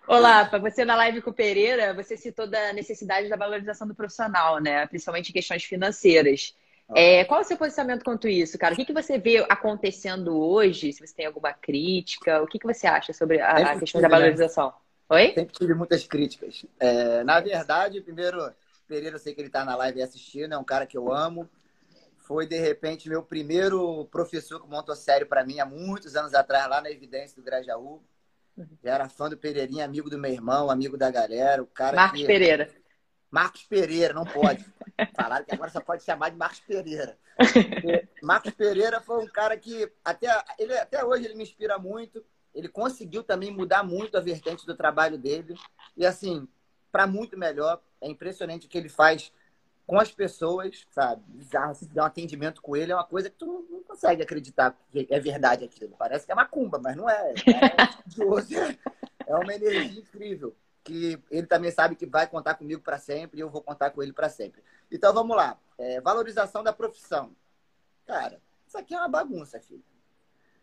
Olá, 0.10 0.44
para 0.44 0.58
você 0.58 0.84
na 0.84 0.96
live 0.96 1.22
com 1.22 1.30
o 1.30 1.34
Pereira, 1.34 1.94
você 1.94 2.18
citou 2.18 2.48
da 2.48 2.74
necessidade 2.74 3.30
da 3.30 3.36
valorização 3.36 3.88
do 3.88 3.94
profissional, 3.94 4.58
né? 4.58 4.88
Principalmente 4.88 5.30
em 5.30 5.34
questões 5.34 5.64
financeiras. 5.64 6.56
É, 6.96 7.24
qual 7.26 7.42
é 7.42 7.44
o 7.44 7.46
seu 7.46 7.56
posicionamento 7.56 8.04
quanto 8.04 8.26
a 8.26 8.32
isso, 8.32 8.58
cara? 8.58 8.74
O 8.74 8.76
que, 8.76 8.86
que 8.86 8.92
você 8.92 9.20
vê 9.20 9.46
acontecendo 9.48 10.36
hoje? 10.36 10.92
Se 10.92 11.06
você 11.06 11.14
tem 11.14 11.28
alguma 11.28 11.54
crítica, 11.54 12.42
o 12.42 12.48
que, 12.48 12.58
que 12.58 12.66
você 12.66 12.88
acha 12.88 13.14
sobre 13.14 13.40
a, 13.40 13.78
questão 13.78 14.02
da 14.02 14.10
né? 14.10 14.16
valorização? 14.16 14.70
Né? 14.70 14.74
Oi? 15.10 15.34
Sempre 15.36 15.54
tive 15.54 15.76
muitas 15.76 16.08
críticas. 16.08 16.66
É, 16.80 17.24
na 17.24 17.40
verdade, 17.40 18.02
primeiro, 18.02 18.52
Pereira, 18.88 19.16
eu 19.16 19.20
sei 19.20 19.36
que 19.36 19.42
ele 19.42 19.50
está 19.50 19.64
na 19.64 19.76
live 19.76 20.02
assistindo, 20.02 20.56
é 20.56 20.58
um 20.58 20.64
cara 20.64 20.88
que 20.88 20.98
eu 20.98 21.14
amo. 21.14 21.48
Foi, 22.18 22.48
de 22.48 22.58
repente, 22.58 23.08
meu 23.08 23.22
primeiro 23.22 24.06
professor 24.06 24.60
que 24.60 24.68
montou 24.68 24.96
sério 24.96 25.28
para 25.28 25.46
mim 25.46 25.60
há 25.60 25.68
muitos 25.68 26.16
anos 26.16 26.34
atrás, 26.34 26.68
lá 26.68 26.82
na 26.82 26.90
Evidência 26.90 27.36
do 27.36 27.44
Grajaú. 27.44 28.02
Já 28.84 28.96
era 28.96 29.10
fã 29.10 29.30
do 29.30 29.38
Pereirinha, 29.38 29.86
amigo 29.86 30.10
do 30.10 30.18
meu 30.18 30.32
irmão, 30.32 30.70
amigo 30.70 30.98
da 30.98 31.10
galera. 31.10 31.62
O 31.62 31.68
cara 31.68 31.96
Marcos 31.96 32.22
que... 32.22 32.28
Pereira. 32.28 32.70
Marcos 33.32 33.64
Pereira, 33.64 34.14
não 34.14 34.26
pode. 34.26 34.66
Falaram 35.16 35.46
que 35.46 35.54
agora 35.54 35.70
só 35.70 35.80
pode 35.80 36.04
chamar 36.04 36.30
de 36.30 36.38
Marcos 36.38 36.60
Pereira. 36.62 37.18
Marcos 38.22 38.54
Pereira 38.54 39.00
foi 39.00 39.24
um 39.24 39.28
cara 39.28 39.56
que 39.56 39.92
até, 40.04 40.28
ele, 40.58 40.78
até 40.78 41.06
hoje 41.06 41.26
ele 41.26 41.36
me 41.36 41.44
inspira 41.44 41.78
muito. 41.78 42.24
Ele 42.54 42.68
conseguiu 42.68 43.24
também 43.24 43.52
mudar 43.52 43.84
muito 43.84 44.18
a 44.18 44.22
vertente 44.22 44.66
do 44.66 44.76
trabalho 44.76 45.18
dele. 45.18 45.56
E 45.96 46.06
assim, 46.06 46.48
para 46.92 47.06
muito 47.06 47.38
melhor. 47.38 47.82
É 48.02 48.10
impressionante 48.10 48.66
o 48.66 48.70
que 48.70 48.78
ele 48.78 48.90
faz 48.90 49.32
com 49.90 50.00
as 50.00 50.12
pessoas, 50.12 50.86
sabe? 50.92 51.24
Bizarro, 51.26 51.74
se 51.74 51.88
der 51.88 52.04
um 52.04 52.06
atendimento 52.06 52.62
com 52.62 52.78
ele 52.78 52.92
é 52.92 52.96
uma 52.96 53.04
coisa 53.04 53.28
que 53.28 53.36
tu 53.36 53.48
não, 53.48 53.64
não, 53.64 53.82
consegue 53.82 54.22
acreditar 54.22 54.78
que 54.92 55.08
é 55.10 55.20
verdade 55.20 55.66
aquilo. 55.66 55.96
Parece 55.98 56.28
que 56.28 56.32
é 56.32 56.36
macumba, 56.36 56.78
mas 56.78 56.96
não 56.96 57.10
é. 57.10 57.34
É, 57.34 57.34
é 59.26 59.36
uma 59.36 59.52
energia 59.52 60.00
incrível 60.00 60.56
que 60.84 61.20
ele 61.32 61.48
também 61.48 61.72
sabe 61.72 61.96
que 61.96 62.06
vai 62.06 62.28
contar 62.28 62.54
comigo 62.54 62.84
para 62.84 63.00
sempre 63.00 63.40
e 63.40 63.42
eu 63.42 63.50
vou 63.50 63.64
contar 63.64 63.90
com 63.90 64.04
ele 64.04 64.14
para 64.14 64.30
sempre. 64.30 64.64
Então 64.92 65.12
vamos 65.12 65.36
lá. 65.36 65.60
É, 65.76 66.00
valorização 66.00 66.64
da 66.64 66.72
profissão. 66.72 67.36
Cara, 68.06 68.40
isso 68.68 68.78
aqui 68.78 68.94
é 68.94 68.98
uma 69.00 69.10
bagunça, 69.10 69.60
filho. 69.60 69.84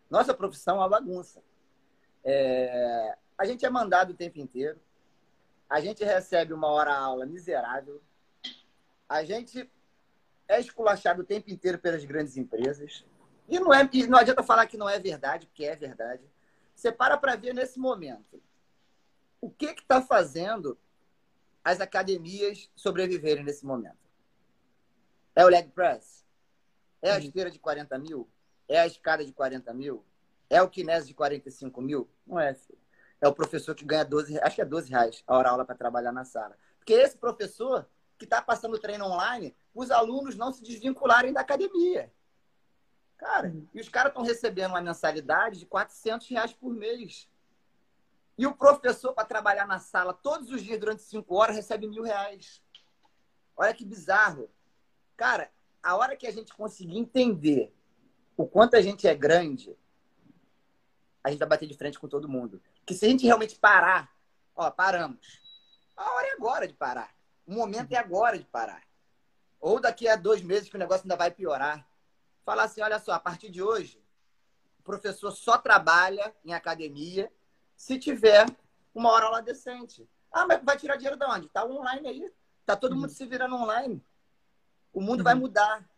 Nossa 0.09 0.33
profissão 0.33 0.77
é 0.77 0.79
uma 0.79 0.89
bagunça. 0.89 1.43
É... 2.23 3.17
A 3.37 3.43
gente 3.43 3.65
é 3.65 3.69
mandado 3.69 4.11
o 4.11 4.15
tempo 4.15 4.39
inteiro. 4.39 4.79
A 5.69 5.81
gente 5.81 6.01
recebe 6.05 6.53
uma 6.53 6.69
hora 6.69 6.95
aula 6.95 7.25
miserável. 7.25 8.01
A 9.07 9.23
gente 9.23 9.69
é 10.47 10.59
esculachado 10.59 11.21
o 11.21 11.25
tempo 11.25 11.49
inteiro 11.49 11.77
pelas 11.77 12.03
grandes 12.05 12.37
empresas. 12.37 13.05
E 13.47 13.59
não, 13.59 13.73
é, 13.73 13.87
e 13.91 14.07
não 14.07 14.17
adianta 14.17 14.43
falar 14.43 14.67
que 14.67 14.77
não 14.77 14.89
é 14.89 14.99
verdade, 14.99 15.45
porque 15.47 15.65
é 15.65 15.75
verdade. 15.75 16.23
Você 16.75 16.91
para 16.91 17.17
para 17.17 17.35
ver 17.35 17.53
nesse 17.53 17.79
momento 17.79 18.41
o 19.41 19.49
que 19.49 19.67
está 19.67 20.01
fazendo 20.01 20.77
as 21.63 21.81
academias 21.81 22.69
sobreviverem 22.75 23.43
nesse 23.43 23.65
momento? 23.65 23.97
É 25.35 25.45
o 25.45 25.49
leg 25.49 25.69
press? 25.69 26.25
É 27.01 27.11
a 27.11 27.15
uhum. 27.15 27.19
esteira 27.19 27.51
de 27.51 27.59
40 27.59 27.97
mil? 27.97 28.29
É 28.67 28.79
a 28.79 28.87
escada 28.87 29.23
de 29.23 29.31
40 29.31 29.73
mil? 29.73 30.03
É 30.49 30.61
o 30.61 30.69
kinésio 30.69 31.07
de 31.07 31.13
45 31.13 31.81
mil? 31.81 32.09
Não 32.25 32.39
é, 32.39 32.53
filho. 32.53 32.79
É 33.19 33.27
o 33.27 33.33
professor 33.33 33.75
que 33.75 33.85
ganha 33.85 34.05
12, 34.05 34.39
acho 34.39 34.55
que 34.55 34.61
é 34.61 34.65
12 34.65 34.89
reais 34.89 35.23
a 35.25 35.37
hora 35.37 35.49
aula 35.49 35.65
para 35.65 35.75
trabalhar 35.75 36.11
na 36.11 36.23
sala. 36.23 36.57
Porque 36.77 36.93
esse 36.93 37.17
professor 37.17 37.87
que 38.17 38.25
está 38.25 38.41
passando 38.41 38.79
treino 38.79 39.05
online, 39.05 39.55
os 39.73 39.91
alunos 39.91 40.35
não 40.35 40.51
se 40.51 40.63
desvincularem 40.63 41.33
da 41.33 41.41
academia. 41.41 42.11
Cara, 43.17 43.53
e 43.73 43.79
os 43.79 43.89
caras 43.89 44.11
estão 44.11 44.23
recebendo 44.23 44.71
uma 44.71 44.81
mensalidade 44.81 45.59
de 45.59 45.65
400 45.65 46.27
reais 46.27 46.53
por 46.53 46.73
mês. 46.73 47.29
E 48.37 48.45
o 48.45 48.53
professor, 48.53 49.13
para 49.13 49.25
trabalhar 49.25 49.65
na 49.65 49.79
sala 49.79 50.13
todos 50.13 50.51
os 50.51 50.61
dias 50.61 50.79
durante 50.79 51.01
cinco 51.01 51.35
horas, 51.35 51.55
recebe 51.55 51.87
mil 51.87 52.03
reais. 52.03 52.61
Olha 53.55 53.73
que 53.73 53.83
bizarro. 53.83 54.49
Cara, 55.15 55.51
a 55.81 55.95
hora 55.95 56.15
que 56.15 56.27
a 56.27 56.31
gente 56.31 56.53
conseguir 56.53 56.97
entender 56.97 57.73
o 58.35 58.45
quanto 58.45 58.75
a 58.75 58.81
gente 58.81 59.07
é 59.07 59.15
grande, 59.15 59.75
a 61.23 61.31
gente 61.31 61.39
vai 61.39 61.47
bater 61.47 61.67
de 61.67 61.75
frente 61.75 61.97
com 61.97 62.07
todo 62.07 62.29
mundo. 62.29 62.61
Que 62.85 62.93
se 62.93 63.05
a 63.05 63.09
gente 63.09 63.25
realmente 63.25 63.55
parar, 63.57 64.15
ó, 64.55 64.69
paramos. 64.69 65.41
A 65.95 66.13
hora 66.13 66.27
é 66.27 66.31
agora 66.33 66.67
de 66.67 66.75
parar. 66.75 67.16
O 67.47 67.53
momento 67.53 67.93
é 67.93 67.97
agora 67.97 68.37
de 68.37 68.45
parar. 68.45 68.83
Ou 69.59 69.79
daqui 69.79 70.07
a 70.07 70.15
dois 70.15 70.41
meses 70.41 70.69
que 70.69 70.75
o 70.75 70.79
negócio 70.79 71.03
ainda 71.03 71.15
vai 71.15 71.31
piorar. 71.31 71.87
Falar 72.43 72.63
assim, 72.63 72.81
olha 72.81 72.99
só, 72.99 73.13
a 73.13 73.19
partir 73.19 73.49
de 73.49 73.63
hoje, 73.63 74.03
o 74.79 74.83
professor 74.83 75.31
só 75.31 75.57
trabalha 75.57 76.35
em 76.43 76.53
academia 76.53 77.31
se 77.75 77.97
tiver 77.97 78.45
uma 78.93 79.11
hora 79.11 79.29
lá 79.29 79.41
decente. 79.41 80.07
Ah, 80.31 80.45
mas 80.45 80.61
vai 80.63 80.77
tirar 80.77 80.97
dinheiro 80.97 81.17
de 81.17 81.25
onde? 81.25 81.49
Tá 81.49 81.65
online 81.65 82.07
aí. 82.07 82.33
Tá 82.65 82.75
todo 82.75 82.91
uhum. 82.93 83.01
mundo 83.01 83.09
se 83.09 83.25
virando 83.25 83.55
online. 83.55 84.03
O 84.91 84.99
mundo 84.99 85.19
uhum. 85.19 85.23
vai 85.23 85.35
mudar. 85.35 85.89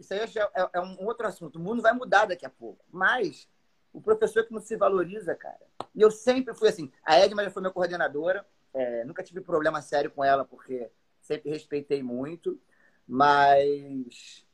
Isso 0.00 0.12
aí 0.12 0.20
é, 0.20 0.24
é, 0.24 0.70
é, 0.74 0.80
um 0.80 1.06
outro 1.06 1.26
assunto. 1.26 1.56
O 1.56 1.62
mundo 1.62 1.80
vai 1.80 1.92
mudar 1.92 2.26
daqui 2.26 2.44
a 2.44 2.50
pouco. 2.50 2.84
Mas 2.90 3.48
o 3.92 4.00
professor 4.00 4.44
que 4.44 4.52
não 4.52 4.60
se 4.60 4.76
valoriza, 4.76 5.34
cara. 5.34 5.64
E 5.94 6.00
eu 6.00 6.10
sempre 6.10 6.54
fui 6.54 6.68
assim. 6.68 6.90
A 7.04 7.18
Edma 7.18 7.44
já 7.44 7.50
foi 7.50 7.62
minha 7.62 7.72
coordenadora. 7.72 8.46
É, 8.74 9.04
nunca 9.04 9.22
tive 9.22 9.40
problema 9.40 9.80
sério 9.82 10.10
com 10.10 10.24
ela, 10.24 10.44
porque 10.44 10.90
sempre 11.20 11.50
respeitei 11.50 12.02
muito. 12.02 12.60
Mas 13.06 14.46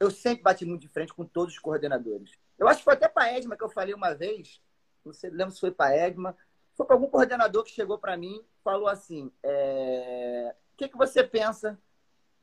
eu 0.00 0.10
sempre 0.10 0.42
bati 0.42 0.64
muito 0.64 0.82
de 0.82 0.88
frente 0.88 1.12
com 1.12 1.24
todos 1.24 1.54
os 1.54 1.60
coordenadores. 1.60 2.38
Eu 2.58 2.66
acho 2.68 2.78
que 2.78 2.84
foi 2.84 2.94
até 2.94 3.08
para 3.08 3.32
Edma 3.32 3.56
que 3.56 3.64
eu 3.64 3.68
falei 3.68 3.94
uma 3.94 4.14
vez 4.14 4.60
não 5.08 5.12
sei, 5.12 5.30
lembro 5.30 5.52
se 5.52 5.60
foi 5.60 5.70
para 5.70 5.90
a 5.90 5.96
Egma, 5.96 6.36
foi 6.74 6.86
para 6.86 6.94
algum 6.94 7.08
coordenador 7.08 7.64
que 7.64 7.70
chegou 7.70 7.98
para 7.98 8.16
mim 8.16 8.44
falou 8.62 8.88
assim: 8.88 9.32
é... 9.42 10.54
o 10.74 10.76
que, 10.76 10.88
que 10.88 10.96
você 10.96 11.24
pensa 11.24 11.78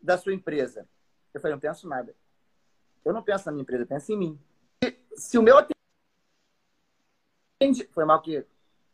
da 0.01 0.17
sua 0.17 0.33
empresa? 0.33 0.87
Eu 1.33 1.39
falei: 1.39 1.53
não 1.53 1.61
penso 1.61 1.87
nada. 1.87 2.15
Eu 3.03 3.13
não 3.13 3.21
penso 3.21 3.45
na 3.45 3.51
minha 3.51 3.61
empresa, 3.61 3.83
eu 3.83 3.87
penso 3.87 4.11
em 4.11 4.17
mim. 4.17 4.39
Se 5.15 5.37
o 5.37 5.43
meu 5.43 5.57
atende... 5.57 5.75
Foi 7.91 8.03
mal 8.03 8.21
que 8.21 8.45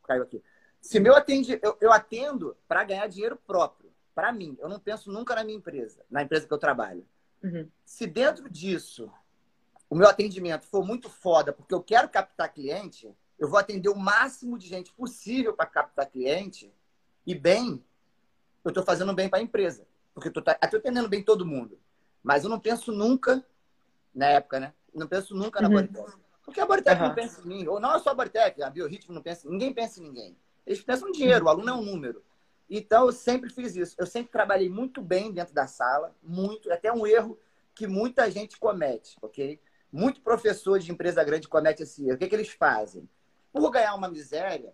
caiu 0.03 0.23
aqui. 0.23 0.43
Se 0.81 0.99
meu 0.99 1.15
atende, 1.15 1.59
eu, 1.61 1.77
eu 1.79 1.91
atendo 1.93 2.57
para 2.67 2.83
ganhar 2.83 3.07
dinheiro 3.07 3.37
próprio, 3.37 3.91
para 4.15 4.31
mim. 4.31 4.57
Eu 4.59 4.67
não 4.67 4.79
penso 4.79 5.11
nunca 5.11 5.35
na 5.35 5.43
minha 5.43 5.57
empresa, 5.57 6.03
na 6.09 6.23
empresa 6.23 6.47
que 6.47 6.53
eu 6.53 6.57
trabalho. 6.57 7.05
Uhum. 7.43 7.69
Se 7.85 8.07
dentro 8.07 8.49
disso 8.49 9.11
o 9.89 9.95
meu 9.95 10.07
atendimento 10.07 10.65
for 10.65 10.85
muito 10.85 11.09
foda, 11.09 11.53
porque 11.53 11.73
eu 11.73 11.83
quero 11.83 12.09
captar 12.09 12.51
cliente, 12.51 13.13
eu 13.37 13.47
vou 13.47 13.59
atender 13.59 13.89
o 13.89 13.95
máximo 13.95 14.57
de 14.57 14.67
gente 14.67 14.91
possível 14.93 15.53
para 15.53 15.65
captar 15.65 16.09
cliente 16.09 16.73
e 17.25 17.35
bem, 17.35 17.83
eu 18.63 18.69
estou 18.69 18.83
fazendo 18.83 19.13
bem 19.13 19.29
para 19.29 19.39
a 19.39 19.41
empresa. 19.41 19.85
porque 20.13 20.29
eu 20.29 20.33
tô 20.33 20.43
atendendo 20.45 21.09
bem 21.09 21.23
todo 21.23 21.45
mundo. 21.45 21.79
Mas 22.23 22.43
eu 22.43 22.49
não 22.49 22.59
penso 22.59 22.91
nunca, 22.91 23.43
na 24.13 24.27
época, 24.27 24.59
né? 24.59 24.73
Não 24.93 25.07
penso 25.07 25.35
nunca 25.35 25.61
na 25.61 25.67
uhum. 25.67 25.75
Bodytech. 25.75 26.17
Porque 26.43 26.59
a 26.59 26.65
Bodytech 26.65 27.01
uhum. 27.01 27.07
não 27.07 27.15
pensa 27.15 27.41
em 27.41 27.47
mim. 27.47 27.67
Ou 27.67 27.79
não 27.79 27.95
é 27.95 27.99
só 27.99 28.11
a 28.11 28.13
Bodytech, 28.13 28.61
a 28.61 28.69
Biorritmo 28.69 29.13
não 29.13 29.21
pensa. 29.21 29.49
Ninguém 29.49 29.73
pensa 29.73 29.99
em 29.99 30.03
ninguém. 30.03 30.37
Eles 30.65 30.81
pensam 30.81 31.07
no 31.07 31.13
dinheiro, 31.13 31.45
o 31.45 31.49
aluno 31.49 31.69
é 31.69 31.73
um 31.73 31.83
número. 31.83 32.23
Então, 32.69 33.05
eu 33.05 33.11
sempre 33.11 33.49
fiz 33.49 33.75
isso. 33.75 33.95
Eu 33.97 34.05
sempre 34.05 34.31
trabalhei 34.31 34.69
muito 34.69 35.01
bem 35.01 35.31
dentro 35.31 35.53
da 35.53 35.67
sala, 35.67 36.15
muito. 36.23 36.71
Até 36.71 36.91
um 36.91 37.05
erro 37.05 37.37
que 37.75 37.87
muita 37.87 38.29
gente 38.29 38.57
comete, 38.57 39.17
ok? 39.21 39.59
Muito 39.91 40.21
professor 40.21 40.79
de 40.79 40.91
empresa 40.91 41.23
grande 41.23 41.47
comete 41.47 41.83
esse 41.83 42.05
erro. 42.05 42.15
O 42.15 42.17
que, 42.17 42.25
é 42.25 42.29
que 42.29 42.35
eles 42.35 42.49
fazem? 42.49 43.09
Por 43.51 43.69
ganhar 43.69 43.93
uma 43.95 44.07
miséria, 44.07 44.73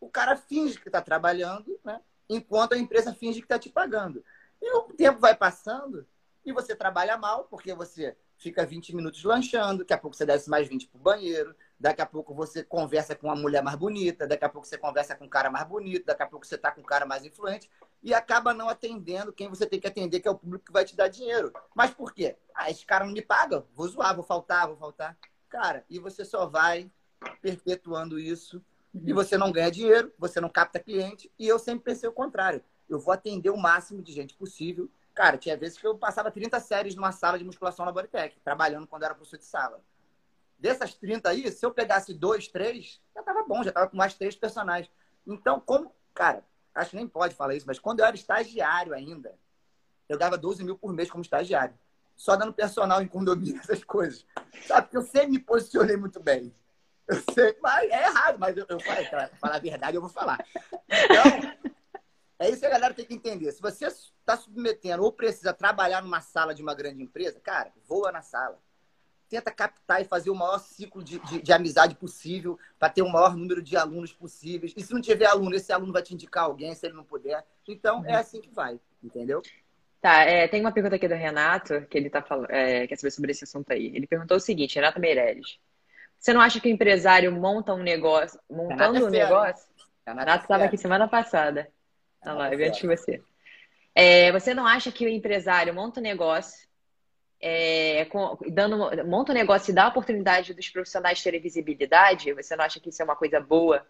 o 0.00 0.08
cara 0.08 0.36
finge 0.36 0.80
que 0.80 0.88
está 0.88 1.00
trabalhando, 1.00 1.78
né? 1.84 2.00
enquanto 2.28 2.72
a 2.72 2.78
empresa 2.78 3.14
finge 3.14 3.40
que 3.40 3.44
está 3.44 3.58
te 3.58 3.68
pagando. 3.68 4.24
E 4.60 4.76
o 4.76 4.82
tempo 4.82 5.20
vai 5.20 5.34
passando 5.36 6.06
e 6.44 6.52
você 6.52 6.74
trabalha 6.74 7.16
mal, 7.16 7.44
porque 7.44 7.74
você 7.74 8.16
fica 8.36 8.64
20 8.64 8.94
minutos 8.94 9.22
lanchando, 9.24 9.78
daqui 9.78 9.92
a 9.92 9.98
pouco 9.98 10.16
você 10.16 10.26
desce 10.26 10.48
mais 10.48 10.68
20 10.68 10.88
para 10.88 10.98
o 10.98 11.02
banheiro, 11.02 11.54
daqui 11.78 12.00
a 12.00 12.06
pouco 12.06 12.34
você 12.34 12.64
conversa 12.64 13.14
com 13.14 13.26
uma 13.28 13.36
mulher 13.36 13.62
mais 13.62 13.76
bonita, 13.76 14.26
daqui 14.26 14.44
a 14.44 14.48
pouco 14.48 14.66
você 14.66 14.78
conversa 14.78 15.14
com 15.14 15.24
um 15.24 15.28
cara 15.28 15.50
mais 15.50 15.66
bonito, 15.66 16.06
daqui 16.06 16.22
a 16.22 16.26
pouco 16.26 16.46
você 16.46 16.54
está 16.54 16.70
com 16.70 16.80
um 16.80 16.84
cara 16.84 17.04
mais 17.04 17.24
influente 17.24 17.70
e 18.02 18.14
acaba 18.14 18.54
não 18.54 18.68
atendendo 18.68 19.32
quem 19.32 19.48
você 19.48 19.66
tem 19.66 19.78
que 19.78 19.86
atender, 19.86 20.20
que 20.20 20.28
é 20.28 20.30
o 20.30 20.38
público 20.38 20.64
que 20.64 20.72
vai 20.72 20.84
te 20.84 20.96
dar 20.96 21.08
dinheiro. 21.08 21.52
Mas 21.74 21.90
por 21.92 22.12
quê? 22.12 22.36
Ah, 22.54 22.70
esse 22.70 22.84
cara 22.84 23.04
não 23.04 23.12
me 23.12 23.22
paga, 23.22 23.64
vou 23.74 23.88
zoar, 23.88 24.14
vou 24.14 24.24
faltar, 24.24 24.66
vou 24.66 24.76
faltar. 24.76 25.16
Cara, 25.48 25.84
e 25.88 25.98
você 25.98 26.24
só 26.24 26.46
vai 26.46 26.90
perpetuando 27.40 28.18
isso 28.18 28.62
e 28.94 29.12
você 29.12 29.36
não 29.36 29.52
ganha 29.52 29.70
dinheiro, 29.70 30.12
você 30.18 30.40
não 30.40 30.48
capta 30.48 30.80
cliente. 30.80 31.30
E 31.38 31.46
eu 31.46 31.58
sempre 31.58 31.84
pensei 31.84 32.08
o 32.08 32.12
contrário. 32.12 32.62
Eu 32.88 32.98
vou 32.98 33.12
atender 33.12 33.50
o 33.50 33.56
máximo 33.56 34.02
de 34.02 34.12
gente 34.12 34.34
possível. 34.34 34.90
Cara, 35.14 35.36
tinha 35.36 35.56
vezes 35.56 35.78
que 35.78 35.86
eu 35.86 35.96
passava 35.96 36.30
30 36.30 36.60
séries 36.60 36.94
numa 36.94 37.12
sala 37.12 37.38
de 37.38 37.44
musculação 37.44 37.84
na 37.84 37.92
Bodytech, 37.92 38.38
trabalhando 38.40 38.86
quando 38.86 39.02
era 39.02 39.14
professor 39.14 39.38
de 39.38 39.44
sala. 39.44 39.82
Dessas 40.58 40.94
30 40.94 41.28
aí, 41.28 41.50
se 41.50 41.64
eu 41.64 41.70
pegasse 41.70 42.14
dois, 42.14 42.48
três, 42.48 43.00
já 43.14 43.22
tava 43.22 43.44
bom, 43.44 43.62
já 43.62 43.72
tava 43.72 43.88
com 43.88 43.96
mais 43.96 44.14
três 44.14 44.34
personagens. 44.34 44.90
Então, 45.26 45.60
como, 45.60 45.94
cara, 46.14 46.44
acho 46.74 46.90
que 46.90 46.96
nem 46.96 47.06
pode 47.06 47.34
falar 47.34 47.54
isso, 47.54 47.66
mas 47.66 47.78
quando 47.78 48.00
eu 48.00 48.06
era 48.06 48.16
estagiário 48.16 48.94
ainda, 48.94 49.34
eu 50.08 50.18
dava 50.18 50.38
12 50.38 50.64
mil 50.64 50.78
por 50.78 50.92
mês 50.92 51.10
como 51.10 51.22
estagiário. 51.22 51.74
Só 52.16 52.36
dando 52.36 52.52
personal 52.52 53.02
em 53.02 53.08
condomínio, 53.08 53.60
essas 53.60 53.84
coisas. 53.84 54.24
Sabe? 54.66 54.82
Porque 54.82 54.96
eu 54.96 55.02
sempre 55.02 55.28
me 55.28 55.38
posicionei 55.38 55.96
muito 55.96 56.20
bem. 56.20 56.54
Eu 57.06 57.22
sei, 57.32 57.56
mas 57.62 57.88
é 57.90 58.02
errado, 58.02 58.38
mas 58.38 58.56
eu, 58.56 58.66
eu 58.68 58.80
falei, 58.80 59.06
pra 59.06 59.28
falar 59.28 59.56
a 59.56 59.60
verdade, 59.60 59.96
eu 59.96 60.00
vou 60.00 60.10
falar. 60.10 60.44
Então, 60.88 61.70
é 62.38 62.50
isso 62.50 62.60
que 62.60 62.66
a 62.66 62.70
galera 62.70 62.94
tem 62.94 63.04
que 63.04 63.14
entender. 63.14 63.52
Se 63.52 63.62
você 63.62 63.86
está 63.86 64.36
submetendo 64.36 65.04
ou 65.04 65.12
precisa 65.12 65.52
trabalhar 65.52 66.02
numa 66.02 66.20
sala 66.20 66.54
de 66.54 66.62
uma 66.62 66.74
grande 66.74 67.02
empresa, 67.02 67.38
cara, 67.40 67.72
voa 67.86 68.10
na 68.10 68.22
sala. 68.22 68.60
Tenta 69.28 69.50
captar 69.50 70.00
e 70.00 70.04
fazer 70.04 70.30
o 70.30 70.34
maior 70.34 70.58
ciclo 70.58 71.02
de, 71.02 71.18
de, 71.18 71.42
de 71.42 71.52
amizade 71.52 71.94
possível 71.96 72.58
para 72.78 72.88
ter 72.88 73.02
o 73.02 73.08
maior 73.08 73.36
número 73.36 73.60
de 73.60 73.76
alunos 73.76 74.12
possíveis. 74.12 74.72
E 74.76 74.82
se 74.82 74.92
não 74.92 75.00
tiver 75.00 75.26
aluno, 75.26 75.54
esse 75.54 75.72
aluno 75.72 75.92
vai 75.92 76.02
te 76.02 76.14
indicar 76.14 76.44
alguém, 76.44 76.74
se 76.74 76.86
ele 76.86 76.94
não 76.94 77.04
puder. 77.04 77.44
Então, 77.66 78.04
é 78.06 78.14
assim 78.14 78.40
que 78.40 78.50
vai, 78.50 78.78
entendeu? 79.02 79.42
Tá, 80.00 80.22
é, 80.22 80.46
tem 80.46 80.60
uma 80.60 80.70
pergunta 80.70 80.94
aqui 80.94 81.08
do 81.08 81.14
Renato, 81.14 81.82
que 81.90 81.98
ele 81.98 82.08
tá 82.08 82.22
falando, 82.22 82.50
é, 82.50 82.86
quer 82.86 82.96
saber 82.96 83.10
sobre 83.10 83.32
esse 83.32 83.42
assunto 83.42 83.72
aí. 83.72 83.86
Ele 83.94 84.06
perguntou 84.06 84.36
o 84.36 84.40
seguinte, 84.40 84.76
Renato 84.76 85.00
Meirelles. 85.00 85.58
Você 86.18 86.32
não 86.32 86.40
acha 86.40 86.60
que 86.60 86.68
o 86.68 86.72
empresário 86.72 87.32
monta 87.32 87.74
um 87.74 87.82
negócio, 87.82 88.38
montando 88.48 89.06
um 89.06 89.10
negócio? 89.10 89.66
Renato 90.06 90.44
estava 90.44 90.64
aqui 90.64 90.76
semana 90.76 91.08
passada 91.08 91.68
na 92.24 92.34
live, 92.34 92.64
antes 92.64 92.80
de 92.80 92.86
você. 92.86 93.22
É, 93.94 94.30
você 94.30 94.54
não 94.54 94.66
acha 94.66 94.92
que 94.92 95.06
o 95.06 95.08
empresário 95.08 95.74
monta 95.74 96.00
um 96.00 96.02
negócio, 96.02 96.68
é, 97.40 98.04
com, 98.06 98.38
dando, 98.50 98.78
monta 99.06 99.32
um 99.32 99.34
negócio 99.34 99.70
e 99.70 99.74
dá 99.74 99.84
a 99.84 99.88
oportunidade 99.88 100.54
dos 100.54 100.68
profissionais 100.68 101.22
terem 101.22 101.40
visibilidade? 101.40 102.32
Você 102.34 102.56
não 102.56 102.64
acha 102.64 102.80
que 102.80 102.88
isso 102.90 103.02
é 103.02 103.04
uma 103.04 103.16
coisa 103.16 103.40
boa? 103.40 103.86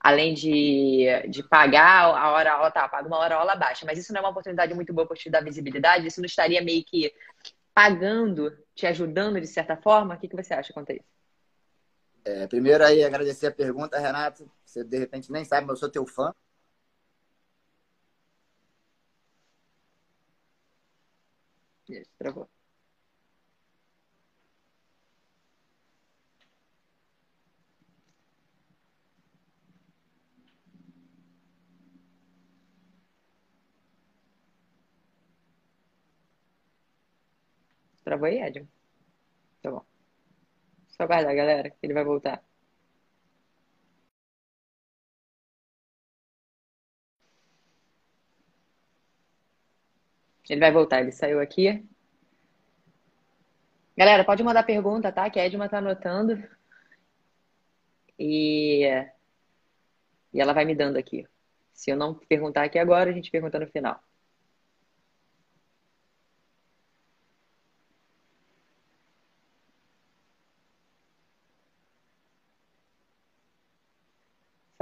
Além 0.00 0.32
de, 0.32 1.06
de 1.28 1.42
pagar 1.42 2.04
a 2.04 2.30
hora 2.30 2.52
aula, 2.52 2.70
tá, 2.70 2.88
paga 2.88 3.08
uma 3.08 3.18
hora 3.18 3.34
aula 3.36 3.56
baixa, 3.56 3.84
mas 3.84 3.98
isso 3.98 4.12
não 4.12 4.20
é 4.20 4.22
uma 4.22 4.30
oportunidade 4.30 4.72
muito 4.74 4.92
boa 4.92 5.06
para 5.06 5.16
te 5.16 5.28
dar 5.28 5.42
visibilidade? 5.42 6.06
Isso 6.06 6.20
não 6.20 6.26
estaria 6.26 6.62
meio 6.62 6.84
que 6.84 7.12
pagando, 7.74 8.56
te 8.74 8.86
ajudando 8.86 9.40
de 9.40 9.46
certa 9.46 9.76
forma? 9.76 10.14
O 10.14 10.18
que, 10.18 10.28
que 10.28 10.36
você 10.36 10.54
acha 10.54 10.72
quanto 10.72 10.90
a 10.92 10.94
isso? 10.94 11.18
É, 12.24 12.46
primeiro 12.46 12.84
aí, 12.84 13.02
agradecer 13.04 13.46
a 13.46 13.52
pergunta, 13.52 13.98
Renato. 13.98 14.50
Você 14.64 14.84
de 14.84 14.98
repente 14.98 15.32
nem 15.32 15.44
sabe, 15.44 15.66
mas 15.66 15.76
eu 15.76 15.80
sou 15.80 15.90
teu 15.90 16.06
fã. 16.06 16.32
Isso, 21.88 22.10
travou. 22.18 22.48
Travou 38.08 38.26
aí, 38.26 38.40
Edson? 38.40 38.66
Tá 39.62 39.70
bom. 39.70 39.84
Só 40.88 41.02
aguardar, 41.02 41.36
galera, 41.36 41.68
que 41.68 41.76
ele 41.82 41.92
vai 41.92 42.04
voltar. 42.04 42.42
Ele 50.48 50.60
vai 50.60 50.72
voltar, 50.72 51.00
ele 51.02 51.12
saiu 51.12 51.38
aqui. 51.38 51.86
Galera, 53.94 54.24
pode 54.24 54.42
mandar 54.42 54.62
pergunta, 54.62 55.12
tá? 55.12 55.28
Que 55.28 55.38
a 55.38 55.44
Edma 55.44 55.68
tá 55.68 55.76
anotando. 55.76 56.42
E... 58.18 58.86
e 60.32 60.40
ela 60.40 60.54
vai 60.54 60.64
me 60.64 60.74
dando 60.74 60.96
aqui. 60.96 61.26
Se 61.74 61.90
eu 61.90 61.96
não 61.96 62.14
perguntar 62.14 62.64
aqui 62.64 62.78
agora, 62.78 63.10
a 63.10 63.12
gente 63.12 63.30
pergunta 63.30 63.58
no 63.58 63.66
final. 63.68 64.02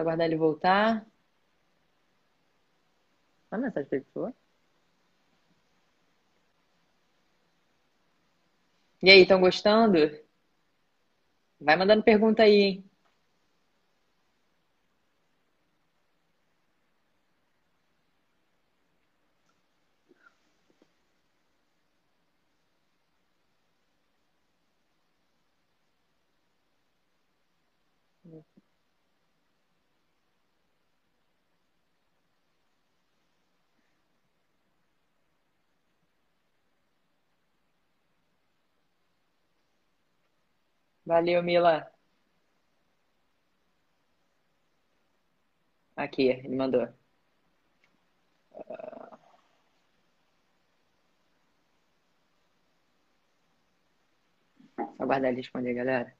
Aguardar 0.06 0.26
ele 0.26 0.36
voltar. 0.36 1.06
Manda 3.50 3.66
mensagem 3.66 3.88
para 3.88 3.96
ele, 3.98 4.04
por 4.06 4.12
favor. 4.12 4.34
E 9.02 9.10
aí, 9.10 9.22
estão 9.22 9.40
gostando? 9.40 9.98
Vai 11.60 11.76
mandando 11.76 12.02
pergunta 12.02 12.42
aí, 12.42 12.54
hein? 12.60 12.85
Valeu, 41.06 41.42
Mila. 41.42 41.90
Aqui, 45.96 46.28
ele 46.28 46.56
mandou. 46.56 46.88
Só 54.76 55.02
aguardar 55.02 55.30
ele 55.30 55.40
responder, 55.40 55.74
galera. 55.74 56.16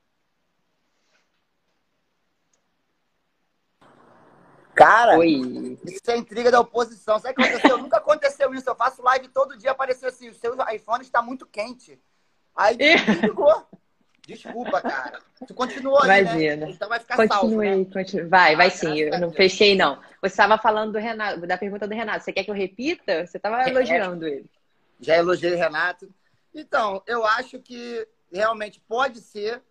Cara, 4.75 5.19
Oi. 5.19 5.79
isso 5.87 6.11
é 6.11 6.17
intriga 6.17 6.51
da 6.51 6.61
oposição. 6.61 7.19
Sabe 7.19 7.33
o 7.33 7.37
que 7.37 7.43
aconteceu? 7.43 7.79
Nunca 7.79 7.97
aconteceu 7.97 8.55
isso. 8.55 8.69
Eu 8.69 8.77
faço 8.77 9.03
live 9.03 9.29
todo 9.29 9.57
dia, 9.57 9.71
apareceu 9.71 10.09
assim, 10.09 10.29
o 10.29 10.35
seu 10.35 10.55
iPhone 10.71 11.03
está 11.03 11.23
muito 11.23 11.47
quente. 11.47 11.99
Aí 12.55 12.77
ligou. 13.23 13.67
Desculpa, 14.27 14.81
cara. 14.83 15.21
Tu 15.47 15.55
continuou 15.55 16.03
aí, 16.03 16.09
né? 16.09 16.21
Imagina. 16.23 16.67
né? 16.67 16.73
Então 16.73 16.89
vai 16.89 16.99
ficar 16.99 17.17
Continuei, 17.17 17.69
salvo, 17.69 17.85
né? 17.85 17.93
continue. 17.93 18.29
Vai, 18.29 18.57
vai 18.57 18.71
sim. 18.71 18.99
Eu 18.99 19.21
não 19.21 19.31
fechei, 19.31 19.77
não. 19.77 20.03
Você 20.21 20.27
estava 20.27 20.59
falando 20.59 20.93
do 20.93 20.99
Renato, 20.99 21.47
da 21.47 21.57
pergunta 21.57 21.87
do 21.87 21.95
Renato. 21.95 22.25
Você 22.25 22.33
quer 22.33 22.43
que 22.43 22.51
eu 22.51 22.55
repita? 22.55 23.25
Você 23.25 23.37
estava 23.37 23.63
é, 23.63 23.71
elogiando 23.71 24.27
ele. 24.27 24.51
Já 25.01 25.17
elogiei 25.17 25.55
o 25.55 25.57
Renato. 25.57 26.13
Então, 26.53 27.03
eu 27.07 27.25
acho 27.25 27.61
que 27.61 28.07
realmente 28.33 28.81
pode 28.81 29.21
ser 29.21 29.63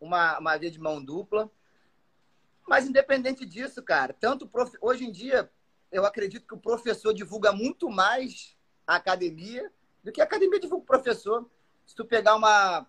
uma, 0.00 0.40
uma 0.40 0.56
via 0.56 0.72
de 0.72 0.80
mão 0.80 1.02
dupla. 1.02 1.48
Mas 2.66 2.88
independente 2.88 3.46
disso, 3.46 3.80
cara, 3.80 4.12
tanto 4.12 4.46
prof... 4.48 4.72
hoje 4.80 5.04
em 5.04 5.12
dia 5.12 5.48
eu 5.92 6.04
acredito 6.04 6.46
que 6.46 6.54
o 6.54 6.60
professor 6.60 7.14
divulga 7.14 7.52
muito 7.52 7.88
mais 7.88 8.56
a 8.84 8.96
academia 8.96 9.70
do 10.02 10.10
que 10.10 10.20
a 10.20 10.24
academia 10.24 10.58
divulga 10.58 10.82
o 10.82 10.86
professor. 10.86 11.48
Se 11.86 11.94
tu 11.94 12.04
pegar 12.04 12.34
uma, 12.34 12.86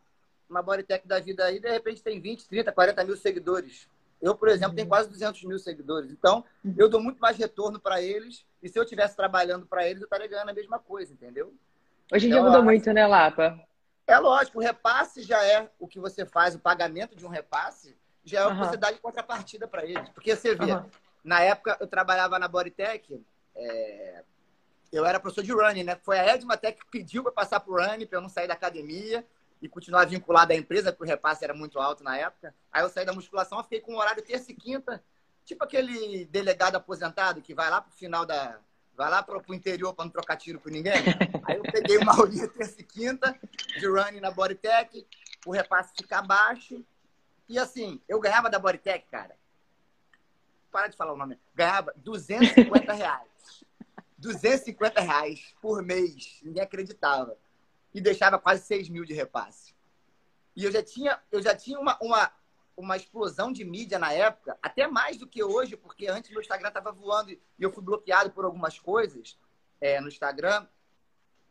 uma 0.51 0.61
Bodytech 0.61 1.07
da 1.07 1.19
vida 1.19 1.45
aí, 1.45 1.59
de 1.59 1.69
repente 1.69 2.03
tem 2.03 2.19
20, 2.19 2.47
30, 2.47 2.71
40 2.71 3.03
mil 3.05 3.17
seguidores. 3.17 3.89
Eu, 4.21 4.35
por 4.35 4.49
exemplo, 4.49 4.75
tenho 4.75 4.85
uhum. 4.85 4.89
quase 4.89 5.09
200 5.09 5.43
mil 5.45 5.57
seguidores. 5.57 6.11
Então, 6.11 6.45
uhum. 6.63 6.75
eu 6.77 6.87
dou 6.87 7.01
muito 7.01 7.19
mais 7.19 7.37
retorno 7.37 7.79
para 7.79 8.01
eles. 8.01 8.45
E 8.61 8.69
se 8.69 8.77
eu 8.77 8.83
estivesse 8.83 9.15
trabalhando 9.15 9.65
para 9.65 9.87
eles, 9.87 10.01
eu 10.01 10.05
estaria 10.05 10.27
ganhando 10.27 10.49
a 10.49 10.53
mesma 10.53 10.77
coisa, 10.77 11.11
entendeu? 11.11 11.51
Hoje 12.13 12.27
em 12.27 12.29
então, 12.29 12.43
dia 12.43 12.49
mudou 12.49 12.63
muito, 12.63 12.93
né, 12.93 13.07
Lapa? 13.07 13.59
É 14.05 14.19
lógico, 14.19 14.59
o 14.59 14.61
repasse 14.61 15.23
já 15.23 15.43
é 15.43 15.69
o 15.79 15.87
que 15.87 15.99
você 15.99 16.25
faz, 16.25 16.53
o 16.53 16.59
pagamento 16.59 17.15
de 17.15 17.25
um 17.25 17.29
repasse 17.29 17.97
já 18.23 18.41
é 18.41 18.45
o 18.45 18.51
que 18.51 18.59
você 18.59 18.77
dá 18.77 18.91
de 18.91 18.99
contrapartida 18.99 19.67
para 19.67 19.85
eles. 19.85 20.09
Porque 20.09 20.35
você 20.35 20.53
vê, 20.53 20.79
na 21.23 21.41
época 21.41 21.77
eu 21.79 21.87
trabalhava 21.87 22.37
na 22.37 22.47
Bodytech, 22.47 23.23
é... 23.55 24.23
eu 24.91 25.05
era 25.05 25.19
professor 25.19 25.43
de 25.43 25.51
running, 25.51 25.83
né? 25.83 25.97
Foi 26.03 26.19
a 26.19 26.27
Edma 26.27 26.55
até 26.55 26.71
que 26.71 26.85
pediu 26.91 27.23
para 27.23 27.31
passar 27.31 27.59
para 27.59 27.73
o 27.73 27.77
running, 27.77 28.05
para 28.05 28.17
eu 28.17 28.21
não 28.21 28.29
sair 28.29 28.47
da 28.47 28.53
academia 28.53 29.25
e 29.61 29.69
continuar 29.69 30.05
vinculado 30.05 30.51
à 30.51 30.55
empresa, 30.55 30.91
porque 30.91 31.03
o 31.03 31.07
repasse 31.07 31.43
era 31.43 31.53
muito 31.53 31.79
alto 31.79 32.03
na 32.03 32.17
época. 32.17 32.53
Aí 32.71 32.81
eu 32.81 32.89
saí 32.89 33.05
da 33.05 33.13
musculação, 33.13 33.61
fiquei 33.63 33.79
com 33.79 33.93
um 33.93 33.99
horário 33.99 34.23
terça 34.23 34.51
e 34.51 34.55
quinta, 34.55 35.03
tipo 35.45 35.63
aquele 35.63 36.25
delegado 36.25 36.75
aposentado 36.75 37.41
que 37.41 37.53
vai 37.53 37.69
lá 37.69 37.79
pro 37.79 37.91
final 37.93 38.25
da. 38.25 38.59
Vai 38.95 39.09
lá 39.09 39.23
pro, 39.23 39.41
pro 39.41 39.53
interior 39.53 39.93
para 39.93 40.05
não 40.05 40.11
trocar 40.11 40.35
tiro 40.35 40.59
com 40.59 40.69
ninguém. 40.69 40.93
Aí 41.45 41.57
eu 41.57 41.63
peguei 41.63 41.97
uma 41.97 42.13
aulinha 42.13 42.47
terça 42.49 42.81
e 42.81 42.83
quinta 42.83 43.39
de 43.79 43.87
running 43.87 44.19
na 44.19 44.31
Bodytech, 44.31 45.07
o 45.45 45.51
repasse 45.51 45.93
ficar 45.95 46.21
baixo. 46.23 46.83
E 47.47 47.57
assim, 47.57 48.01
eu 48.07 48.19
ganhava 48.19 48.49
da 48.49 48.59
Bodytech, 48.59 49.05
cara. 49.09 49.35
Para 50.71 50.87
de 50.87 50.97
falar 50.97 51.13
o 51.13 51.17
nome. 51.17 51.39
Ganhava 51.53 51.93
250 51.97 52.93
reais. 52.93 53.65
250 54.17 55.01
reais 55.01 55.53
por 55.61 55.81
mês. 55.83 56.39
Ninguém 56.43 56.61
acreditava 56.61 57.37
e 57.93 58.01
deixava 58.01 58.39
quase 58.39 58.63
6 58.63 58.89
mil 58.89 59.05
de 59.05 59.13
repasse. 59.13 59.73
E 60.55 60.63
eu 60.63 60.71
já 60.71 60.83
tinha, 60.83 61.21
eu 61.31 61.41
já 61.41 61.55
tinha 61.55 61.79
uma, 61.79 61.97
uma, 62.01 62.31
uma 62.75 62.97
explosão 62.97 63.51
de 63.51 63.63
mídia 63.63 63.97
na 63.97 64.11
época, 64.11 64.57
até 64.61 64.87
mais 64.87 65.17
do 65.17 65.27
que 65.27 65.43
hoje, 65.43 65.77
porque 65.77 66.07
antes 66.07 66.31
meu 66.31 66.41
Instagram 66.41 66.69
estava 66.69 66.91
voando 66.91 67.31
e 67.31 67.39
eu 67.59 67.71
fui 67.71 67.83
bloqueado 67.83 68.31
por 68.31 68.45
algumas 68.45 68.77
coisas 68.77 69.37
é, 69.79 69.99
no 69.99 70.07
Instagram. 70.07 70.67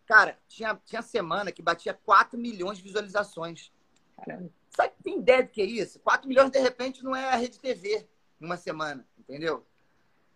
Cara, 0.07 0.39
tinha, 0.49 0.79
tinha 0.85 1.03
semana 1.03 1.53
que 1.53 1.63
batia 1.63 1.95
4 1.95 2.39
milhões 2.39 2.79
de 2.79 2.85
visualizações. 2.85 3.73
Caramba. 4.17 4.51
Sabe, 4.71 4.95
tem 5.03 5.19
ideia 5.19 5.43
do 5.43 5.49
que 5.51 5.63
é 5.63 5.65
isso? 5.65 5.99
4 6.01 6.29
milhões, 6.29 6.51
de 6.51 6.59
repente, 6.59 7.03
não 7.03 7.15
é 7.15 7.33
a 7.33 7.37
Rede 7.37 7.59
TV 7.59 8.07
uma 8.41 8.57
semana, 8.57 9.07
entendeu? 9.19 9.67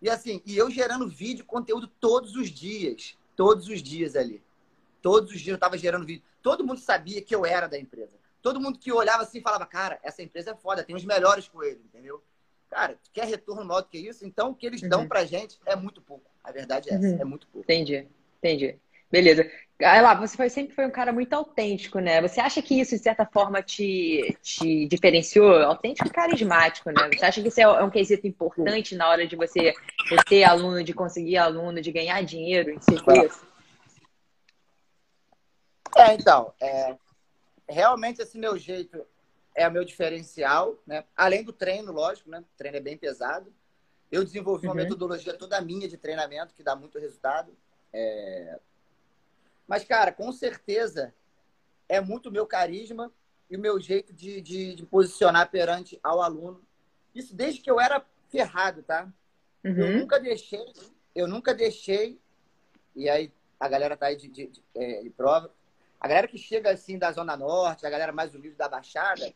E 0.02 0.10
assim, 0.10 0.42
e 0.44 0.56
eu 0.56 0.70
gerando 0.70 1.08
vídeo, 1.08 1.44
conteúdo 1.44 1.86
todos 1.86 2.36
os 2.36 2.50
dias. 2.50 3.16
Todos 3.34 3.68
os 3.68 3.82
dias 3.82 4.14
ali. 4.14 4.42
Todos 5.04 5.32
os 5.32 5.36
dias 5.38 5.48
eu 5.48 5.56
estava 5.56 5.76
gerando 5.76 6.06
vídeo. 6.06 6.24
Todo 6.40 6.66
mundo 6.66 6.80
sabia 6.80 7.20
que 7.20 7.34
eu 7.34 7.44
era 7.44 7.66
da 7.66 7.78
empresa. 7.78 8.16
Todo 8.40 8.58
mundo 8.58 8.78
que 8.78 8.90
olhava 8.90 9.22
assim 9.22 9.42
falava, 9.42 9.66
cara, 9.66 9.98
essa 10.02 10.22
empresa 10.22 10.52
é 10.52 10.54
foda, 10.54 10.82
tem 10.82 10.96
os 10.96 11.04
melhores 11.04 11.46
com 11.46 11.62
ele, 11.62 11.82
entendeu? 11.84 12.24
Cara, 12.70 12.98
quer 13.12 13.26
retorno 13.26 13.66
maior 13.66 13.82
do 13.82 13.88
que 13.88 13.98
isso? 13.98 14.26
Então, 14.26 14.52
o 14.52 14.54
que 14.54 14.64
eles 14.64 14.80
uhum. 14.80 14.88
dão 14.88 15.06
pra 15.06 15.26
gente 15.26 15.60
é 15.66 15.76
muito 15.76 16.00
pouco. 16.00 16.30
A 16.42 16.50
verdade 16.50 16.88
é 16.88 16.94
essa, 16.94 17.06
uhum. 17.06 17.20
é 17.20 17.24
muito 17.24 17.46
pouco. 17.48 17.70
Entendi, 17.70 18.08
entendi. 18.38 18.78
Beleza. 19.10 19.46
Aí 19.82 20.00
lá, 20.00 20.14
você 20.14 20.38
foi, 20.38 20.48
sempre 20.48 20.74
foi 20.74 20.86
um 20.86 20.90
cara 20.90 21.12
muito 21.12 21.34
autêntico, 21.34 21.98
né? 21.98 22.22
Você 22.22 22.40
acha 22.40 22.62
que 22.62 22.80
isso, 22.80 22.96
de 22.96 23.02
certa 23.02 23.26
forma, 23.26 23.62
te, 23.62 24.34
te 24.40 24.86
diferenciou? 24.86 25.52
Autêntico 25.56 26.08
e 26.08 26.12
carismático, 26.12 26.90
né? 26.90 27.10
Você 27.12 27.26
acha 27.26 27.42
que 27.42 27.48
isso 27.48 27.60
é, 27.60 27.64
é 27.64 27.82
um 27.82 27.90
quesito 27.90 28.26
importante 28.26 28.94
na 28.94 29.06
hora 29.10 29.26
de 29.26 29.36
você 29.36 29.74
ter 30.26 30.44
aluno, 30.44 30.82
de 30.82 30.94
conseguir 30.94 31.36
aluno, 31.36 31.82
de 31.82 31.92
ganhar 31.92 32.22
dinheiro 32.22 32.70
em 32.70 32.80
si 32.80 32.94
isso? 32.94 33.53
É, 35.96 36.14
então, 36.14 36.52
é, 36.60 36.96
realmente 37.68 38.20
esse 38.20 38.36
meu 38.36 38.58
jeito 38.58 39.04
é 39.54 39.68
o 39.68 39.70
meu 39.70 39.84
diferencial, 39.84 40.76
né? 40.86 41.04
Além 41.16 41.44
do 41.44 41.52
treino, 41.52 41.92
lógico, 41.92 42.28
né? 42.28 42.40
O 42.40 42.56
treino 42.56 42.76
é 42.76 42.80
bem 42.80 42.96
pesado. 42.96 43.52
Eu 44.10 44.24
desenvolvi 44.24 44.66
uma 44.66 44.74
uhum. 44.74 44.82
metodologia 44.82 45.34
toda 45.34 45.60
minha 45.60 45.88
de 45.88 45.96
treinamento 45.96 46.54
que 46.54 46.62
dá 46.62 46.74
muito 46.74 46.98
resultado. 46.98 47.56
É... 47.92 48.58
Mas, 49.66 49.84
cara, 49.84 50.12
com 50.12 50.30
certeza 50.32 51.14
é 51.88 52.00
muito 52.00 52.28
o 52.28 52.32
meu 52.32 52.46
carisma 52.46 53.12
e 53.48 53.56
o 53.56 53.60
meu 53.60 53.78
jeito 53.80 54.12
de, 54.12 54.40
de, 54.40 54.74
de, 54.74 54.86
posicionar 54.86 55.50
perante 55.50 55.98
ao 56.02 56.20
aluno. 56.20 56.60
Isso 57.14 57.34
desde 57.34 57.60
que 57.60 57.70
eu 57.70 57.80
era 57.80 58.04
ferrado, 58.30 58.82
tá? 58.82 59.08
Uhum. 59.62 59.78
Eu 59.78 59.98
nunca 59.98 60.18
deixei, 60.18 60.72
eu 61.14 61.28
nunca 61.28 61.54
deixei, 61.54 62.18
e 62.96 63.08
aí 63.08 63.32
a 63.58 63.68
galera 63.68 63.96
tá 63.96 64.06
aí 64.06 64.16
de, 64.16 64.28
de, 64.28 64.48
de, 64.48 64.62
é, 64.74 65.02
de 65.02 65.10
prova, 65.10 65.50
a 66.04 66.06
galera 66.06 66.28
que 66.28 66.36
chega 66.36 66.70
assim 66.70 66.98
da 66.98 67.10
Zona 67.10 67.34
Norte, 67.34 67.86
a 67.86 67.88
galera 67.88 68.12
mais 68.12 68.34
humilde 68.34 68.58
da 68.58 68.68
Baixada, 68.68 69.32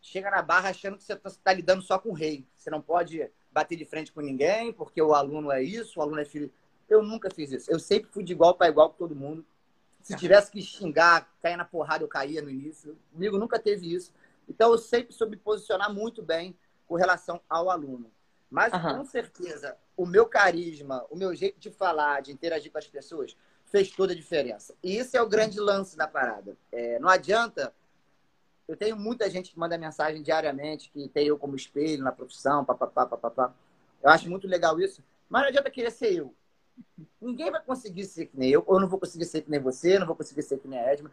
chega 0.00 0.30
na 0.30 0.40
barra 0.40 0.70
achando 0.70 0.96
que 0.96 1.04
você 1.04 1.12
está 1.12 1.30
tá 1.30 1.52
lidando 1.52 1.82
só 1.82 1.98
com 1.98 2.08
o 2.08 2.14
rei. 2.14 2.46
Você 2.56 2.70
não 2.70 2.80
pode 2.80 3.30
bater 3.52 3.76
de 3.76 3.84
frente 3.84 4.10
com 4.10 4.22
ninguém, 4.22 4.72
porque 4.72 5.02
o 5.02 5.12
aluno 5.12 5.52
é 5.52 5.62
isso, 5.62 6.00
o 6.00 6.02
aluno 6.02 6.18
é 6.18 6.24
filho. 6.24 6.50
Eu 6.88 7.02
nunca 7.02 7.28
fiz 7.30 7.52
isso. 7.52 7.70
Eu 7.70 7.78
sempre 7.78 8.10
fui 8.10 8.24
de 8.24 8.32
igual 8.32 8.54
para 8.54 8.66
igual 8.66 8.88
com 8.88 8.96
todo 8.96 9.14
mundo. 9.14 9.44
Se 10.00 10.16
tivesse 10.16 10.50
que 10.50 10.62
xingar, 10.62 11.30
cair 11.42 11.58
na 11.58 11.66
porrada, 11.66 12.02
eu 12.02 12.08
caía 12.08 12.40
no 12.40 12.48
início. 12.48 12.96
Comigo 13.12 13.36
nunca 13.36 13.58
teve 13.58 13.92
isso. 13.92 14.10
Então, 14.48 14.72
eu 14.72 14.78
sempre 14.78 15.12
soube 15.12 15.36
posicionar 15.36 15.92
muito 15.92 16.22
bem 16.22 16.56
com 16.86 16.94
relação 16.94 17.42
ao 17.46 17.68
aluno. 17.68 18.10
Mas, 18.50 18.72
uhum. 18.72 18.98
com 18.98 19.04
certeza, 19.04 19.76
o 19.94 20.06
meu 20.06 20.24
carisma, 20.24 21.04
o 21.10 21.16
meu 21.16 21.34
jeito 21.34 21.60
de 21.60 21.70
falar, 21.70 22.22
de 22.22 22.32
interagir 22.32 22.72
com 22.72 22.78
as 22.78 22.86
pessoas, 22.86 23.36
fez 23.66 23.90
toda 23.90 24.12
a 24.12 24.16
diferença. 24.16 24.74
E 24.82 24.96
isso 24.96 25.16
é 25.16 25.22
o 25.22 25.28
grande 25.28 25.60
lance 25.60 25.96
da 25.96 26.06
parada. 26.06 26.56
É, 26.72 26.98
não 26.98 27.08
adianta. 27.08 27.72
Eu 28.66 28.76
tenho 28.76 28.96
muita 28.96 29.30
gente 29.30 29.52
que 29.52 29.58
manda 29.58 29.78
mensagem 29.78 30.22
diariamente, 30.22 30.90
que 30.90 31.08
tem 31.08 31.26
eu 31.26 31.38
como 31.38 31.54
espelho 31.54 32.02
na 32.02 32.10
profissão, 32.10 32.64
papapá, 32.64 33.06
papapá. 33.06 33.54
Eu 34.02 34.10
acho 34.10 34.28
muito 34.28 34.48
legal 34.48 34.80
isso. 34.80 35.02
Mas 35.28 35.42
não 35.42 35.48
adianta 35.48 35.70
querer 35.70 35.90
ser 35.90 36.12
eu. 36.12 36.34
Ninguém 37.20 37.50
vai 37.50 37.62
conseguir 37.62 38.04
ser 38.04 38.26
que 38.26 38.38
nem 38.38 38.50
eu, 38.50 38.62
ou 38.66 38.76
eu 38.76 38.80
não 38.80 38.88
vou 38.88 38.98
conseguir 38.98 39.24
ser 39.24 39.42
que 39.42 39.50
nem 39.50 39.60
você, 39.60 39.98
não 39.98 40.06
vou 40.06 40.16
conseguir 40.16 40.42
ser 40.42 40.58
que 40.58 40.68
nem 40.68 40.78
a 40.78 40.92
Edma. 40.92 41.10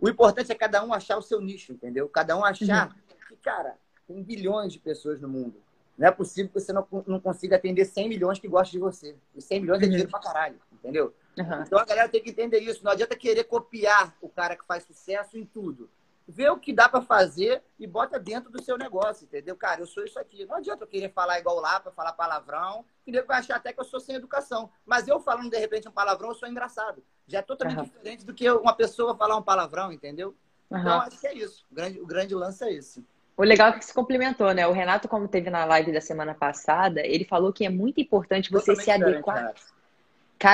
O 0.00 0.08
importante 0.08 0.52
é 0.52 0.54
cada 0.54 0.84
um 0.84 0.92
achar 0.92 1.16
o 1.16 1.22
seu 1.22 1.40
nicho, 1.40 1.72
entendeu? 1.72 2.08
Cada 2.08 2.36
um 2.36 2.44
achar 2.44 2.88
uhum. 2.88 3.16
que, 3.28 3.36
cara, 3.36 3.76
tem 4.06 4.22
bilhões 4.22 4.72
de 4.72 4.78
pessoas 4.78 5.20
no 5.20 5.28
mundo. 5.28 5.60
Não 5.96 6.08
é 6.08 6.10
possível 6.10 6.52
que 6.52 6.60
você 6.60 6.72
não, 6.72 6.86
não 7.06 7.18
consiga 7.18 7.56
atender 7.56 7.86
100 7.86 8.08
milhões 8.08 8.38
que 8.38 8.46
gostam 8.46 8.72
de 8.72 8.78
você. 8.78 9.16
E 9.34 9.40
100 9.40 9.60
milhões 9.60 9.82
é 9.82 9.86
dinheiro 9.86 10.10
pra 10.10 10.20
caralho, 10.20 10.60
entendeu? 10.72 11.14
Uhum. 11.38 11.62
Então 11.62 11.78
a 11.78 11.84
galera 11.84 12.08
tem 12.08 12.22
que 12.22 12.30
entender 12.30 12.60
isso. 12.60 12.84
Não 12.84 12.92
adianta 12.92 13.16
querer 13.16 13.44
copiar 13.44 14.14
o 14.20 14.28
cara 14.28 14.56
que 14.56 14.64
faz 14.64 14.84
sucesso 14.84 15.36
em 15.38 15.44
tudo. 15.44 15.90
Vê 16.28 16.48
o 16.50 16.58
que 16.58 16.72
dá 16.72 16.88
para 16.88 17.02
fazer 17.02 17.62
e 17.78 17.86
bota 17.86 18.18
dentro 18.18 18.50
do 18.50 18.60
seu 18.60 18.76
negócio, 18.76 19.24
entendeu? 19.24 19.54
Cara, 19.54 19.82
eu 19.82 19.86
sou 19.86 20.04
isso 20.04 20.18
aqui. 20.18 20.44
Não 20.44 20.56
adianta 20.56 20.82
eu 20.82 20.88
querer 20.88 21.12
falar 21.12 21.38
igual 21.38 21.60
lá 21.60 21.78
para 21.78 21.92
falar 21.92 22.12
palavrão, 22.14 22.84
que 23.04 23.12
nego 23.12 23.28
vai 23.28 23.38
achar 23.38 23.56
até 23.56 23.72
que 23.72 23.78
eu 23.78 23.84
sou 23.84 24.00
sem 24.00 24.16
educação. 24.16 24.68
Mas 24.84 25.06
eu 25.06 25.20
falando 25.20 25.50
de 25.50 25.58
repente 25.58 25.88
um 25.88 25.92
palavrão, 25.92 26.30
eu 26.30 26.34
sou 26.34 26.48
engraçado. 26.48 27.00
Já 27.28 27.38
é 27.38 27.42
totalmente 27.42 27.78
uhum. 27.78 27.84
diferente 27.84 28.24
do 28.24 28.34
que 28.34 28.50
uma 28.50 28.74
pessoa 28.74 29.16
falar 29.16 29.36
um 29.36 29.42
palavrão, 29.42 29.92
entendeu? 29.92 30.34
Uhum. 30.68 30.80
Então 30.80 31.00
acho 31.00 31.20
que 31.20 31.28
é 31.28 31.34
isso. 31.34 31.64
O 31.70 31.74
grande, 31.74 32.00
o 32.00 32.06
grande 32.06 32.34
lance 32.34 32.64
é 32.64 32.72
esse. 32.72 33.06
O 33.36 33.44
legal 33.44 33.68
é 33.68 33.78
que 33.78 33.84
se 33.84 33.94
complementou, 33.94 34.52
né? 34.52 34.66
O 34.66 34.72
Renato, 34.72 35.06
como 35.06 35.28
teve 35.28 35.50
na 35.50 35.64
live 35.64 35.92
da 35.92 36.00
semana 36.00 36.34
passada, 36.34 37.06
ele 37.06 37.24
falou 37.24 37.52
que 37.52 37.66
é 37.66 37.68
muito 37.68 38.00
importante 38.00 38.50
você 38.50 38.74
Totalmente 38.74 38.84
se 38.84 38.90
adequar. 38.90 39.36
Cara, 39.36 39.54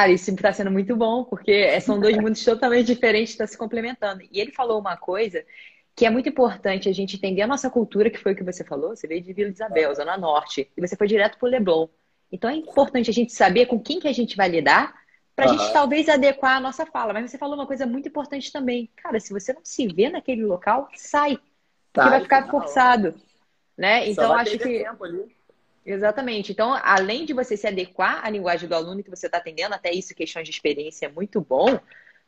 isso 0.09 0.31
está 0.31 0.53
sendo 0.53 0.71
muito 0.71 0.95
bom, 0.97 1.25
porque 1.25 1.81
são 1.81 1.99
dois 1.99 2.17
mundos 2.19 2.45
totalmente 2.45 2.87
diferentes, 2.87 3.31
estão 3.31 3.47
se 3.47 3.59
complementando. 3.59 4.23
E 4.31 4.41
ele 4.41 4.53
falou 4.53 4.79
uma 4.81 4.97
coisa 4.97 5.45
que 5.95 6.07
é 6.07 6.11
muito 6.11 6.29
importante 6.29 6.89
a 6.89 6.93
gente 6.93 7.17
entender 7.17 7.43
a 7.43 7.47
nossa 7.47 7.69
cultura, 7.69 8.11
que 8.11 8.19
foi 8.19 8.33
o 8.33 8.37
que 8.37 8.45
você 8.45 8.65
falou. 8.65 8.97
Você 8.97 9.07
veio 9.07 9.21
de 9.21 9.33
Vila 9.33 9.51
Isabel, 9.51 9.95
Zona 9.95 10.17
Norte, 10.17 10.71
e 10.77 10.81
você 10.81 10.97
foi 10.97 11.07
direto 11.07 11.39
para 11.39 11.47
o 11.47 11.51
Leblon. 11.51 11.89
Então 12.31 12.49
é 12.49 12.55
importante 12.55 13.11
a 13.11 13.13
gente 13.13 13.33
saber 13.33 13.67
com 13.67 13.79
quem 13.79 14.01
que 14.01 14.09
a 14.09 14.13
gente 14.13 14.37
vai 14.37 14.49
lidar 14.49 14.95
para 15.37 15.47
a 15.47 15.53
uhum. 15.53 15.59
gente 15.59 15.73
talvez 15.73 16.09
adequar 16.09 16.57
a 16.57 16.61
nossa 16.61 16.87
fala. 16.87 17.13
Mas 17.13 17.31
você 17.31 17.37
falou 17.37 17.55
uma 17.55 17.67
coisa 17.67 17.87
muito 17.87 18.09
importante 18.09 18.51
também. 18.51 18.91
Cara, 18.97 19.21
se 19.21 19.33
você 19.33 19.53
não 19.53 19.63
se 19.65 19.87
vê 19.89 20.09
naquele 20.09 20.45
local, 20.45 20.89
sai. 20.95 21.39
Porque 21.93 22.09
sai, 22.09 22.11
vai 22.11 22.21
ficar 22.21 22.49
forçado. 22.49 23.15
Né? 23.77 24.09
Então 24.09 24.33
acho 24.33 24.59
que. 24.59 24.85
Exatamente. 25.85 26.53
Então, 26.53 26.79
além 26.83 27.25
de 27.25 27.33
você 27.33 27.57
se 27.57 27.67
adequar 27.67 28.25
à 28.25 28.31
linguagem 28.31 28.69
do 28.69 28.75
aluno 28.75 29.03
que 29.03 29.11
você 29.11 29.27
está 29.27 29.39
atendendo, 29.39 29.75
até 29.75 29.91
isso, 29.93 30.15
questões 30.15 30.45
de 30.45 30.51
experiência, 30.51 31.07
é 31.07 31.09
muito 31.09 31.41
bom. 31.41 31.79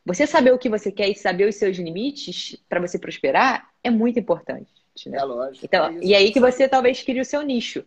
Você 0.04 0.26
saber 0.26 0.52
o 0.52 0.58
que 0.58 0.68
você 0.68 0.90
quer 0.90 1.08
e 1.08 1.14
saber 1.14 1.48
os 1.48 1.54
seus 1.54 1.76
limites 1.76 2.56
para 2.68 2.80
você 2.80 2.98
prosperar 2.98 3.70
é 3.82 3.90
muito 3.90 4.18
importante. 4.18 4.70
Né? 5.06 5.18
É 5.18 5.24
lógico. 5.24 5.64
Então, 5.64 5.86
é 5.86 5.98
e 6.02 6.14
aí 6.14 6.32
que 6.32 6.40
você 6.40 6.68
talvez 6.68 7.02
crie 7.02 7.20
o 7.20 7.24
seu 7.24 7.42
nicho. 7.42 7.84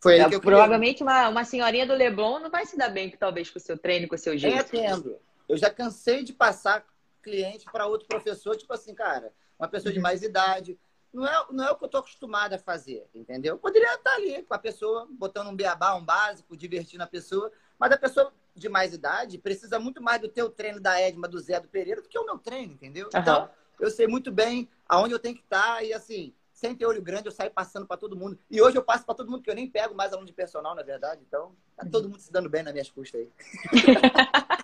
Foi 0.00 0.20
aí 0.20 0.28
que 0.28 0.34
eu 0.34 0.40
Provavelmente 0.40 1.02
uma, 1.02 1.28
uma 1.28 1.44
senhorinha 1.44 1.86
do 1.86 1.94
Leblon 1.94 2.38
não 2.38 2.50
vai 2.50 2.66
se 2.66 2.76
dar 2.76 2.90
bem, 2.90 3.10
talvez, 3.10 3.50
com 3.50 3.58
o 3.58 3.62
seu 3.62 3.76
treino, 3.76 4.06
com 4.06 4.14
o 4.14 4.18
seu 4.18 4.36
jeito. 4.36 4.76
Entendo. 4.76 5.16
Eu 5.48 5.56
já 5.56 5.70
cansei 5.70 6.22
de 6.22 6.32
passar 6.32 6.84
cliente 7.22 7.64
para 7.70 7.86
outro 7.86 8.06
professor, 8.06 8.56
tipo 8.56 8.72
assim, 8.72 8.94
cara, 8.94 9.32
uma 9.58 9.68
pessoa 9.68 9.90
de 9.90 9.98
uhum. 9.98 10.02
mais 10.02 10.22
idade, 10.22 10.78
não 11.14 11.26
é, 11.26 11.46
não 11.50 11.64
é 11.64 11.70
o 11.70 11.76
que 11.76 11.84
eu 11.84 11.86
estou 11.86 12.00
acostumado 12.00 12.54
a 12.54 12.58
fazer, 12.58 13.06
entendeu? 13.14 13.54
Eu 13.54 13.58
poderia 13.58 13.94
estar 13.94 14.14
ali 14.14 14.42
com 14.42 14.54
a 14.54 14.58
pessoa, 14.58 15.06
botando 15.10 15.48
um 15.48 15.56
beabá, 15.56 15.94
um 15.94 16.04
básico, 16.04 16.56
divertindo 16.56 17.04
a 17.04 17.06
pessoa, 17.06 17.50
mas 17.78 17.92
a 17.92 17.96
pessoa 17.96 18.32
de 18.54 18.68
mais 18.68 18.92
idade 18.92 19.38
precisa 19.38 19.78
muito 19.78 20.02
mais 20.02 20.20
do 20.20 20.28
teu 20.28 20.50
treino 20.50 20.80
da 20.80 21.00
Edma, 21.00 21.28
do 21.28 21.38
Zé, 21.38 21.60
do 21.60 21.68
Pereira, 21.68 22.02
do 22.02 22.08
que 22.08 22.18
o 22.18 22.24
meu 22.24 22.38
treino, 22.38 22.72
entendeu? 22.72 23.08
Uhum. 23.14 23.20
Então, 23.20 23.48
eu 23.78 23.90
sei 23.90 24.06
muito 24.06 24.32
bem 24.32 24.68
aonde 24.88 25.14
eu 25.14 25.18
tenho 25.18 25.36
que 25.36 25.42
estar 25.42 25.84
e, 25.84 25.92
assim, 25.92 26.34
sem 26.52 26.74
ter 26.74 26.86
olho 26.86 27.02
grande, 27.02 27.26
eu 27.26 27.32
saio 27.32 27.50
passando 27.50 27.86
para 27.86 27.96
todo 27.96 28.16
mundo. 28.16 28.38
E 28.50 28.60
hoje 28.60 28.76
eu 28.76 28.82
passo 28.82 29.04
para 29.04 29.14
todo 29.14 29.30
mundo, 29.30 29.42
que 29.42 29.50
eu 29.50 29.54
nem 29.54 29.68
pego 29.68 29.94
mais 29.94 30.12
aluno 30.12 30.26
de 30.26 30.32
personal, 30.32 30.74
na 30.74 30.82
verdade. 30.82 31.20
Então, 31.26 31.54
tá 31.76 31.84
todo 31.90 32.08
mundo 32.08 32.20
se 32.20 32.32
dando 32.32 32.48
bem 32.48 32.62
nas 32.62 32.72
minhas 32.72 32.90
custas 32.90 33.20
aí. 33.20 33.30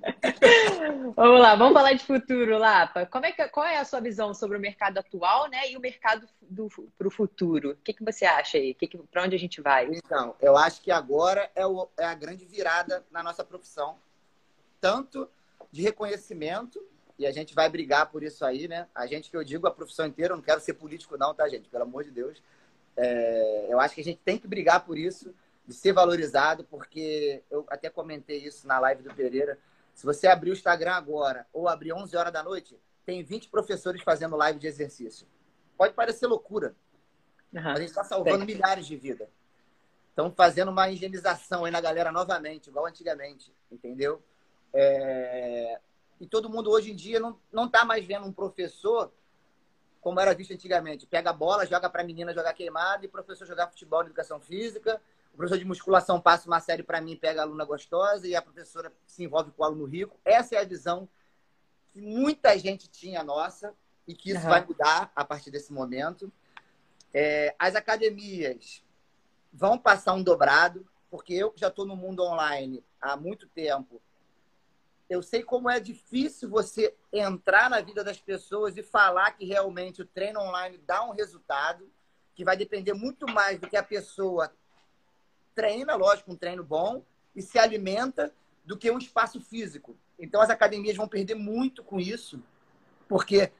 vamos 1.14 1.40
lá, 1.40 1.54
vamos 1.54 1.74
falar 1.74 1.92
de 1.92 2.04
futuro, 2.04 2.58
Lapa. 2.58 3.06
Como 3.06 3.26
é 3.26 3.32
que, 3.32 3.46
qual 3.48 3.66
é 3.66 3.76
a 3.78 3.84
sua 3.84 4.00
visão 4.00 4.32
sobre 4.34 4.56
o 4.56 4.60
mercado 4.60 4.98
atual 4.98 5.48
né, 5.48 5.70
e 5.70 5.76
o 5.76 5.80
mercado 5.80 6.26
para 6.98 7.06
o 7.06 7.10
futuro? 7.10 7.72
O 7.72 7.76
que, 7.76 7.92
que 7.92 8.04
você 8.04 8.24
acha 8.24 8.58
aí? 8.58 8.76
Para 9.10 9.24
onde 9.24 9.36
a 9.36 9.38
gente 9.38 9.60
vai? 9.60 9.86
Então, 9.86 10.34
eu 10.40 10.56
acho 10.56 10.80
que 10.80 10.90
agora 10.90 11.50
é, 11.54 11.66
o, 11.66 11.88
é 11.98 12.04
a 12.04 12.14
grande 12.14 12.44
virada 12.44 13.04
na 13.10 13.22
nossa 13.22 13.44
profissão. 13.44 13.96
Tanto 14.80 15.28
de 15.70 15.82
reconhecimento, 15.82 16.82
e 17.18 17.26
a 17.26 17.32
gente 17.32 17.54
vai 17.54 17.68
brigar 17.68 18.10
por 18.10 18.22
isso 18.22 18.44
aí, 18.44 18.66
né? 18.66 18.86
A 18.94 19.06
gente 19.06 19.30
que 19.30 19.36
eu 19.36 19.44
digo, 19.44 19.66
a 19.66 19.70
profissão 19.70 20.06
inteira, 20.06 20.32
eu 20.32 20.36
não 20.36 20.42
quero 20.42 20.60
ser 20.60 20.72
político 20.72 21.18
não, 21.18 21.34
tá, 21.34 21.46
gente? 21.48 21.68
Pelo 21.68 21.82
amor 21.82 22.02
de 22.02 22.10
Deus. 22.10 22.42
É, 22.96 23.66
eu 23.68 23.78
acho 23.78 23.94
que 23.94 24.00
a 24.00 24.04
gente 24.04 24.20
tem 24.24 24.38
que 24.38 24.48
brigar 24.48 24.84
por 24.84 24.96
isso, 24.96 25.34
de 25.66 25.74
ser 25.74 25.92
valorizado, 25.92 26.64
porque 26.64 27.42
eu 27.50 27.66
até 27.68 27.90
comentei 27.90 28.38
isso 28.38 28.66
na 28.66 28.78
live 28.80 29.02
do 29.02 29.14
Pereira, 29.14 29.58
se 30.00 30.06
você 30.06 30.26
abrir 30.26 30.48
o 30.48 30.54
Instagram 30.54 30.94
agora 30.94 31.46
ou 31.52 31.68
abrir 31.68 31.92
11 31.92 32.16
horas 32.16 32.32
da 32.32 32.42
noite, 32.42 32.74
tem 33.04 33.22
20 33.22 33.50
professores 33.50 34.02
fazendo 34.02 34.34
live 34.34 34.58
de 34.58 34.66
exercício. 34.66 35.26
Pode 35.76 35.92
parecer 35.92 36.26
loucura, 36.26 36.74
uhum. 37.52 37.62
mas 37.62 37.76
a 37.76 37.80
gente 37.80 37.90
está 37.90 38.02
salvando 38.02 38.46
milhares 38.46 38.86
de 38.86 38.96
vidas. 38.96 39.28
Estão 40.08 40.32
fazendo 40.32 40.70
uma 40.70 40.88
higienização 40.88 41.66
aí 41.66 41.70
na 41.70 41.82
galera 41.82 42.10
novamente, 42.10 42.70
igual 42.70 42.86
antigamente, 42.86 43.52
entendeu? 43.70 44.22
É... 44.72 45.78
E 46.18 46.26
todo 46.26 46.48
mundo 46.48 46.70
hoje 46.70 46.92
em 46.92 46.96
dia 46.96 47.20
não, 47.20 47.38
não 47.52 47.68
tá 47.68 47.84
mais 47.84 48.02
vendo 48.02 48.24
um 48.24 48.32
professor 48.32 49.12
como 50.00 50.18
era 50.18 50.34
visto 50.34 50.54
antigamente. 50.54 51.06
Pega 51.06 51.28
a 51.28 51.34
bola, 51.34 51.66
joga 51.66 51.90
para 51.90 52.00
a 52.00 52.06
menina 52.06 52.32
jogar 52.32 52.54
queimada 52.54 53.04
e 53.04 53.08
professor 53.08 53.46
jogar 53.46 53.68
futebol 53.68 54.00
na 54.00 54.06
educação 54.06 54.40
física 54.40 54.98
o 55.32 55.36
professor 55.36 55.58
de 55.58 55.64
musculação 55.64 56.20
passa 56.20 56.46
uma 56.46 56.60
série 56.60 56.82
para 56.82 57.00
mim, 57.00 57.16
pega 57.16 57.40
a 57.40 57.44
aluna 57.44 57.64
gostosa 57.64 58.26
e 58.26 58.34
a 58.34 58.42
professora 58.42 58.92
se 59.06 59.22
envolve 59.22 59.50
com 59.52 59.62
o 59.62 59.66
aluno 59.66 59.84
rico. 59.84 60.18
Essa 60.24 60.56
é 60.56 60.58
a 60.58 60.64
visão 60.64 61.08
que 61.92 62.00
muita 62.00 62.58
gente 62.58 62.88
tinha 62.88 63.22
nossa 63.22 63.74
e 64.06 64.14
que 64.14 64.30
isso 64.30 64.42
uhum. 64.42 64.48
vai 64.48 64.64
mudar 64.64 65.10
a 65.14 65.24
partir 65.24 65.50
desse 65.50 65.72
momento. 65.72 66.32
É, 67.12 67.54
as 67.58 67.74
academias 67.74 68.84
vão 69.52 69.78
passar 69.78 70.14
um 70.14 70.22
dobrado, 70.22 70.86
porque 71.10 71.34
eu 71.34 71.50
que 71.50 71.60
já 71.60 71.68
estou 71.68 71.84
no 71.84 71.96
mundo 71.96 72.22
online 72.22 72.84
há 73.00 73.16
muito 73.16 73.48
tempo, 73.48 74.00
eu 75.08 75.22
sei 75.22 75.42
como 75.42 75.68
é 75.68 75.80
difícil 75.80 76.48
você 76.48 76.94
entrar 77.12 77.68
na 77.68 77.80
vida 77.80 78.04
das 78.04 78.20
pessoas 78.20 78.76
e 78.76 78.82
falar 78.82 79.32
que 79.32 79.44
realmente 79.44 80.02
o 80.02 80.06
treino 80.06 80.38
online 80.38 80.78
dá 80.78 81.04
um 81.04 81.10
resultado, 81.10 81.90
que 82.32 82.44
vai 82.44 82.56
depender 82.56 82.94
muito 82.94 83.26
mais 83.26 83.58
do 83.58 83.68
que 83.68 83.76
a 83.76 83.82
pessoa 83.82 84.52
treina, 85.54 85.94
lógico, 85.94 86.32
um 86.32 86.36
treino 86.36 86.64
bom, 86.64 87.02
e 87.34 87.42
se 87.42 87.58
alimenta 87.58 88.32
do 88.64 88.76
que 88.76 88.90
um 88.90 88.98
espaço 88.98 89.40
físico. 89.40 89.96
Então 90.18 90.40
as 90.40 90.50
academias 90.50 90.96
vão 90.96 91.08
perder 91.08 91.34
muito 91.34 91.82
com 91.82 91.98
isso, 91.98 92.42
porque 93.08 93.50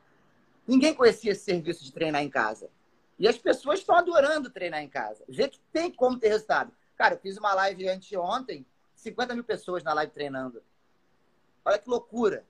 ninguém 0.66 0.94
conhecia 0.94 1.33
esse 1.33 1.44
serviço 1.44 1.85
de 1.85 1.92
treinar 1.92 2.22
em 2.22 2.31
casa. 2.31 2.70
E 3.18 3.29
as 3.29 3.37
pessoas 3.37 3.81
estão 3.81 3.96
adorando 3.96 4.50
treinar 4.50 4.83
em 4.83 4.88
casa. 4.88 5.24
Vê 5.29 5.48
que 5.48 5.61
tem 5.72 5.90
como 5.90 6.18
ter 6.18 6.29
resultado. 6.29 6.72
Cara, 6.96 7.14
eu 7.14 7.18
fiz 7.18 7.37
uma 7.37 7.53
live 7.55 7.88
anteontem, 7.88 8.64
50 8.94 9.35
mil 9.35 9.44
pessoas 9.44 9.83
na 9.83 9.92
live 9.92 10.12
treinando. 10.12 10.62
Olha 11.64 11.79
que 11.79 11.88
loucura. 11.88 12.44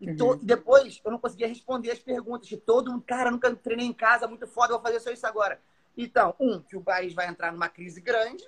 E 0.00 0.10
uhum. 0.10 0.38
depois 0.42 1.00
eu 1.04 1.10
não 1.10 1.18
conseguia 1.18 1.46
responder 1.46 1.90
as 1.90 1.98
perguntas 1.98 2.48
de 2.48 2.56
todo 2.56 2.90
mundo. 2.90 3.04
Cara, 3.06 3.30
nunca 3.30 3.54
treinei 3.54 3.86
em 3.86 3.92
casa, 3.92 4.26
muito 4.26 4.46
foda, 4.46 4.74
vou 4.74 4.82
fazer 4.82 5.00
só 5.00 5.10
isso 5.10 5.26
agora. 5.26 5.60
Então, 5.96 6.34
um, 6.38 6.60
que 6.60 6.76
o 6.76 6.82
país 6.82 7.14
vai 7.14 7.28
entrar 7.28 7.52
numa 7.52 7.68
crise 7.68 8.00
grande 8.00 8.44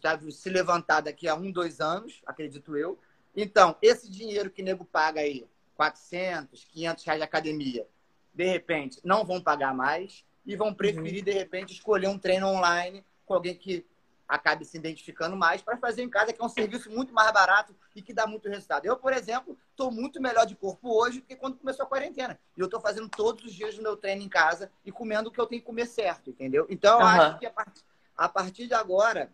deve 0.00 0.30
se 0.32 0.48
levantar 0.50 1.00
daqui 1.00 1.28
a 1.28 1.34
um, 1.34 1.50
dois 1.50 1.80
anos, 1.80 2.22
acredito 2.26 2.76
eu. 2.76 2.98
Então, 3.34 3.76
esse 3.80 4.10
dinheiro 4.10 4.50
que 4.50 4.62
o 4.62 4.64
nego 4.64 4.84
paga 4.84 5.20
aí, 5.20 5.46
400, 5.74 6.64
500 6.64 7.04
reais 7.04 7.20
de 7.20 7.24
academia, 7.24 7.86
de 8.34 8.44
repente, 8.44 9.00
não 9.02 9.24
vão 9.24 9.40
pagar 9.40 9.74
mais 9.74 10.24
e 10.44 10.56
vão 10.56 10.74
preferir, 10.74 11.18
uhum. 11.18 11.24
de 11.24 11.32
repente, 11.32 11.72
escolher 11.72 12.08
um 12.08 12.18
treino 12.18 12.46
online 12.46 13.04
com 13.24 13.34
alguém 13.34 13.54
que 13.54 13.86
acabe 14.32 14.64
se 14.64 14.78
identificando 14.78 15.36
mais 15.36 15.60
para 15.60 15.76
fazer 15.76 16.02
em 16.02 16.08
casa, 16.08 16.32
que 16.32 16.40
é 16.40 16.44
um 16.44 16.48
serviço 16.48 16.90
muito 16.90 17.12
mais 17.12 17.30
barato 17.32 17.74
e 17.94 18.00
que 18.00 18.14
dá 18.14 18.26
muito 18.26 18.48
resultado. 18.48 18.86
Eu, 18.86 18.96
por 18.96 19.12
exemplo, 19.12 19.58
estou 19.70 19.90
muito 19.90 20.20
melhor 20.22 20.46
de 20.46 20.56
corpo 20.56 20.88
hoje 20.88 21.20
do 21.20 21.26
que 21.26 21.36
quando 21.36 21.58
começou 21.58 21.84
a 21.84 21.88
quarentena. 21.88 22.38
E 22.56 22.60
eu 22.60 22.64
estou 22.64 22.80
fazendo 22.80 23.08
todos 23.10 23.44
os 23.44 23.52
dias 23.52 23.76
o 23.76 23.82
meu 23.82 23.96
treino 23.96 24.22
em 24.22 24.28
casa 24.28 24.70
e 24.84 24.90
comendo 24.90 25.28
o 25.28 25.32
que 25.32 25.38
eu 25.38 25.46
tenho 25.46 25.60
que 25.60 25.66
comer 25.66 25.86
certo, 25.86 26.30
entendeu? 26.30 26.66
Então, 26.70 26.98
eu 26.98 27.06
uhum. 27.06 27.12
acho 27.12 27.38
que 27.38 27.46
a, 27.46 27.50
part... 27.50 27.84
a 28.16 28.28
partir 28.28 28.66
de 28.66 28.74
agora, 28.74 29.30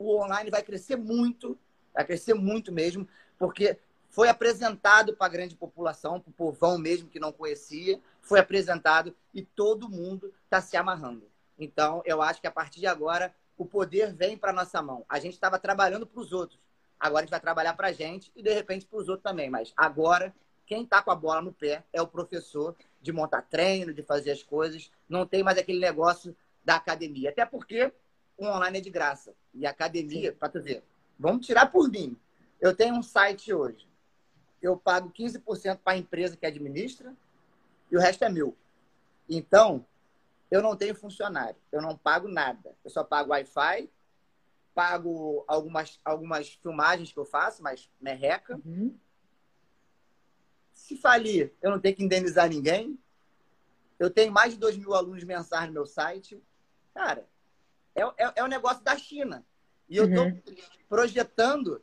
o 0.00 0.22
online 0.22 0.50
vai 0.50 0.62
crescer 0.62 0.96
muito, 0.96 1.58
vai 1.92 2.04
crescer 2.04 2.34
muito 2.34 2.72
mesmo, 2.72 3.06
porque 3.38 3.78
foi 4.08 4.28
apresentado 4.28 5.14
para 5.14 5.26
a 5.26 5.30
grande 5.30 5.54
população, 5.54 6.18
para 6.18 6.30
o 6.30 6.32
povão 6.32 6.78
mesmo 6.78 7.08
que 7.08 7.20
não 7.20 7.32
conhecia, 7.32 8.00
foi 8.20 8.40
apresentado 8.40 9.14
e 9.32 9.42
todo 9.42 9.88
mundo 9.88 10.32
está 10.44 10.60
se 10.60 10.76
amarrando. 10.76 11.28
Então, 11.58 12.02
eu 12.04 12.22
acho 12.22 12.40
que 12.40 12.46
a 12.46 12.50
partir 12.50 12.80
de 12.80 12.86
agora, 12.86 13.32
o 13.56 13.66
poder 13.66 14.14
vem 14.14 14.36
para 14.36 14.52
nossa 14.52 14.80
mão. 14.80 15.04
A 15.08 15.20
gente 15.20 15.34
estava 15.34 15.58
trabalhando 15.58 16.06
para 16.06 16.20
os 16.20 16.32
outros, 16.32 16.58
agora 16.98 17.20
a 17.20 17.24
gente 17.24 17.30
vai 17.30 17.40
trabalhar 17.40 17.74
para 17.74 17.88
a 17.88 17.92
gente 17.92 18.32
e, 18.34 18.42
de 18.42 18.52
repente, 18.52 18.86
para 18.86 18.98
os 18.98 19.08
outros 19.08 19.22
também. 19.22 19.50
Mas 19.50 19.72
agora, 19.76 20.34
quem 20.66 20.82
está 20.82 21.02
com 21.02 21.10
a 21.10 21.14
bola 21.14 21.42
no 21.42 21.52
pé 21.52 21.84
é 21.92 22.00
o 22.00 22.06
professor 22.06 22.74
de 23.02 23.12
montar 23.12 23.42
treino, 23.42 23.92
de 23.92 24.02
fazer 24.02 24.30
as 24.30 24.42
coisas. 24.42 24.90
Não 25.08 25.26
tem 25.26 25.42
mais 25.42 25.58
aquele 25.58 25.78
negócio 25.78 26.34
da 26.64 26.76
academia. 26.76 27.30
Até 27.30 27.44
porque 27.44 27.92
o 28.44 28.46
online 28.46 28.78
é 28.78 28.80
de 28.80 28.90
graça. 28.90 29.34
E 29.54 29.66
academia, 29.66 30.32
para 30.32 30.48
tu 30.48 30.62
ver. 30.62 30.82
Vamos 31.18 31.46
tirar 31.46 31.66
por 31.70 31.90
mim. 31.90 32.16
Eu 32.60 32.74
tenho 32.74 32.94
um 32.94 33.02
site 33.02 33.52
hoje. 33.52 33.88
Eu 34.62 34.76
pago 34.76 35.10
15% 35.10 35.78
para 35.78 35.94
a 35.94 35.96
empresa 35.96 36.36
que 36.36 36.46
administra 36.46 37.14
e 37.90 37.96
o 37.96 38.00
resto 38.00 38.24
é 38.24 38.28
meu. 38.28 38.56
Então, 39.28 39.84
eu 40.50 40.62
não 40.62 40.76
tenho 40.76 40.94
funcionário. 40.94 41.56
Eu 41.70 41.80
não 41.80 41.96
pago 41.96 42.28
nada. 42.28 42.74
Eu 42.84 42.90
só 42.90 43.04
pago 43.04 43.30
Wi-Fi, 43.30 43.90
pago 44.74 45.44
algumas, 45.46 46.00
algumas 46.04 46.48
filmagens 46.54 47.12
que 47.12 47.18
eu 47.18 47.24
faço, 47.24 47.62
mas 47.62 47.90
merreca. 48.00 48.60
Uhum. 48.64 48.96
Se 50.72 50.96
falir, 50.96 51.52
eu 51.62 51.70
não 51.70 51.80
tenho 51.80 51.96
que 51.96 52.04
indenizar 52.04 52.48
ninguém. 52.48 52.98
Eu 53.98 54.10
tenho 54.10 54.32
mais 54.32 54.54
de 54.54 54.58
2 54.58 54.76
mil 54.76 54.94
alunos 54.94 55.22
mensais 55.24 55.66
no 55.66 55.74
meu 55.74 55.86
site. 55.86 56.42
Cara, 56.94 57.26
é, 57.94 58.02
é, 58.02 58.32
é 58.36 58.44
um 58.44 58.48
negócio 58.48 58.82
da 58.82 58.96
China. 58.96 59.44
E 59.88 59.96
eu 59.96 60.08
estou 60.08 60.26
uhum. 60.26 60.42
projetando, 60.88 61.82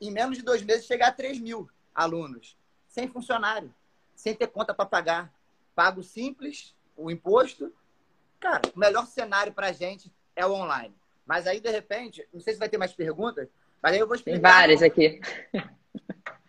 em 0.00 0.10
menos 0.10 0.36
de 0.36 0.42
dois 0.42 0.62
meses, 0.62 0.86
chegar 0.86 1.08
a 1.08 1.12
3 1.12 1.38
mil 1.38 1.68
alunos, 1.94 2.56
sem 2.88 3.08
funcionário, 3.08 3.72
sem 4.14 4.34
ter 4.34 4.48
conta 4.48 4.74
para 4.74 4.86
pagar. 4.86 5.32
Pago 5.74 6.02
simples, 6.02 6.74
o 6.96 7.10
imposto. 7.10 7.72
Cara, 8.40 8.62
o 8.74 8.78
melhor 8.78 9.06
cenário 9.06 9.52
para 9.52 9.68
a 9.68 9.72
gente 9.72 10.12
é 10.34 10.44
o 10.44 10.52
online. 10.52 10.94
Mas 11.26 11.46
aí, 11.46 11.60
de 11.60 11.70
repente, 11.70 12.26
não 12.32 12.40
sei 12.40 12.52
se 12.52 12.58
vai 12.58 12.68
ter 12.68 12.76
mais 12.76 12.92
perguntas, 12.92 13.48
mas 13.80 13.92
aí 13.92 13.98
eu 13.98 14.06
vou 14.06 14.16
explicar. 14.16 14.40
Tem 14.40 14.50
várias 14.50 14.82
aqui. 14.82 15.20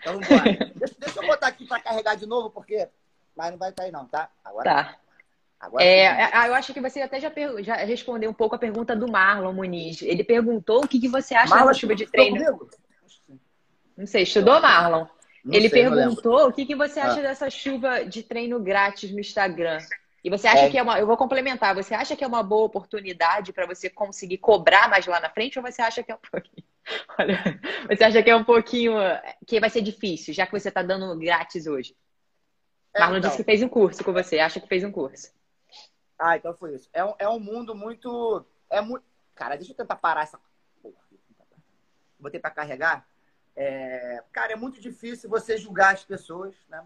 Então, 0.05 0.19
vamos 0.19 0.29
embora. 0.29 0.71
deixa, 0.75 0.95
deixa 0.99 1.19
eu 1.19 1.27
botar 1.27 1.47
aqui 1.47 1.65
para 1.65 1.81
carregar 1.81 2.15
de 2.15 2.25
novo, 2.25 2.49
porque. 2.49 2.87
Mas 3.35 3.51
não 3.51 3.57
vai 3.57 3.71
cair, 3.71 3.91
não, 3.91 4.05
tá? 4.05 4.29
Agora. 4.43 4.63
Tá. 4.63 4.99
É, 5.79 6.03
é 6.03 6.29
ah, 6.33 6.47
eu 6.47 6.53
acho 6.53 6.73
que 6.73 6.81
você 6.81 7.01
até 7.01 7.19
já, 7.19 7.31
já, 7.59 7.75
respondeu 7.77 8.29
um 8.29 8.33
pouco 8.33 8.55
a 8.55 8.59
pergunta 8.59 8.95
do 8.95 9.09
Marlon 9.09 9.53
Muniz. 9.53 10.01
Ele 10.01 10.23
perguntou 10.23 10.83
o 10.83 10.87
que, 10.87 10.99
que 10.99 11.07
você 11.07 11.33
acha 11.33 11.49
Marlon, 11.49 11.67
dessa 11.67 11.79
chuva 11.79 11.95
de 11.95 12.05
treino. 12.05 12.37
Comigo? 12.37 12.69
Não 13.97 14.05
sei, 14.05 14.23
estudou, 14.23 14.59
Marlon? 14.61 15.05
Não 15.43 15.53
Ele 15.53 15.69
sei, 15.69 15.83
perguntou 15.83 16.47
o 16.47 16.53
que, 16.53 16.65
que 16.65 16.75
você 16.75 16.99
acha 16.99 17.19
ah. 17.19 17.23
dessa 17.23 17.49
chuva 17.49 18.03
de 18.03 18.23
treino 18.23 18.59
grátis 18.59 19.11
no 19.11 19.19
Instagram. 19.19 19.79
E 20.23 20.29
você 20.29 20.47
acha 20.47 20.65
é. 20.65 20.69
que 20.71 20.77
é 20.77 20.81
uma. 20.81 20.99
Eu 20.99 21.05
vou 21.05 21.15
complementar. 21.15 21.75
Você 21.75 21.93
acha 21.93 22.15
que 22.15 22.23
é 22.23 22.27
uma 22.27 22.41
boa 22.41 22.65
oportunidade 22.65 23.53
para 23.53 23.67
você 23.67 23.89
conseguir 23.89 24.39
cobrar 24.39 24.89
mais 24.89 25.05
lá 25.05 25.19
na 25.19 25.29
frente 25.29 25.59
ou 25.59 25.63
você 25.63 25.83
acha 25.83 26.01
que 26.01 26.11
é 26.11 26.15
um 26.15 26.31
pouquinho. 26.31 26.65
Olha, 27.19 27.61
você 27.87 28.03
acha 28.03 28.23
que 28.23 28.29
é 28.29 28.35
um 28.35 28.43
pouquinho. 28.43 28.93
que 29.45 29.59
vai 29.59 29.69
ser 29.69 29.81
difícil, 29.81 30.33
já 30.33 30.47
que 30.47 30.51
você 30.51 30.69
está 30.69 30.81
dando 30.81 31.15
grátis 31.17 31.67
hoje? 31.67 31.95
É, 32.95 32.99
Marlon 32.99 33.17
então. 33.17 33.29
disse 33.29 33.43
que 33.43 33.51
fez 33.51 33.61
um 33.61 33.69
curso 33.69 34.03
com 34.03 34.11
você, 34.11 34.39
acha 34.39 34.59
que 34.59 34.67
fez 34.67 34.83
um 34.83 34.91
curso. 34.91 35.31
Ah, 36.17 36.37
então 36.37 36.53
foi 36.53 36.75
isso. 36.75 36.89
É 36.93 37.03
um, 37.03 37.13
é 37.19 37.27
um 37.27 37.39
mundo 37.39 37.75
muito. 37.75 38.45
É 38.69 38.81
muito. 38.81 39.05
Cara, 39.33 39.55
deixa 39.55 39.71
eu 39.71 39.77
tentar 39.77 39.95
parar 39.97 40.23
essa. 40.23 40.39
Vou 42.19 42.31
tentar 42.31 42.51
carregar. 42.51 43.07
É... 43.55 44.23
Cara, 44.31 44.53
é 44.53 44.55
muito 44.55 44.81
difícil 44.81 45.29
você 45.29 45.57
julgar 45.57 45.93
as 45.93 46.03
pessoas, 46.03 46.55
né? 46.67 46.85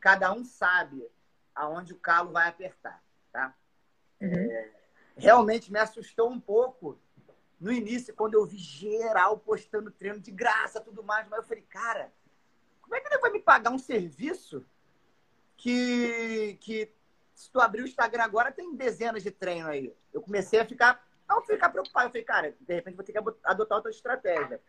Cada 0.00 0.32
um 0.32 0.44
sabe 0.44 1.06
aonde 1.54 1.92
o 1.92 1.98
calo 1.98 2.32
vai 2.32 2.48
apertar, 2.48 3.02
tá? 3.32 3.54
Uhum. 4.20 4.32
É... 4.32 4.70
Realmente 5.16 5.70
me 5.70 5.78
assustou 5.78 6.28
um 6.28 6.40
pouco 6.40 6.98
no 7.60 7.72
início, 7.72 8.14
quando 8.14 8.34
eu 8.34 8.44
vi 8.44 8.58
geral 8.58 9.38
postando 9.38 9.90
treino 9.90 10.20
de 10.20 10.30
graça 10.30 10.80
tudo 10.80 11.02
mais, 11.02 11.26
mas 11.28 11.38
eu 11.38 11.44
falei, 11.44 11.62
cara, 11.62 12.12
como 12.82 12.94
é 12.94 13.00
que 13.00 13.06
ele 13.06 13.18
vai 13.18 13.30
me 13.30 13.40
pagar 13.40 13.70
um 13.70 13.78
serviço 13.78 14.66
que, 15.56 16.58
que 16.60 16.92
se 17.34 17.50
tu 17.50 17.60
abrir 17.60 17.82
o 17.82 17.86
Instagram 17.86 18.22
agora, 18.22 18.52
tem 18.52 18.74
dezenas 18.74 19.22
de 19.22 19.30
treino 19.30 19.68
aí. 19.68 19.94
Eu 20.12 20.22
comecei 20.22 20.60
a 20.60 20.64
ficar, 20.64 21.04
não 21.28 21.42
ficar 21.42 21.68
preocupado. 21.68 22.06
Eu 22.06 22.10
falei, 22.10 22.24
cara, 22.24 22.54
de 22.60 22.74
repente 22.74 22.94
vou 22.94 23.04
ter 23.04 23.12
que 23.12 23.18
adotar 23.44 23.76
outra 23.76 23.90
estratégia. 23.90 24.60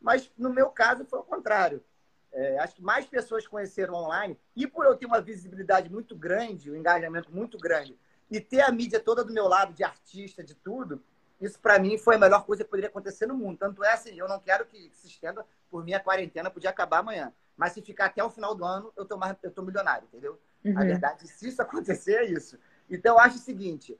Mas 0.00 0.30
no 0.38 0.50
meu 0.50 0.70
caso 0.70 1.04
foi 1.04 1.18
o 1.18 1.24
contrário. 1.24 1.82
É, 2.30 2.58
acho 2.58 2.76
que 2.76 2.82
mais 2.82 3.06
pessoas 3.06 3.46
conheceram 3.46 3.94
online 3.94 4.38
e 4.54 4.66
por 4.66 4.84
eu 4.84 4.94
ter 4.94 5.06
uma 5.06 5.20
visibilidade 5.20 5.90
muito 5.90 6.14
grande, 6.14 6.70
um 6.70 6.76
engajamento 6.76 7.32
muito 7.34 7.56
grande 7.56 7.98
e 8.30 8.38
ter 8.38 8.60
a 8.60 8.70
mídia 8.70 9.00
toda 9.00 9.24
do 9.24 9.32
meu 9.32 9.48
lado, 9.48 9.72
de 9.72 9.82
artista, 9.82 10.44
de 10.44 10.54
tudo, 10.54 11.02
isso 11.40 11.58
para 11.58 11.78
mim 11.78 11.96
foi 11.96 12.16
a 12.16 12.18
melhor 12.18 12.44
coisa 12.44 12.64
que 12.64 12.70
poderia 12.70 12.90
acontecer 12.90 13.26
no 13.26 13.34
mundo. 13.34 13.58
Tanto 13.58 13.82
é 13.82 13.92
assim, 13.92 14.14
eu 14.18 14.28
não 14.28 14.40
quero 14.40 14.66
que 14.66 14.90
se 14.92 15.06
estenda 15.06 15.44
por 15.70 15.84
minha 15.84 16.00
quarentena, 16.00 16.50
podia 16.50 16.70
acabar 16.70 16.98
amanhã. 16.98 17.32
Mas 17.56 17.72
se 17.72 17.82
ficar 17.82 18.06
até 18.06 18.22
o 18.22 18.30
final 18.30 18.54
do 18.54 18.64
ano, 18.64 18.92
eu 18.96 19.04
tô, 19.04 19.16
mais, 19.16 19.36
eu 19.42 19.50
tô 19.50 19.62
milionário, 19.62 20.06
entendeu? 20.06 20.38
Uhum. 20.64 20.78
A 20.78 20.84
verdade, 20.84 21.26
se 21.26 21.48
isso 21.48 21.60
acontecer, 21.62 22.14
é 22.14 22.24
isso. 22.24 22.58
Então, 22.90 23.16
eu 23.16 23.20
acho 23.20 23.36
o 23.36 23.40
seguinte, 23.40 23.98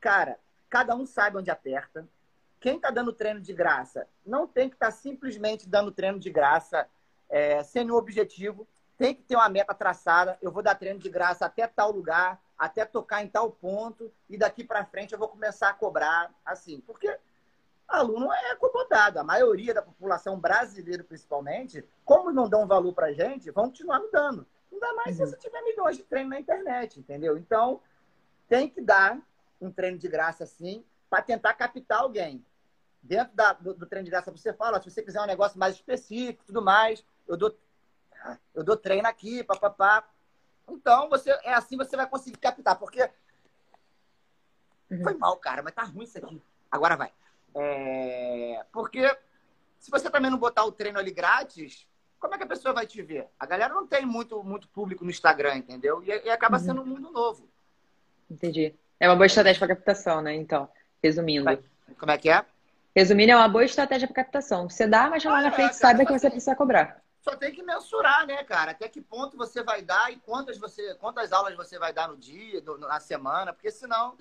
cara, 0.00 0.38
cada 0.68 0.94
um 0.94 1.06
sabe 1.06 1.38
onde 1.38 1.50
aperta. 1.50 2.08
Quem 2.60 2.76
está 2.76 2.90
dando 2.90 3.12
treino 3.12 3.40
de 3.40 3.52
graça 3.52 4.06
não 4.24 4.46
tem 4.46 4.68
que 4.68 4.76
estar 4.76 4.86
tá 4.86 4.92
simplesmente 4.92 5.68
dando 5.68 5.90
treino 5.90 6.18
de 6.18 6.30
graça 6.30 6.88
é, 7.28 7.62
sem 7.62 7.84
nenhum 7.84 7.96
objetivo. 7.96 8.68
Tem 8.96 9.14
que 9.14 9.22
ter 9.22 9.34
uma 9.34 9.48
meta 9.48 9.74
traçada. 9.74 10.38
Eu 10.40 10.52
vou 10.52 10.62
dar 10.62 10.76
treino 10.76 11.00
de 11.00 11.10
graça 11.10 11.46
até 11.46 11.66
tal 11.66 11.90
lugar, 11.90 12.40
até 12.56 12.84
tocar 12.84 13.22
em 13.22 13.28
tal 13.28 13.50
ponto, 13.50 14.12
e 14.28 14.38
daqui 14.38 14.62
para 14.62 14.84
frente 14.84 15.12
eu 15.12 15.18
vou 15.18 15.28
começar 15.28 15.70
a 15.70 15.74
cobrar 15.74 16.32
assim. 16.44 16.80
Porque 16.80 17.18
aluno 17.88 18.32
é 18.32 18.52
acomodado. 18.52 19.18
A 19.18 19.24
maioria 19.24 19.74
da 19.74 19.82
população 19.82 20.38
brasileira, 20.38 21.02
principalmente, 21.02 21.84
como 22.04 22.32
não 22.32 22.48
dão 22.48 22.66
valor 22.66 22.92
para 22.92 23.12
gente, 23.12 23.50
vão 23.50 23.66
continuar 23.66 23.98
não 23.98 24.10
dando. 24.10 24.46
Ainda 24.72 24.94
mais 24.94 25.18
uhum. 25.18 25.26
se 25.26 25.32
você 25.32 25.36
tiver 25.36 25.62
milhões 25.62 25.96
de 25.96 26.02
treinos 26.02 26.30
na 26.30 26.40
internet, 26.40 26.98
entendeu? 26.98 27.36
Então, 27.36 27.80
tem 28.48 28.68
que 28.68 28.80
dar 28.80 29.20
um 29.60 29.70
treino 29.70 29.98
de 29.98 30.08
graça 30.08 30.44
assim, 30.44 30.84
para 31.08 31.22
tentar 31.22 31.54
captar 31.54 32.00
alguém. 32.00 32.44
Dentro 33.02 33.34
da, 33.34 33.52
do, 33.52 33.74
do, 33.74 33.86
treino 33.86 34.04
de 34.04 34.10
graça, 34.10 34.30
você 34.30 34.52
fala, 34.52 34.80
se 34.80 34.90
você 34.90 35.02
quiser 35.02 35.20
um 35.20 35.26
negócio 35.26 35.58
mais 35.58 35.74
específico, 35.74 36.44
tudo 36.44 36.62
mais, 36.62 37.04
eu 37.28 37.36
dou, 37.36 37.56
eu 38.54 38.64
dou 38.64 38.76
treino 38.76 39.06
aqui, 39.08 39.44
papapá. 39.44 40.08
Então, 40.68 41.08
você, 41.08 41.30
é 41.42 41.52
assim 41.52 41.76
você 41.76 41.96
vai 41.96 42.08
conseguir 42.08 42.38
captar, 42.38 42.78
porque 42.78 43.02
uhum. 44.90 45.02
foi 45.02 45.14
mal, 45.14 45.36
cara, 45.36 45.62
mas 45.62 45.74
tá 45.74 45.82
ruim 45.82 46.04
isso 46.04 46.18
aqui. 46.18 46.40
Agora 46.70 46.96
vai. 46.96 47.12
É... 47.54 48.64
Porque 48.72 49.04
se 49.78 49.90
você 49.90 50.08
também 50.08 50.30
não 50.30 50.38
botar 50.38 50.64
o 50.64 50.72
treino 50.72 50.98
ali 50.98 51.10
grátis, 51.10 51.86
como 52.22 52.36
é 52.36 52.38
que 52.38 52.44
a 52.44 52.46
pessoa 52.46 52.72
vai 52.72 52.86
te 52.86 53.02
ver? 53.02 53.26
A 53.38 53.44
galera 53.44 53.74
não 53.74 53.84
tem 53.84 54.06
muito, 54.06 54.44
muito 54.44 54.68
público 54.68 55.04
no 55.04 55.10
Instagram, 55.10 55.56
entendeu? 55.56 56.00
E, 56.04 56.06
e 56.06 56.30
acaba 56.30 56.56
uhum. 56.56 56.62
sendo 56.62 56.80
um 56.82 56.86
mundo 56.86 57.10
novo. 57.10 57.48
Entendi. 58.30 58.72
É 59.00 59.08
uma 59.08 59.16
boa 59.16 59.26
estratégia 59.26 59.58
para 59.58 59.74
captação, 59.74 60.22
né? 60.22 60.32
Então, 60.32 60.68
resumindo. 61.02 61.50
Como 61.98 62.12
é 62.12 62.16
que 62.16 62.30
é? 62.30 62.46
Resumindo, 62.94 63.32
é 63.32 63.36
uma 63.36 63.48
boa 63.48 63.64
estratégia 63.64 64.06
para 64.06 64.22
captação. 64.22 64.70
Você 64.70 64.86
dá, 64.86 65.10
mas 65.10 65.24
lá 65.24 65.36
ah, 65.36 65.42
na 65.42 65.50
frente 65.50 65.70
é, 65.70 65.72
saiba 65.72 66.06
que 66.06 66.12
você 66.12 66.30
precisa 66.30 66.54
cobrar. 66.54 67.02
Só 67.20 67.34
tem 67.34 67.52
que 67.52 67.62
mensurar, 67.64 68.24
né, 68.24 68.44
cara? 68.44 68.70
Até 68.70 68.88
que 68.88 69.00
ponto 69.00 69.36
você 69.36 69.60
vai 69.64 69.82
dar 69.82 70.12
e 70.12 70.16
quantas, 70.18 70.56
você, 70.58 70.94
quantas 71.00 71.32
aulas 71.32 71.56
você 71.56 71.76
vai 71.76 71.92
dar 71.92 72.06
no 72.06 72.16
dia, 72.16 72.62
na 72.78 73.00
semana, 73.00 73.52
porque 73.52 73.72
senão 73.72 74.16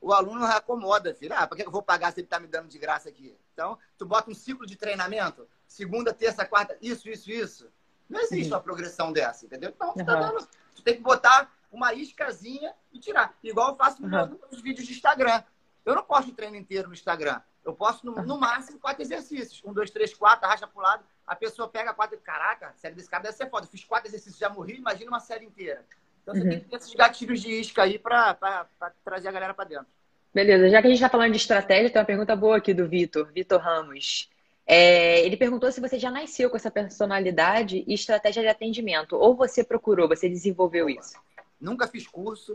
o 0.00 0.12
aluno 0.12 0.44
acomoda, 0.44 1.14
filho. 1.14 1.34
Ah, 1.36 1.46
por 1.46 1.56
que 1.56 1.64
eu 1.64 1.70
vou 1.70 1.82
pagar 1.82 2.12
se 2.12 2.18
ele 2.18 2.26
está 2.26 2.40
me 2.40 2.48
dando 2.48 2.68
de 2.68 2.78
graça 2.78 3.08
aqui? 3.08 3.36
Então, 3.52 3.78
tu 3.96 4.04
bota 4.04 4.28
um 4.28 4.34
ciclo 4.34 4.66
de 4.66 4.76
treinamento, 4.76 5.48
segunda, 5.66 6.12
terça, 6.12 6.44
quarta, 6.44 6.76
isso, 6.80 7.08
isso, 7.08 7.30
isso. 7.30 7.70
Não 8.08 8.20
existe 8.20 8.52
uma 8.52 8.60
progressão 8.60 9.12
dessa, 9.12 9.46
entendeu? 9.46 9.72
Então, 9.74 9.92
tu, 9.92 10.04
tá 10.04 10.14
dando, 10.14 10.46
tu 10.74 10.82
tem 10.82 10.94
que 10.94 11.00
botar 11.00 11.50
uma 11.72 11.92
iscazinha 11.94 12.72
e 12.92 12.98
tirar. 12.98 13.36
Igual 13.42 13.70
eu 13.70 13.76
faço 13.76 14.02
uhum. 14.02 14.38
nos 14.50 14.60
vídeos 14.60 14.86
de 14.86 14.92
Instagram. 14.92 15.42
Eu 15.84 15.94
não 15.94 16.02
posto 16.02 16.30
o 16.30 16.34
treino 16.34 16.56
inteiro 16.56 16.88
no 16.88 16.94
Instagram. 16.94 17.40
Eu 17.64 17.74
posto, 17.74 18.04
no, 18.06 18.14
no, 18.22 18.38
máximo, 18.38 18.78
quatro 18.78 19.02
exercícios. 19.02 19.62
Um, 19.64 19.72
dois, 19.72 19.90
três, 19.90 20.14
quatro, 20.14 20.46
arrasta 20.46 20.66
pro 20.66 20.82
lado. 20.82 21.04
A 21.26 21.34
pessoa 21.34 21.66
pega 21.66 21.94
quatro. 21.94 22.18
Caraca, 22.18 22.68
a 22.68 22.72
série 22.74 22.94
desse 22.94 23.08
cara 23.08 23.22
deve 23.22 23.36
ser 23.36 23.48
foda. 23.50 23.66
Eu 23.66 23.70
fiz 23.70 23.84
quatro 23.84 24.08
exercícios, 24.08 24.38
já 24.38 24.48
morri, 24.48 24.76
imagina 24.76 25.10
uma 25.10 25.20
série 25.20 25.44
inteira. 25.44 25.84
Então, 26.22 26.34
você 26.34 26.42
uhum. 26.42 26.48
tem 26.50 26.60
que 26.60 26.68
ter 26.68 26.76
esses 26.76 26.94
gatilhos 26.94 27.40
de 27.40 27.50
isca 27.50 27.82
aí 27.82 27.98
para 27.98 28.66
trazer 29.04 29.28
a 29.28 29.32
galera 29.32 29.54
para 29.54 29.64
dentro. 29.68 29.86
Beleza, 30.32 30.68
já 30.68 30.80
que 30.80 30.88
a 30.88 30.90
gente 30.90 30.98
está 30.98 31.08
falando 31.08 31.30
de 31.30 31.36
estratégia, 31.36 31.90
tem 31.90 32.00
uma 32.00 32.06
pergunta 32.06 32.34
boa 32.34 32.56
aqui 32.56 32.74
do 32.74 32.88
Vitor, 32.88 33.30
Vitor 33.32 33.60
Ramos. 33.60 34.28
É, 34.66 35.20
ele 35.24 35.36
perguntou 35.36 35.70
se 35.70 35.80
você 35.80 35.98
já 35.98 36.10
nasceu 36.10 36.48
com 36.48 36.56
essa 36.56 36.70
personalidade 36.70 37.84
e 37.86 37.94
estratégia 37.94 38.42
de 38.42 38.48
atendimento, 38.48 39.16
ou 39.16 39.34
você 39.34 39.62
procurou, 39.62 40.08
você 40.08 40.28
desenvolveu 40.28 40.88
isso? 40.88 41.14
Nunca 41.60 41.86
fiz 41.86 42.06
curso. 42.06 42.52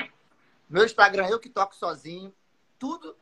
Meu 0.70 0.86
Instagram, 0.86 1.28
eu 1.28 1.40
que 1.40 1.50
toco 1.50 1.76
sozinho. 1.76 2.34
Tudo. 2.78 3.16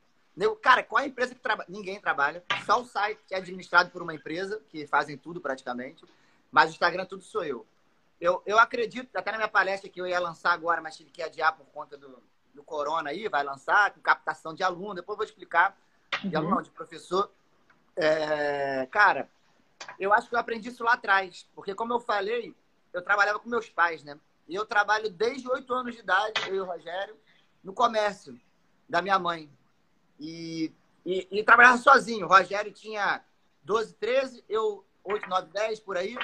Cara, 0.62 0.84
qual 0.84 1.02
é 1.02 1.06
a 1.06 1.08
empresa 1.08 1.34
que 1.34 1.42
trabalha? 1.42 1.68
Ninguém 1.70 2.00
trabalha. 2.00 2.44
Só 2.66 2.82
o 2.82 2.86
site 2.86 3.20
que 3.28 3.34
é 3.34 3.38
administrado 3.38 3.90
por 3.90 4.02
uma 4.02 4.14
empresa, 4.14 4.62
que 4.70 4.86
fazem 4.86 5.18
tudo 5.18 5.42
praticamente. 5.42 6.04
Mas 6.52 6.70
o 6.70 6.74
Instagram, 6.74 7.06
tudo 7.06 7.24
sou 7.24 7.44
eu 7.44 7.66
eu, 8.20 8.42
eu 8.46 8.58
acredito, 8.58 9.16
até 9.16 9.32
na 9.32 9.38
minha 9.38 9.48
palestra 9.48 9.90
que 9.90 10.02
eu 10.02 10.08
ia 10.08 10.20
lançar 10.20 10.52
agora, 10.52 10.82
mas 10.82 10.98
tive 10.98 11.12
que 11.12 11.22
adiar 11.22 11.56
por 11.56 11.66
conta 11.68 11.98
do, 11.98 12.22
do 12.54 12.64
corona 12.64 13.12
aí, 13.12 13.28
vai 13.28 13.44
lançar, 13.44 13.92
com 13.92 14.02
captação 14.02 14.54
de 14.54 14.64
aluno, 14.64 14.96
depois 14.96 15.14
eu 15.14 15.18
vou 15.18 15.26
explicar, 15.26 15.78
de 16.24 16.30
uhum. 16.30 16.38
aluno 16.38 16.56
não, 16.56 16.62
de 16.62 16.72
professor. 16.72 17.32
É, 17.98 18.88
cara, 18.92 19.30
eu 20.00 20.14
acho 20.14 20.30
que 20.30 20.36
eu 20.36 20.40
aprendi 20.40 20.70
isso 20.70 20.84
lá 20.84 20.94
atrás, 20.94 21.50
porque 21.54 21.76
como 21.76 21.94
eu 21.94 22.00
falei, 22.00 22.56
eu 22.94 23.02
trabalhava 23.02 23.40
com 23.40 23.50
meus 23.50 23.70
pais, 23.70 24.04
né? 24.04 24.18
E 24.48 24.56
eu 24.56 24.66
trabalho 24.66 25.10
desde 25.10 25.50
oito 25.50 25.74
anos 25.74 25.94
de 25.94 26.02
idade, 26.02 26.48
eu 26.48 26.56
e 26.56 26.60
o 26.60 26.66
Rogério, 26.66 27.18
no 27.64 27.74
comércio 27.74 28.40
da 28.88 29.02
minha 29.02 29.20
mãe. 29.20 29.50
E, 30.20 30.72
e, 31.06 31.28
e 31.30 31.44
trabalhava 31.44 31.78
sozinho. 31.78 32.26
O 32.26 32.30
Rogério 32.30 32.72
tinha 32.72 33.22
12, 33.64 33.96
13, 33.96 34.46
eu 34.48 34.86
8, 35.04 35.28
9, 35.28 35.52
10 35.52 35.80
por 35.82 35.98
aí, 35.98 36.18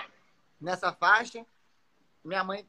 nessa 0.62 0.94
faixa 0.94 1.46
minha 2.24 2.44
mãe, 2.44 2.68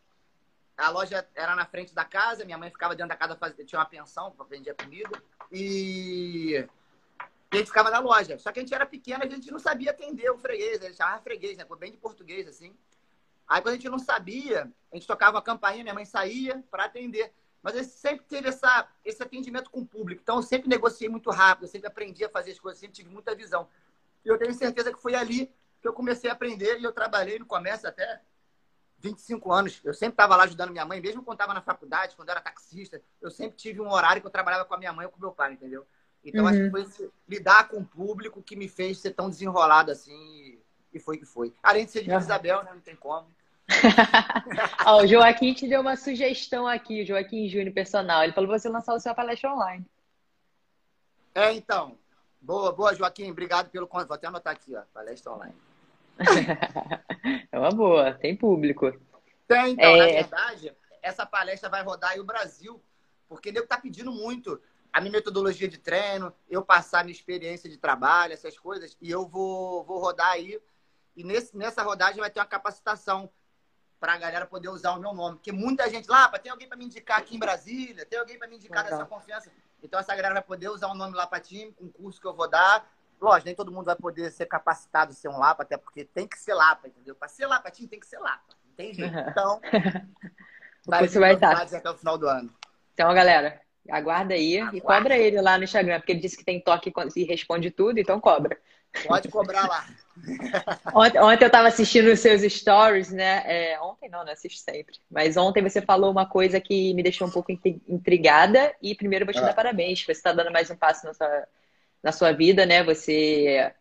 a 0.77 0.91
loja 0.91 1.27
era 1.35 1.55
na 1.55 1.65
frente 1.65 1.95
da 1.95 2.05
casa, 2.05 2.45
minha 2.45 2.59
mãe 2.59 2.71
ficava 2.71 2.97
dentro 2.97 3.11
da 3.11 3.17
casa, 3.17 3.39
tinha 3.65 3.79
uma 3.79 3.87
pensão, 3.87 4.35
vendia 4.49 4.75
comida, 4.75 5.23
e 5.53 6.67
a 7.57 7.59
gente 7.59 7.69
ficava 7.69 7.91
na 7.91 7.99
loja. 7.99 8.39
Só 8.39 8.53
que 8.53 8.59
a 8.59 8.63
gente 8.63 8.75
era 8.75 8.87
pequena, 8.87 9.25
a 9.25 9.29
gente 9.29 9.51
não 9.51 9.59
sabia 9.59 9.91
atender 9.91 10.31
o 10.31 10.39
freguês, 10.39 10.83
ele 10.83 10.95
chamava 10.95 11.23
freguês, 11.23 11.57
né? 11.57 11.67
Bem 11.79 11.93
de 11.93 11.99
português, 11.99 12.47
assim. 12.49 12.75
Aí 13.47 13.61
quando 13.61 13.75
a 13.75 13.77
gente 13.77 13.89
não 13.89 13.99
sabia, 13.99 14.71
a 14.91 14.97
gente 14.97 15.07
tocava 15.07 15.39
a 15.39 15.43
campainha, 15.43 15.83
minha 15.83 15.95
mãe 15.95 16.05
saía 16.05 16.65
para 16.71 16.85
atender. 16.85 17.33
Mas 17.63 17.77
eu 17.77 17.85
sempre 17.85 18.27
teve 18.27 18.49
essa, 18.49 18.89
esse 19.05 19.23
atendimento 19.23 19.71
com 19.71 19.81
o 19.81 19.87
público. 19.87 20.21
Então 20.23 20.37
eu 20.37 20.43
sempre 20.43 20.69
negociei 20.69 21.09
muito 21.09 21.31
rápido, 21.31 21.65
eu 21.65 21.69
sempre 21.69 21.89
aprendi 21.89 22.25
a 22.25 22.29
fazer 22.29 22.53
as 22.53 22.61
coisas, 22.61 22.79
sempre 22.79 22.97
tive 22.97 23.09
muita 23.09 23.35
visão. 23.35 23.69
E 24.25 24.29
eu 24.29 24.39
tenho 24.39 24.53
certeza 24.55 24.93
que 24.93 25.01
foi 25.01 25.15
ali 25.15 25.51
que 25.81 25.89
eu 25.89 25.93
comecei 25.93 26.31
a 26.31 26.33
aprender 26.33 26.79
e 26.79 26.85
eu 26.85 26.93
trabalhei 26.93 27.39
no 27.39 27.47
comércio 27.47 27.89
até 27.89 28.21
25 28.99 29.53
anos. 29.53 29.81
Eu 29.85 29.93
sempre 29.93 30.15
estava 30.15 30.35
lá 30.35 30.45
ajudando 30.45 30.71
minha 30.71 30.85
mãe, 30.85 31.01
mesmo 31.01 31.23
quando 31.23 31.37
estava 31.37 31.53
na 31.53 31.61
faculdade, 31.61 32.17
quando 32.17 32.31
era 32.31 32.41
taxista. 32.41 33.03
Eu 33.21 33.31
sempre 33.31 33.57
tive 33.57 33.81
um 33.81 33.91
horário 33.93 34.23
que 34.23 34.27
eu 34.27 34.31
trabalhava 34.31 34.65
com 34.65 34.75
a 34.75 34.79
minha 34.79 34.93
mãe 34.93 35.05
ou 35.05 35.13
com 35.13 35.21
meu 35.21 35.33
pai, 35.33 35.53
entendeu? 35.53 35.87
Então, 36.25 36.43
uhum. 36.43 36.49
acho 36.49 36.59
que 36.59 36.65
uhum. 36.65 36.71
foi 36.71 36.83
esse, 36.83 37.11
lidar 37.29 37.69
com 37.69 37.79
o 37.79 37.85
público 37.85 38.43
que 38.43 38.57
me 38.57 38.69
fez 38.69 38.99
ser 38.99 39.11
tão 39.13 39.29
desenrolado 39.29 39.91
assim. 39.91 40.59
E 40.93 40.99
foi 40.99 41.19
que 41.19 41.27
foi. 41.27 41.53
Além 41.63 41.85
de 41.85 41.91
ser 41.91 42.03
de 42.03 42.11
uhum. 42.11 42.19
Isabel, 42.19 42.63
né? 42.65 42.71
Não 42.73 42.81
tem 42.81 42.97
como. 42.97 43.27
Ó, 44.87 45.03
o 45.03 45.07
Joaquim 45.07 45.53
te 45.55 45.69
deu 45.69 45.81
uma 45.81 45.97
sugestão 45.97 46.67
aqui, 46.67 47.03
o 47.03 47.07
Joaquim 47.07 47.49
Júnior 47.49 47.73
Personal. 47.73 48.23
Ele 48.23 48.33
falou 48.33 48.49
você 48.49 48.69
lançar 48.69 48.95
o 48.95 49.01
seu 49.01 49.15
palestra 49.15 49.53
online. 49.53 49.85
É, 51.35 51.53
então. 51.53 51.99
Boa, 52.41 52.73
boa, 52.73 52.95
Joaquim. 52.95 53.31
Obrigado 53.31 53.71
pelo 53.71 53.89
convite. 53.89 54.09
Vou 54.09 54.15
até 54.15 54.27
anotar 54.27 54.53
aqui, 54.53 54.75
ó. 54.77 54.83
Palestra 54.93 55.33
online. 55.33 55.55
é 57.51 57.59
uma 57.59 57.71
boa, 57.71 58.15
tem 58.15 58.37
público. 58.37 58.93
Tem, 59.49 59.73
então, 59.73 59.97
é... 59.97 59.99
na 59.99 60.07
verdade, 60.07 60.73
essa 61.03 61.27
palestra 61.27 61.69
vai 61.69 61.83
rodar 61.83 62.13
aí 62.13 62.21
o 62.21 62.25
Brasil, 62.25 62.81
porque 63.29 63.51
nego 63.51 63.67
tá 63.67 63.79
pedindo 63.79 64.13
muito 64.13 64.61
a 64.95 65.01
minha 65.01 65.11
metodologia 65.11 65.67
de 65.67 65.77
treino, 65.77 66.33
eu 66.49 66.65
passar 66.65 67.03
minha 67.03 67.13
experiência 67.13 67.69
de 67.69 67.77
trabalho, 67.77 68.33
essas 68.33 68.57
coisas, 68.57 68.97
e 69.03 69.11
eu 69.11 69.27
vou, 69.27 69.83
vou 69.83 69.99
rodar 69.99 70.29
aí. 70.29 70.63
E 71.17 71.25
nesse, 71.25 71.57
nessa 71.57 71.83
rodagem 71.83 72.21
vai 72.21 72.31
ter 72.31 72.39
uma 72.39 72.47
capacitação 72.47 73.29
para 73.99 74.13
a 74.13 74.17
galera 74.17 74.47
poder 74.47 74.69
usar 74.69 74.93
o 74.93 75.01
meu 75.01 75.13
nome. 75.13 75.35
Porque 75.39 75.51
muita 75.51 75.91
gente 75.91 76.09
lá, 76.09 76.29
tem 76.39 76.53
alguém 76.53 76.69
para 76.69 76.77
me 76.77 76.85
indicar 76.85 77.19
aqui 77.19 77.35
em 77.35 77.41
Brasília, 77.41 78.07
tem 78.07 78.21
alguém 78.21 78.39
para 78.39 78.47
me 78.47 78.55
indicar 78.55 78.85
Legal. 78.85 79.01
dessa 79.01 79.11
confiança. 79.11 79.51
Então 79.83 79.99
essa 79.99 80.15
galera 80.15 80.35
vai 80.35 80.45
poder 80.45 80.69
usar 80.69 80.87
o 80.87 80.95
nome 80.95 81.17
lá 81.17 81.27
para 81.27 81.41
time, 81.41 81.75
o 81.81 81.89
curso 81.89 82.21
que 82.21 82.27
eu 82.29 82.35
vou 82.35 82.49
dar. 82.49 82.89
Lógico, 83.21 83.47
nem 83.47 83.55
todo 83.57 83.73
mundo 83.73 83.87
vai 83.87 83.97
poder 83.97 84.31
ser 84.31 84.47
capacitado 84.47 85.11
a 85.11 85.15
ser 85.15 85.27
um 85.27 85.39
Lapa, 85.39 85.65
até 85.65 85.77
porque 85.77 86.05
tem 86.05 86.29
que 86.29 86.39
ser 86.39 86.55
Lapa, 86.55 86.87
entendeu? 86.87 87.17
Para 87.17 87.27
ser 87.27 87.47
Lapatinho 87.47 87.89
tem 87.89 87.99
que 87.99 88.07
ser 88.07 88.19
Lapa. 88.19 88.55
Jeito. 88.79 89.01
Então, 89.29 89.61
vai, 90.87 91.09
vai 91.09 91.35
estar. 91.35 91.63
até 91.63 91.91
o 91.91 91.97
final 91.97 92.17
do 92.17 92.29
ano. 92.29 92.55
Então, 92.93 93.13
galera, 93.13 93.64
Aguarda 93.91 94.35
aí 94.35 94.59
Aguarda. 94.59 94.77
e 94.77 94.81
cobra 94.81 95.19
ele 95.19 95.41
lá 95.41 95.59
no 95.59 95.65
Instagram, 95.65 96.01
porque 96.01 96.13
ele 96.13 96.21
disse 96.21 96.37
que 96.37 96.45
tem 96.45 96.61
toque 96.61 96.93
e 97.17 97.25
responde 97.25 97.71
tudo, 97.71 97.99
então 97.99 98.21
cobra. 98.21 98.59
Pode 99.07 99.29
cobrar 99.29 99.69
lá. 99.69 99.87
ontem, 100.95 101.19
ontem, 101.19 101.45
eu 101.45 101.49
estava 101.49 101.69
assistindo 101.69 102.07
os 102.13 102.21
seus 102.21 102.41
stories, 102.43 103.11
né? 103.11 103.43
É, 103.45 103.81
ontem 103.81 104.09
não, 104.09 104.25
não 104.25 104.33
assisto 104.33 104.61
sempre. 104.61 104.97
Mas 105.11 105.37
ontem 105.37 105.63
você 105.63 105.83
falou 105.83 106.11
uma 106.11 106.27
coisa 106.27 106.61
que 106.61 106.95
me 106.95 107.03
deixou 107.03 107.27
um 107.27 107.31
pouco 107.31 107.51
intrigada. 107.89 108.73
E 108.81 108.95
primeiro 108.95 109.25
eu 109.25 109.27
vou 109.27 109.35
te 109.35 109.41
ah. 109.41 109.47
dar 109.47 109.55
parabéns. 109.55 110.03
Você 110.03 110.13
está 110.13 110.33
dando 110.33 110.53
mais 110.53 110.71
um 110.71 110.77
passo 110.77 111.05
na 111.07 111.13
sua, 111.15 111.49
na 112.03 112.13
sua 112.13 112.33
vida, 112.33 112.65
né? 112.65 112.85
Você 112.85 113.73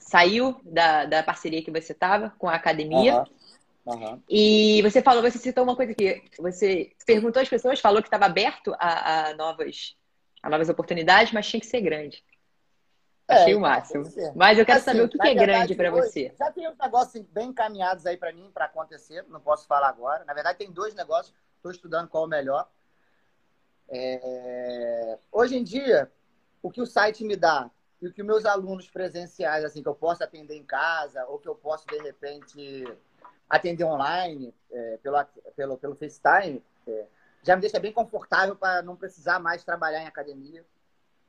saiu 0.00 0.58
da, 0.64 1.04
da 1.04 1.22
parceria 1.22 1.62
que 1.62 1.70
você 1.70 1.92
estava 1.92 2.32
com 2.38 2.48
a 2.48 2.54
academia. 2.54 3.18
Uhum. 3.18 3.24
Uhum. 3.84 4.22
E 4.28 4.80
você 4.82 5.02
falou, 5.02 5.22
você 5.22 5.38
citou 5.38 5.64
uma 5.64 5.76
coisa 5.76 5.92
aqui. 5.92 6.22
Você 6.38 6.92
perguntou 7.04 7.42
às 7.42 7.48
pessoas, 7.48 7.80
falou 7.80 8.00
que 8.00 8.08
estava 8.08 8.26
aberto 8.26 8.74
a, 8.78 9.30
a, 9.30 9.34
novas, 9.34 9.96
a 10.42 10.48
novas 10.48 10.68
oportunidades, 10.68 11.32
mas 11.32 11.48
tinha 11.48 11.60
que 11.60 11.66
ser 11.66 11.80
grande. 11.80 12.24
É, 13.28 13.34
Achei 13.34 13.54
o 13.54 13.58
então, 13.58 13.60
máximo. 13.60 14.04
Mas 14.34 14.58
eu 14.58 14.66
quero 14.66 14.78
assim, 14.78 14.84
saber 14.84 15.02
o 15.02 15.08
que, 15.08 15.18
que 15.18 15.28
é 15.28 15.34
grande 15.34 15.74
para 15.74 15.90
você. 15.90 16.32
Já 16.38 16.50
tem 16.50 16.68
uns 16.68 16.76
negócios 16.78 17.24
bem 17.26 17.48
encaminhados 17.48 18.06
aí 18.06 18.16
para 18.16 18.32
mim, 18.32 18.50
para 18.52 18.66
acontecer. 18.66 19.24
Não 19.28 19.40
posso 19.40 19.66
falar 19.66 19.88
agora. 19.88 20.24
Na 20.24 20.34
verdade, 20.34 20.58
tem 20.58 20.70
dois 20.70 20.94
negócios. 20.94 21.34
Estou 21.56 21.70
estudando 21.70 22.08
qual 22.08 22.24
é 22.24 22.26
o 22.26 22.30
melhor. 22.30 22.68
É... 23.88 25.18
Hoje 25.30 25.56
em 25.56 25.64
dia, 25.64 26.10
o 26.62 26.70
que 26.70 26.80
o 26.80 26.86
site 26.86 27.24
me 27.24 27.36
dá 27.36 27.70
e 28.00 28.08
o 28.08 28.12
que 28.12 28.22
meus 28.22 28.44
alunos 28.44 28.90
presenciais, 28.90 29.64
assim, 29.64 29.82
que 29.82 29.88
eu 29.88 29.94
posso 29.94 30.24
atender 30.24 30.56
em 30.56 30.64
casa 30.64 31.24
ou 31.26 31.38
que 31.38 31.48
eu 31.48 31.54
posso, 31.54 31.86
de 31.86 31.98
repente, 31.98 32.84
atender 33.52 33.84
online 33.84 34.54
é, 34.70 34.98
pelo, 35.02 35.22
pelo, 35.54 35.76
pelo 35.76 35.94
FaceTime, 35.94 36.64
é, 36.88 37.06
já 37.42 37.54
me 37.54 37.60
deixa 37.60 37.78
bem 37.78 37.92
confortável 37.92 38.56
para 38.56 38.80
não 38.80 38.96
precisar 38.96 39.38
mais 39.38 39.62
trabalhar 39.62 40.02
em 40.02 40.06
academia. 40.06 40.64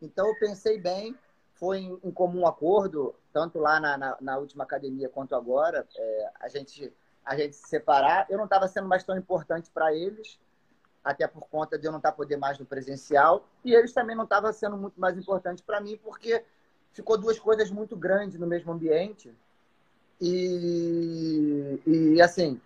Então, 0.02 0.26
eu 0.30 0.40
pensei 0.40 0.80
bem 0.80 1.14
foi 1.56 1.80
em, 1.80 2.00
em 2.02 2.12
comum 2.12 2.48
acordo, 2.48 3.14
tanto 3.34 3.60
lá 3.60 3.78
na, 3.80 3.98
na, 3.98 4.18
na 4.22 4.38
última 4.38 4.64
academia 4.64 5.10
quanto 5.10 5.36
agora, 5.36 5.86
é, 5.96 6.30
a, 6.40 6.48
gente, 6.48 6.92
a 7.26 7.36
gente 7.36 7.58
se 7.58 7.68
separar. 7.68 8.26
Eu 8.30 8.38
não 8.38 8.46
estava 8.46 8.70
sendo 8.70 8.88
mais 8.88 9.04
tão 9.04 9.18
importante 9.18 9.70
para 9.70 9.94
eles, 9.94 10.40
até 11.04 11.28
por 11.28 11.48
conta 11.50 11.78
de 11.78 11.86
eu 11.86 11.92
não 11.92 12.00
estar 12.00 12.12
tá 12.12 12.18
podendo 12.18 12.40
mais 12.40 12.58
no 12.58 12.66
presencial, 12.66 13.46
e 13.66 13.74
eles 13.74 13.92
também 13.92 14.16
não 14.16 14.24
estavam 14.24 14.52
sendo 14.54 14.78
muito 14.78 15.00
mais 15.00 15.18
importantes 15.18 15.62
para 15.62 15.82
mim, 15.82 16.00
porque 16.02 16.44
ficou 16.94 17.18
duas 17.18 17.38
coisas 17.38 17.70
muito 17.70 17.98
grandes 17.98 18.40
no 18.40 18.48
mesmo 18.48 18.72
ambiente. 18.72 19.34
E, 20.26 21.82
e 21.86 22.22
assim, 22.22 22.62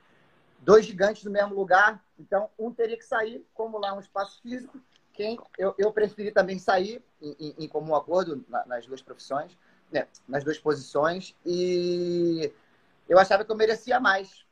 dois 0.60 0.86
gigantes 0.86 1.24
no 1.24 1.32
mesmo 1.32 1.56
lugar, 1.56 2.04
então 2.20 2.52
um 2.60 2.72
teria 2.72 2.96
que 2.96 3.04
sair, 3.04 3.44
como 3.56 3.80
lá 3.80 3.96
um 3.96 4.00
espaço 4.00 4.40
físico, 4.44 4.80
quem 5.12 5.40
eu, 5.58 5.74
eu 5.80 5.92
preferi 5.92 6.32
também 6.32 6.60
sair 6.60 7.04
em, 7.20 7.36
em, 7.40 7.56
em 7.66 7.68
comum 7.68 7.96
acordo 7.96 8.46
na, 8.48 8.64
nas 8.68 8.86
duas 8.86 9.02
profissões, 9.02 9.58
né, 9.92 10.08
nas 10.28 10.44
duas 10.44 10.60
posições, 10.60 11.36
e 11.44 12.54
eu 13.10 13.18
achava 13.18 13.44
que 13.44 13.52
eu 13.52 13.56
merecia 13.56 14.00
mais. 14.00 14.46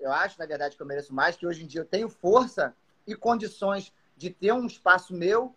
Eu 0.00 0.12
acho, 0.12 0.38
na 0.38 0.46
verdade, 0.46 0.76
que 0.76 0.82
eu 0.82 0.86
mereço 0.86 1.12
mais, 1.12 1.36
que 1.36 1.46
hoje 1.46 1.64
em 1.64 1.66
dia 1.66 1.80
eu 1.80 1.84
tenho 1.84 2.08
força 2.08 2.76
e 3.06 3.16
condições 3.16 3.92
de 4.16 4.30
ter 4.30 4.52
um 4.52 4.66
espaço 4.66 5.12
meu. 5.12 5.52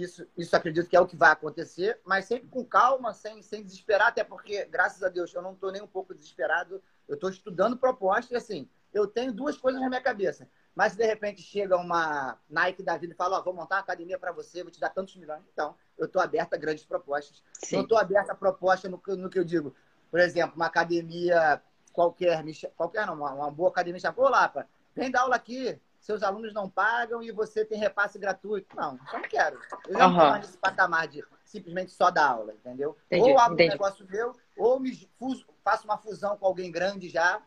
Isso, 0.00 0.26
isso 0.36 0.56
acredito 0.56 0.88
que 0.88 0.96
é 0.96 1.00
o 1.00 1.06
que 1.06 1.16
vai 1.16 1.30
acontecer, 1.30 2.00
mas 2.04 2.24
sempre 2.24 2.48
com 2.48 2.64
calma, 2.64 3.12
sem, 3.12 3.40
sem 3.42 3.62
desesperar, 3.62 4.08
até 4.08 4.24
porque, 4.24 4.64
graças 4.64 5.02
a 5.02 5.08
Deus, 5.08 5.32
eu 5.32 5.42
não 5.42 5.52
estou 5.52 5.70
nem 5.70 5.82
um 5.82 5.86
pouco 5.86 6.14
desesperado. 6.14 6.82
Eu 7.06 7.14
estou 7.14 7.30
estudando 7.30 7.76
propostas 7.76 8.30
e, 8.30 8.36
assim, 8.36 8.68
eu 8.92 9.06
tenho 9.06 9.32
duas 9.32 9.56
coisas 9.56 9.80
na 9.80 9.88
minha 9.88 10.00
cabeça. 10.00 10.48
Mas 10.74 10.92
se 10.92 10.98
de 10.98 11.06
repente 11.06 11.40
chega 11.40 11.76
uma 11.76 12.38
Nike 12.50 12.82
da 12.82 12.96
vida 12.96 13.12
e 13.12 13.16
fala, 13.16 13.36
ó, 13.36 13.40
oh, 13.40 13.44
vou 13.44 13.54
montar 13.54 13.76
uma 13.76 13.82
academia 13.82 14.18
para 14.18 14.32
você, 14.32 14.62
vou 14.62 14.72
te 14.72 14.80
dar 14.80 14.90
tantos 14.90 15.14
milhões. 15.16 15.42
Então, 15.52 15.76
eu 15.96 16.06
estou 16.06 16.20
aberta 16.20 16.56
a 16.56 16.58
grandes 16.58 16.84
propostas. 16.84 17.42
Sim. 17.52 17.76
Não 17.76 17.82
estou 17.84 17.96
aberta 17.96 18.32
a 18.32 18.34
proposta 18.34 18.88
no, 18.88 19.00
no, 19.16 19.30
que 19.30 19.38
eu 19.38 19.44
digo. 19.44 19.74
Por 20.10 20.18
exemplo, 20.18 20.56
uma 20.56 20.66
academia 20.66 21.62
qualquer, 21.92 22.44
qualquer 22.76 23.06
não, 23.06 23.14
uma, 23.14 23.32
uma 23.32 23.50
boa 23.50 23.68
academia, 23.68 24.00
chama, 24.00 24.20
ô 24.20 24.28
Lapa, 24.28 24.68
vem 24.94 25.10
dar 25.10 25.20
aula 25.20 25.36
aqui, 25.36 25.80
seus 26.04 26.22
alunos 26.22 26.52
não 26.52 26.68
pagam 26.68 27.22
e 27.22 27.32
você 27.32 27.64
tem 27.64 27.78
repasse 27.78 28.18
gratuito. 28.18 28.76
Não, 28.76 28.98
eu 29.10 29.20
não 29.20 29.28
quero. 29.28 29.58
Eu 29.88 29.98
não 29.98 30.10
estou 30.10 30.32
nesse 30.36 30.58
patamar 30.58 31.08
de 31.08 31.24
simplesmente 31.46 31.92
só 31.92 32.10
dar 32.10 32.26
aula, 32.26 32.52
entendeu? 32.52 32.94
Entendi, 33.06 33.30
ou 33.30 33.38
abro 33.38 33.54
entendi. 33.54 33.70
um 33.70 33.72
negócio 33.72 34.06
meu, 34.06 34.36
ou 34.54 34.78
me 34.78 34.94
fuso, 35.18 35.46
faço 35.64 35.86
uma 35.86 35.96
fusão 35.96 36.36
com 36.36 36.44
alguém 36.44 36.70
grande 36.70 37.08
já, 37.08 37.40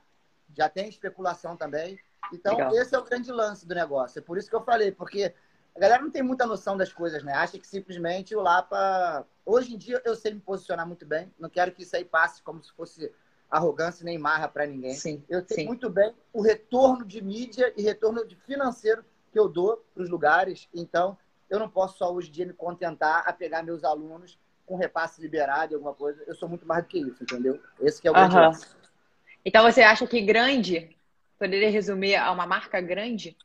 já 0.56 0.68
tem 0.68 0.90
especulação 0.90 1.56
também. 1.56 2.00
Então, 2.34 2.58
Legal. 2.58 2.76
esse 2.76 2.96
é 2.96 3.00
o 3.00 3.04
grande 3.04 3.32
lance 3.32 3.64
do 3.64 3.76
negócio. 3.76 4.18
É 4.18 4.22
por 4.24 4.40
isso 4.40 4.50
que 4.50 4.56
eu 4.56 4.64
falei, 4.64 4.92
porque 4.92 5.36
a 5.76 5.80
galera 5.80 6.02
não 6.02 6.10
tem 6.10 6.24
muita 6.24 6.48
noção 6.48 6.76
das 6.76 6.92
coisas, 6.92 7.24
né? 7.24 7.34
Acha 7.34 7.60
que 7.60 7.68
simplesmente 7.68 8.36
o 8.36 8.42
Lapa. 8.42 9.24
Hoje 9.46 9.76
em 9.76 9.78
dia 9.78 10.02
eu 10.04 10.16
sei 10.16 10.34
me 10.34 10.40
posicionar 10.40 10.88
muito 10.88 11.06
bem. 11.06 11.32
Não 11.38 11.48
quero 11.48 11.72
que 11.72 11.84
isso 11.84 11.96
aí 11.96 12.04
passe 12.04 12.42
como 12.42 12.64
se 12.64 12.74
fosse 12.74 13.14
arrogância 13.50 14.04
nem 14.04 14.18
marra 14.18 14.48
para 14.48 14.66
ninguém. 14.66 14.94
Sim, 14.94 15.24
eu 15.30 15.44
sei 15.46 15.58
sim. 15.58 15.66
muito 15.66 15.90
bem 15.90 16.14
o 16.34 16.42
retorno 16.42 17.06
de 17.06 17.22
mídia 17.22 17.74
e 17.78 17.82
retorno 17.82 18.26
de 18.26 18.36
financeiro 18.36 19.04
que 19.32 19.40
eu 19.40 19.48
dou 19.48 19.86
para 19.94 20.04
os 20.04 20.10
lugares. 20.10 20.68
Então, 20.74 21.18
eu 21.50 21.60
não 21.60 21.70
posso 21.70 21.98
só 21.98 22.14
hoje 22.14 22.30
em 22.30 22.32
dia 22.32 22.46
me 22.46 22.54
contentar 22.54 23.24
a 23.26 23.34
pegar 23.34 23.64
meus 23.64 23.84
alunos 23.84 24.38
com 24.66 24.76
repasse 24.76 25.22
liberado 25.22 25.74
e 25.74 25.76
alguma 25.76 25.94
coisa. 25.94 26.22
Eu 26.28 26.36
sou 26.36 26.50
muito 26.50 26.66
mais 26.66 26.84
do 26.84 26.88
que 26.88 27.00
isso, 27.00 27.24
entendeu? 27.24 27.60
Esse 27.80 28.02
que 28.02 28.08
é 28.08 28.12
o 28.12 28.14
grande 28.14 28.36
uhum. 28.36 28.52
Então, 29.46 29.64
você 29.64 29.82
acha 29.82 30.06
que 30.06 30.22
grande 30.22 30.98
Poderia 31.38 31.70
resumir 31.70 32.16
a 32.16 32.32
uma 32.32 32.48
marca 32.48 32.82
grande? 32.82 33.38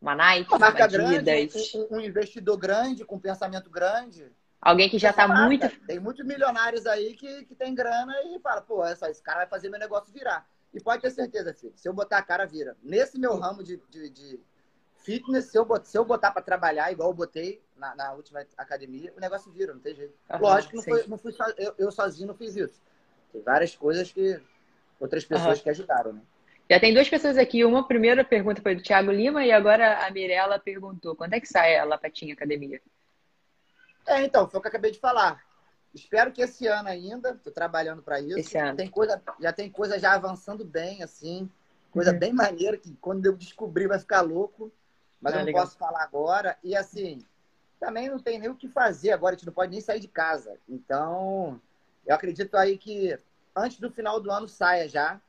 Uma 0.00 0.14
Nike, 0.14 0.50
uma 0.50 0.58
marca 0.58 0.84
uma 0.84 0.88
grande, 0.88 1.50
um, 1.90 1.96
um, 1.96 2.00
investidor 2.00 2.56
grande, 2.56 3.04
com 3.04 3.18
pensamento 3.18 3.70
grande. 3.70 4.26
Alguém 4.64 4.88
que 4.88 4.98
já 4.98 5.10
está 5.10 5.28
muito. 5.28 5.68
Tem 5.86 6.00
muitos 6.00 6.24
milionários 6.24 6.86
aí 6.86 7.14
que, 7.14 7.44
que 7.44 7.54
tem 7.54 7.74
grana 7.74 8.14
e 8.24 8.40
fala, 8.40 8.62
pô, 8.62 8.82
essa, 8.82 9.10
esse 9.10 9.22
cara 9.22 9.40
vai 9.40 9.46
fazer 9.46 9.68
meu 9.68 9.78
negócio 9.78 10.10
virar. 10.10 10.48
E 10.72 10.80
pode 10.80 11.02
ter 11.02 11.10
certeza, 11.10 11.52
filho, 11.52 11.74
se 11.76 11.86
eu 11.86 11.92
botar 11.92 12.18
a 12.18 12.22
cara, 12.22 12.46
vira. 12.46 12.74
Nesse 12.82 13.18
meu 13.18 13.36
ramo 13.36 13.62
de, 13.62 13.76
de, 13.90 14.08
de 14.08 14.40
fitness, 14.96 15.44
se 15.44 15.58
eu, 15.58 15.66
botar, 15.66 15.84
se 15.84 15.98
eu 15.98 16.04
botar 16.04 16.30
para 16.30 16.40
trabalhar, 16.40 16.90
igual 16.90 17.10
eu 17.10 17.14
botei 17.14 17.62
na, 17.76 17.94
na, 17.94 18.12
última 18.14 18.44
academia, 18.56 19.12
o 19.14 19.20
negócio 19.20 19.52
vira, 19.52 19.74
não 19.74 19.80
tem 19.80 19.94
jeito. 19.94 20.14
Uhum, 20.32 20.40
Lógico 20.40 20.70
que 20.70 20.76
não, 20.76 20.82
foi, 20.82 21.06
não 21.08 21.18
fui 21.18 21.34
eu, 21.58 21.74
eu, 21.76 21.92
sozinho 21.92 22.28
não 22.28 22.34
fiz 22.34 22.56
isso. 22.56 22.82
Tem 23.30 23.42
várias 23.42 23.76
coisas 23.76 24.10
que 24.10 24.40
outras 24.98 25.24
pessoas 25.26 25.58
uhum. 25.58 25.62
que 25.62 25.70
ajudaram, 25.70 26.14
né? 26.14 26.22
Já 26.70 26.80
tem 26.80 26.94
duas 26.94 27.08
pessoas 27.08 27.36
aqui. 27.36 27.62
Uma 27.64 27.86
primeira 27.86 28.24
pergunta 28.24 28.62
foi 28.62 28.74
do 28.74 28.82
Thiago 28.82 29.12
Lima 29.12 29.44
e 29.44 29.52
agora 29.52 30.06
a 30.06 30.10
Mirella 30.10 30.58
perguntou: 30.58 31.14
quando 31.14 31.34
é 31.34 31.40
que 31.40 31.46
sai 31.46 31.76
a 31.76 31.84
Lapatinha 31.84 32.32
Academia? 32.32 32.80
É, 34.06 34.22
então, 34.22 34.48
foi 34.48 34.58
o 34.58 34.60
que 34.60 34.66
eu 34.66 34.70
acabei 34.70 34.90
de 34.90 34.98
falar. 34.98 35.42
Espero 35.94 36.32
que 36.32 36.42
esse 36.42 36.66
ano 36.66 36.88
ainda, 36.88 37.30
estou 37.30 37.52
trabalhando 37.52 38.02
para 38.02 38.20
isso. 38.20 38.38
Esse 38.38 38.58
ano. 38.58 38.76
Tem 38.76 38.88
coisa, 38.88 39.22
já 39.40 39.52
tem 39.52 39.70
coisa 39.70 39.98
já 39.98 40.12
avançando 40.14 40.64
bem, 40.64 41.02
assim. 41.02 41.48
Coisa 41.90 42.12
uhum. 42.12 42.18
bem 42.18 42.32
maneira 42.32 42.76
que 42.76 42.94
quando 43.00 43.24
eu 43.26 43.36
descobrir 43.36 43.86
vai 43.86 43.98
ficar 43.98 44.20
louco. 44.20 44.72
Mas 45.20 45.32
ah, 45.32 45.36
eu 45.36 45.40
não 45.40 45.46
legal. 45.46 45.64
posso 45.64 45.78
falar 45.78 46.02
agora. 46.02 46.58
E 46.62 46.76
assim, 46.76 47.24
também 47.78 48.08
não 48.08 48.18
tem 48.18 48.38
nem 48.38 48.48
o 48.48 48.56
que 48.56 48.68
fazer 48.68 49.12
agora, 49.12 49.34
a 49.34 49.38
gente 49.38 49.46
não 49.46 49.52
pode 49.52 49.70
nem 49.70 49.80
sair 49.80 50.00
de 50.00 50.08
casa. 50.08 50.58
Então, 50.68 51.60
eu 52.06 52.14
acredito 52.14 52.56
aí 52.56 52.76
que 52.76 53.18
antes 53.54 53.78
do 53.78 53.90
final 53.90 54.20
do 54.20 54.30
ano 54.30 54.48
saia 54.48 54.88
já. 54.88 55.20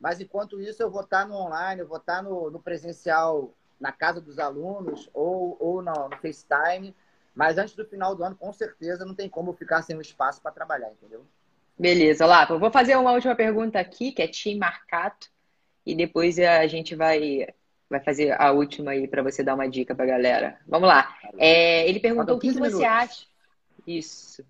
Mas 0.00 0.20
enquanto 0.20 0.60
isso, 0.60 0.82
eu 0.82 0.90
vou 0.90 1.02
estar 1.02 1.26
no 1.26 1.34
online, 1.34 1.80
eu 1.80 1.88
vou 1.88 1.96
estar 1.96 2.22
no, 2.22 2.50
no 2.50 2.60
presencial 2.60 3.52
na 3.80 3.92
casa 3.92 4.20
dos 4.20 4.38
alunos 4.38 5.08
ou, 5.12 5.56
ou 5.58 5.82
no, 5.82 6.08
no, 6.08 6.16
FaceTime. 6.18 6.94
Mas 7.36 7.58
antes 7.58 7.74
do 7.74 7.84
final 7.84 8.14
do 8.16 8.24
ano, 8.24 8.34
com 8.34 8.50
certeza, 8.50 9.04
não 9.04 9.14
tem 9.14 9.28
como 9.28 9.50
eu 9.50 9.54
ficar 9.54 9.82
sem 9.82 9.94
um 9.94 10.00
espaço 10.00 10.40
para 10.40 10.50
trabalhar, 10.50 10.90
entendeu? 10.90 11.26
Beleza. 11.78 12.24
Eu 12.48 12.58
vou 12.58 12.70
fazer 12.70 12.96
uma 12.96 13.12
última 13.12 13.36
pergunta 13.36 13.78
aqui, 13.78 14.10
que 14.10 14.22
é 14.22 14.26
Tim 14.26 14.56
Marcato, 14.56 15.28
e 15.84 15.94
depois 15.94 16.38
a 16.38 16.66
gente 16.66 16.94
vai, 16.94 17.46
vai 17.90 18.00
fazer 18.00 18.40
a 18.40 18.50
última 18.52 18.92
aí 18.92 19.06
para 19.06 19.22
você 19.22 19.44
dar 19.44 19.54
uma 19.54 19.68
dica 19.68 19.94
para 19.94 20.06
galera. 20.06 20.58
Vamos 20.66 20.88
lá. 20.88 21.14
É, 21.36 21.86
ele 21.86 22.00
perguntou 22.00 22.36
o 22.36 22.40
que, 22.40 22.54
que 22.54 22.58
você 22.58 22.86
acha. 22.86 23.26
Isso. 23.86 24.42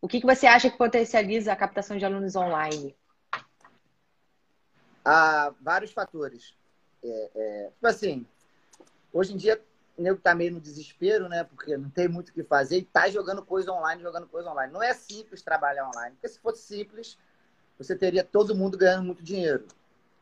O 0.00 0.06
que, 0.06 0.20
que 0.20 0.26
você 0.26 0.46
acha 0.46 0.70
que 0.70 0.78
potencializa 0.78 1.52
a 1.52 1.56
captação 1.56 1.96
de 1.96 2.04
alunos 2.04 2.36
online? 2.36 2.94
Há 5.04 5.52
vários 5.60 5.90
fatores. 5.90 6.54
É, 7.02 7.30
é, 7.34 7.70
tipo 7.74 7.86
assim, 7.86 8.24
hoje 9.12 9.34
em 9.34 9.36
dia 9.36 9.60
o 9.98 10.02
nego 10.02 10.20
tá 10.20 10.34
meio 10.34 10.52
no 10.52 10.60
desespero, 10.60 11.28
né? 11.28 11.42
Porque 11.42 11.76
não 11.76 11.90
tem 11.90 12.06
muito 12.06 12.28
o 12.28 12.32
que 12.32 12.44
fazer 12.44 12.78
e 12.78 12.84
tá 12.84 13.10
jogando 13.10 13.44
coisa 13.44 13.72
online, 13.72 14.00
jogando 14.00 14.28
coisa 14.28 14.48
online. 14.48 14.72
Não 14.72 14.82
é 14.82 14.94
simples 14.94 15.42
trabalhar 15.42 15.88
online, 15.88 16.14
porque 16.14 16.28
se 16.28 16.38
fosse 16.38 16.62
simples, 16.62 17.18
você 17.76 17.96
teria 17.96 18.22
todo 18.22 18.54
mundo 18.54 18.78
ganhando 18.78 19.04
muito 19.04 19.22
dinheiro. 19.22 19.66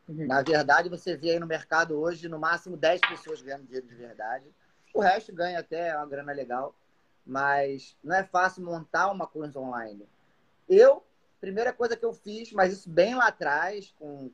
Uhum. 0.09 0.25
Na 0.25 0.41
verdade, 0.41 0.89
você 0.89 1.15
vê 1.15 1.31
aí 1.31 1.39
no 1.39 1.45
mercado 1.45 1.99
hoje, 1.99 2.27
no 2.27 2.39
máximo 2.39 2.75
10 2.75 3.01
pessoas 3.01 3.41
ganhando 3.41 3.65
dinheiro 3.65 3.87
de 3.87 3.95
verdade. 3.95 4.45
O 4.93 4.99
resto 4.99 5.31
ganha 5.31 5.59
até 5.59 5.95
uma 5.95 6.07
grana 6.07 6.31
legal, 6.31 6.73
mas 7.23 7.95
não 8.03 8.15
é 8.15 8.23
fácil 8.23 8.63
montar 8.63 9.11
uma 9.11 9.27
coisa 9.27 9.59
online. 9.59 10.07
Eu 10.67 11.03
primeira 11.39 11.71
coisa 11.71 11.95
que 11.95 12.03
eu 12.03 12.13
fiz, 12.13 12.51
mas 12.51 12.73
isso 12.73 12.89
bem 12.89 13.15
lá 13.15 13.27
atrás, 13.27 13.93
com, 13.99 14.31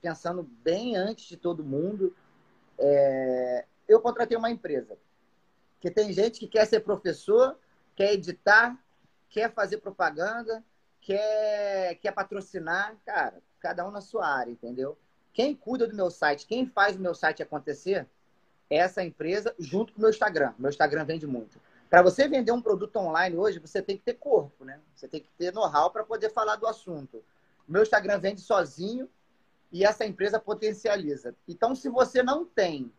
pensando 0.00 0.42
bem 0.42 0.96
antes 0.96 1.26
de 1.26 1.36
todo 1.36 1.62
mundo, 1.62 2.14
é, 2.78 3.66
eu 3.88 4.00
contratei 4.00 4.36
uma 4.36 4.50
empresa. 4.50 4.96
Porque 5.74 5.90
tem 5.90 6.12
gente 6.12 6.40
que 6.40 6.48
quer 6.48 6.66
ser 6.66 6.80
professor, 6.80 7.56
quer 7.94 8.12
editar, 8.12 8.78
quer 9.28 9.52
fazer 9.52 9.78
propaganda, 9.78 10.64
quer, 11.00 11.96
quer 11.96 12.12
patrocinar. 12.12 12.96
Cara, 13.04 13.42
cada 13.60 13.86
um 13.86 13.90
na 13.90 14.00
sua 14.00 14.26
área, 14.26 14.50
entendeu? 14.50 14.98
Quem 15.32 15.54
cuida 15.54 15.86
do 15.86 15.94
meu 15.94 16.10
site, 16.10 16.46
quem 16.46 16.66
faz 16.66 16.96
o 16.96 17.00
meu 17.00 17.14
site 17.14 17.42
acontecer, 17.42 18.06
é 18.70 18.78
essa 18.78 19.04
empresa 19.04 19.54
junto 19.58 19.92
com 19.92 19.98
o 19.98 20.00
meu 20.02 20.10
Instagram. 20.10 20.54
Meu 20.58 20.70
Instagram 20.70 21.04
vende 21.04 21.26
muito. 21.26 21.60
Para 21.88 22.02
você 22.02 22.26
vender 22.26 22.52
um 22.52 22.60
produto 22.60 22.96
online 22.96 23.36
hoje, 23.36 23.58
você 23.58 23.80
tem 23.80 23.96
que 23.96 24.02
ter 24.02 24.14
corpo, 24.14 24.64
né? 24.64 24.80
Você 24.94 25.06
tem 25.06 25.20
que 25.20 25.28
ter 25.38 25.52
know-how 25.52 25.90
para 25.90 26.04
poder 26.04 26.30
falar 26.30 26.56
do 26.56 26.66
assunto. 26.66 27.22
Meu 27.68 27.82
Instagram 27.82 28.18
vende 28.18 28.40
sozinho 28.40 29.08
e 29.70 29.84
essa 29.84 30.04
empresa 30.04 30.40
potencializa. 30.40 31.34
Então, 31.46 31.74
se 31.74 31.88
você 31.88 32.22
não 32.22 32.44
tem 32.44 32.92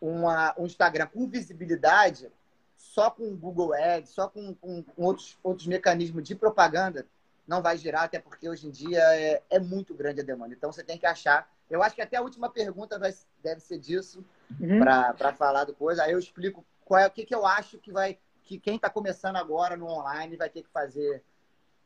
uma, 0.00 0.54
um 0.58 0.66
Instagram 0.66 1.06
com 1.06 1.26
visibilidade, 1.26 2.30
só 2.76 3.10
com 3.10 3.34
Google 3.36 3.74
Ads, 3.74 4.10
só 4.10 4.28
com, 4.28 4.54
com, 4.54 4.82
com, 4.82 5.02
outros, 5.02 5.38
outros 5.42 5.66
mecanismos 5.66 6.22
de 6.24 6.34
propaganda, 6.34 7.06
não 7.46 7.62
vai 7.62 7.76
girar, 7.78 8.04
até 8.04 8.18
porque 8.18 8.48
hoje 8.48 8.66
em 8.66 8.70
dia 8.70 9.00
é, 9.14 9.42
é, 9.48 9.58
muito 9.58 9.94
grande 9.94 10.20
a 10.20 10.24
demanda. 10.24 10.54
Então 10.54 10.72
você 10.72 10.82
tem 10.82 10.98
que 10.98 11.06
achar. 11.06 11.48
Eu 11.70 11.82
acho 11.82 11.94
que 11.94 12.02
até 12.02 12.16
a 12.16 12.22
última 12.22 12.50
pergunta 12.50 12.98
vai, 12.98 13.14
deve 13.42 13.60
ser 13.60 13.78
disso, 13.78 14.24
uhum. 14.60 14.80
para 14.80 15.32
falar 15.32 15.64
do 15.64 15.74
coisa. 15.74 16.02
Aí 16.02 16.12
eu 16.12 16.18
explico 16.18 16.64
qual 16.84 17.00
é 17.00 17.06
o 17.06 17.10
que, 17.10 17.24
que 17.24 17.34
eu 17.34 17.46
acho 17.46 17.78
que 17.78 17.92
vai. 17.92 18.18
que 18.42 18.58
quem 18.58 18.76
está 18.76 18.90
começando 18.90 19.36
agora 19.36 19.76
no 19.76 19.86
online 19.86 20.36
vai 20.36 20.50
ter 20.50 20.62
que 20.62 20.68
fazer 20.70 21.22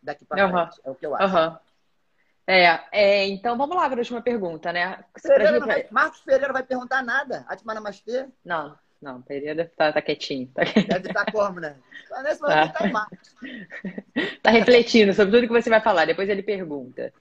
daqui 0.03 0.25
para 0.25 0.47
uhum. 0.47 0.53
frente. 0.53 0.81
É 0.85 0.91
o 0.91 0.95
que 0.95 1.07
eu 1.07 1.15
acho. 1.15 1.37
Uhum. 1.37 1.59
É, 2.47 2.81
é, 2.91 3.27
então 3.29 3.57
vamos 3.57 3.77
lá 3.77 3.87
para 3.87 3.97
a 3.97 3.99
última 3.99 4.21
pergunta, 4.21 4.73
né? 4.73 5.05
Pereira 5.23 5.61
vai, 5.61 5.87
Marcos 5.91 6.21
Pereira 6.21 6.53
vai 6.53 6.63
perguntar 6.63 7.03
nada. 7.03 7.45
Atmana 7.49 7.81
Namastê? 7.81 8.27
Não, 8.45 8.77
não, 9.01 9.23
Pereira 9.23 9.71
tá, 9.77 9.93
tá 9.93 10.03
quietinho. 10.03 10.49
Tá... 10.49 10.63
Deve 10.65 11.09
estar 11.09 11.25
tá 11.25 11.33
como, 11.33 11.61
né? 11.61 11.77
Nesse 12.23 12.41
momento 12.43 12.73
tá. 12.73 12.91
tá 12.91 13.09
tá 14.43 14.51
refletindo 14.51 15.15
sobre 15.15 15.33
tudo 15.33 15.47
que 15.47 15.63
você 15.63 15.71
vai 15.71 15.81
falar, 15.81 16.07
depois 16.07 16.29
ele 16.29 16.43
pergunta. 16.43 17.13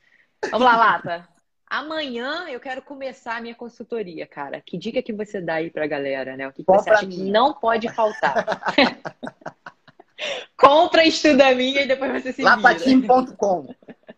Vamos 0.52 0.66
lá, 0.66 0.76
Lata. 0.76 1.28
Amanhã 1.70 2.48
eu 2.50 2.60
quero 2.60 2.82
começar 2.82 3.38
a 3.38 3.42
minha 3.42 3.54
consultoria, 3.54 4.26
cara. 4.26 4.60
Que 4.60 4.78
dica 4.78 5.04
que 5.04 5.14
você 5.14 5.40
dá 5.40 5.56
aí 5.56 5.70
pra 5.70 5.86
galera, 5.86 6.36
né? 6.36 6.48
O 6.48 6.52
que, 6.52 6.64
que 6.64 6.72
você 6.72 6.90
acha 6.90 7.06
mim. 7.06 7.16
que 7.16 7.32
não 7.32 7.54
pode 7.54 7.88
faltar? 7.90 8.44
Compra, 10.58 11.06
estuda 11.06 11.54
minha 11.54 11.84
e 11.84 11.88
depois 11.88 12.12
você 12.12 12.34
se 12.34 12.42
Lapatim.com 12.42 13.68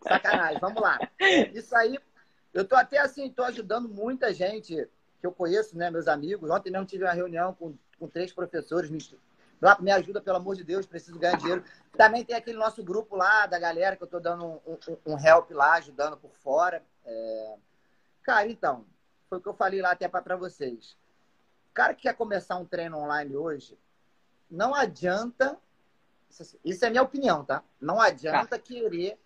Sacanagem, 0.02 0.60
vamos 0.60 0.82
lá. 0.82 0.98
Isso 1.54 1.74
aí, 1.76 1.98
eu 2.52 2.66
tô 2.66 2.74
até 2.74 2.98
assim, 2.98 3.30
tô 3.30 3.42
ajudando 3.44 3.88
muita 3.88 4.32
gente 4.32 4.88
que 5.20 5.26
eu 5.26 5.32
conheço, 5.32 5.76
né, 5.76 5.90
meus 5.90 6.08
amigos. 6.08 6.50
Ontem 6.50 6.70
mesmo 6.70 6.86
tive 6.86 7.04
uma 7.04 7.12
reunião 7.12 7.54
com, 7.54 7.74
com 7.98 8.08
três 8.08 8.32
professores. 8.32 8.90
Me, 8.90 8.98
me 9.80 9.90
ajuda, 9.92 10.20
pelo 10.20 10.36
amor 10.36 10.56
de 10.56 10.64
Deus, 10.64 10.84
preciso 10.84 11.18
ganhar 11.18 11.36
dinheiro. 11.36 11.64
Também 11.96 12.24
tem 12.24 12.34
aquele 12.34 12.58
nosso 12.58 12.82
grupo 12.82 13.14
lá 13.14 13.46
da 13.46 13.58
galera 13.58 13.96
que 13.96 14.02
eu 14.02 14.08
tô 14.08 14.18
dando 14.18 14.44
um, 14.44 14.60
um, 14.66 15.14
um 15.14 15.18
help 15.18 15.50
lá, 15.52 15.74
ajudando 15.74 16.16
por 16.16 16.32
fora. 16.42 16.82
É... 17.04 17.54
Cara, 18.22 18.48
então, 18.48 18.84
foi 19.28 19.38
o 19.38 19.40
que 19.40 19.48
eu 19.48 19.54
falei 19.54 19.80
lá 19.80 19.92
até 19.92 20.08
para 20.08 20.36
vocês. 20.36 20.96
O 21.70 21.74
cara 21.74 21.94
que 21.94 22.02
quer 22.02 22.14
começar 22.14 22.56
um 22.56 22.66
treino 22.66 22.98
online 22.98 23.34
hoje, 23.34 23.78
não 24.50 24.74
adianta. 24.74 25.56
Isso 26.64 26.84
é 26.84 26.90
minha 26.90 27.02
opinião, 27.02 27.44
tá? 27.44 27.62
Não 27.80 28.00
adianta 28.00 28.58
tá. 28.58 28.58
querer 28.58 29.18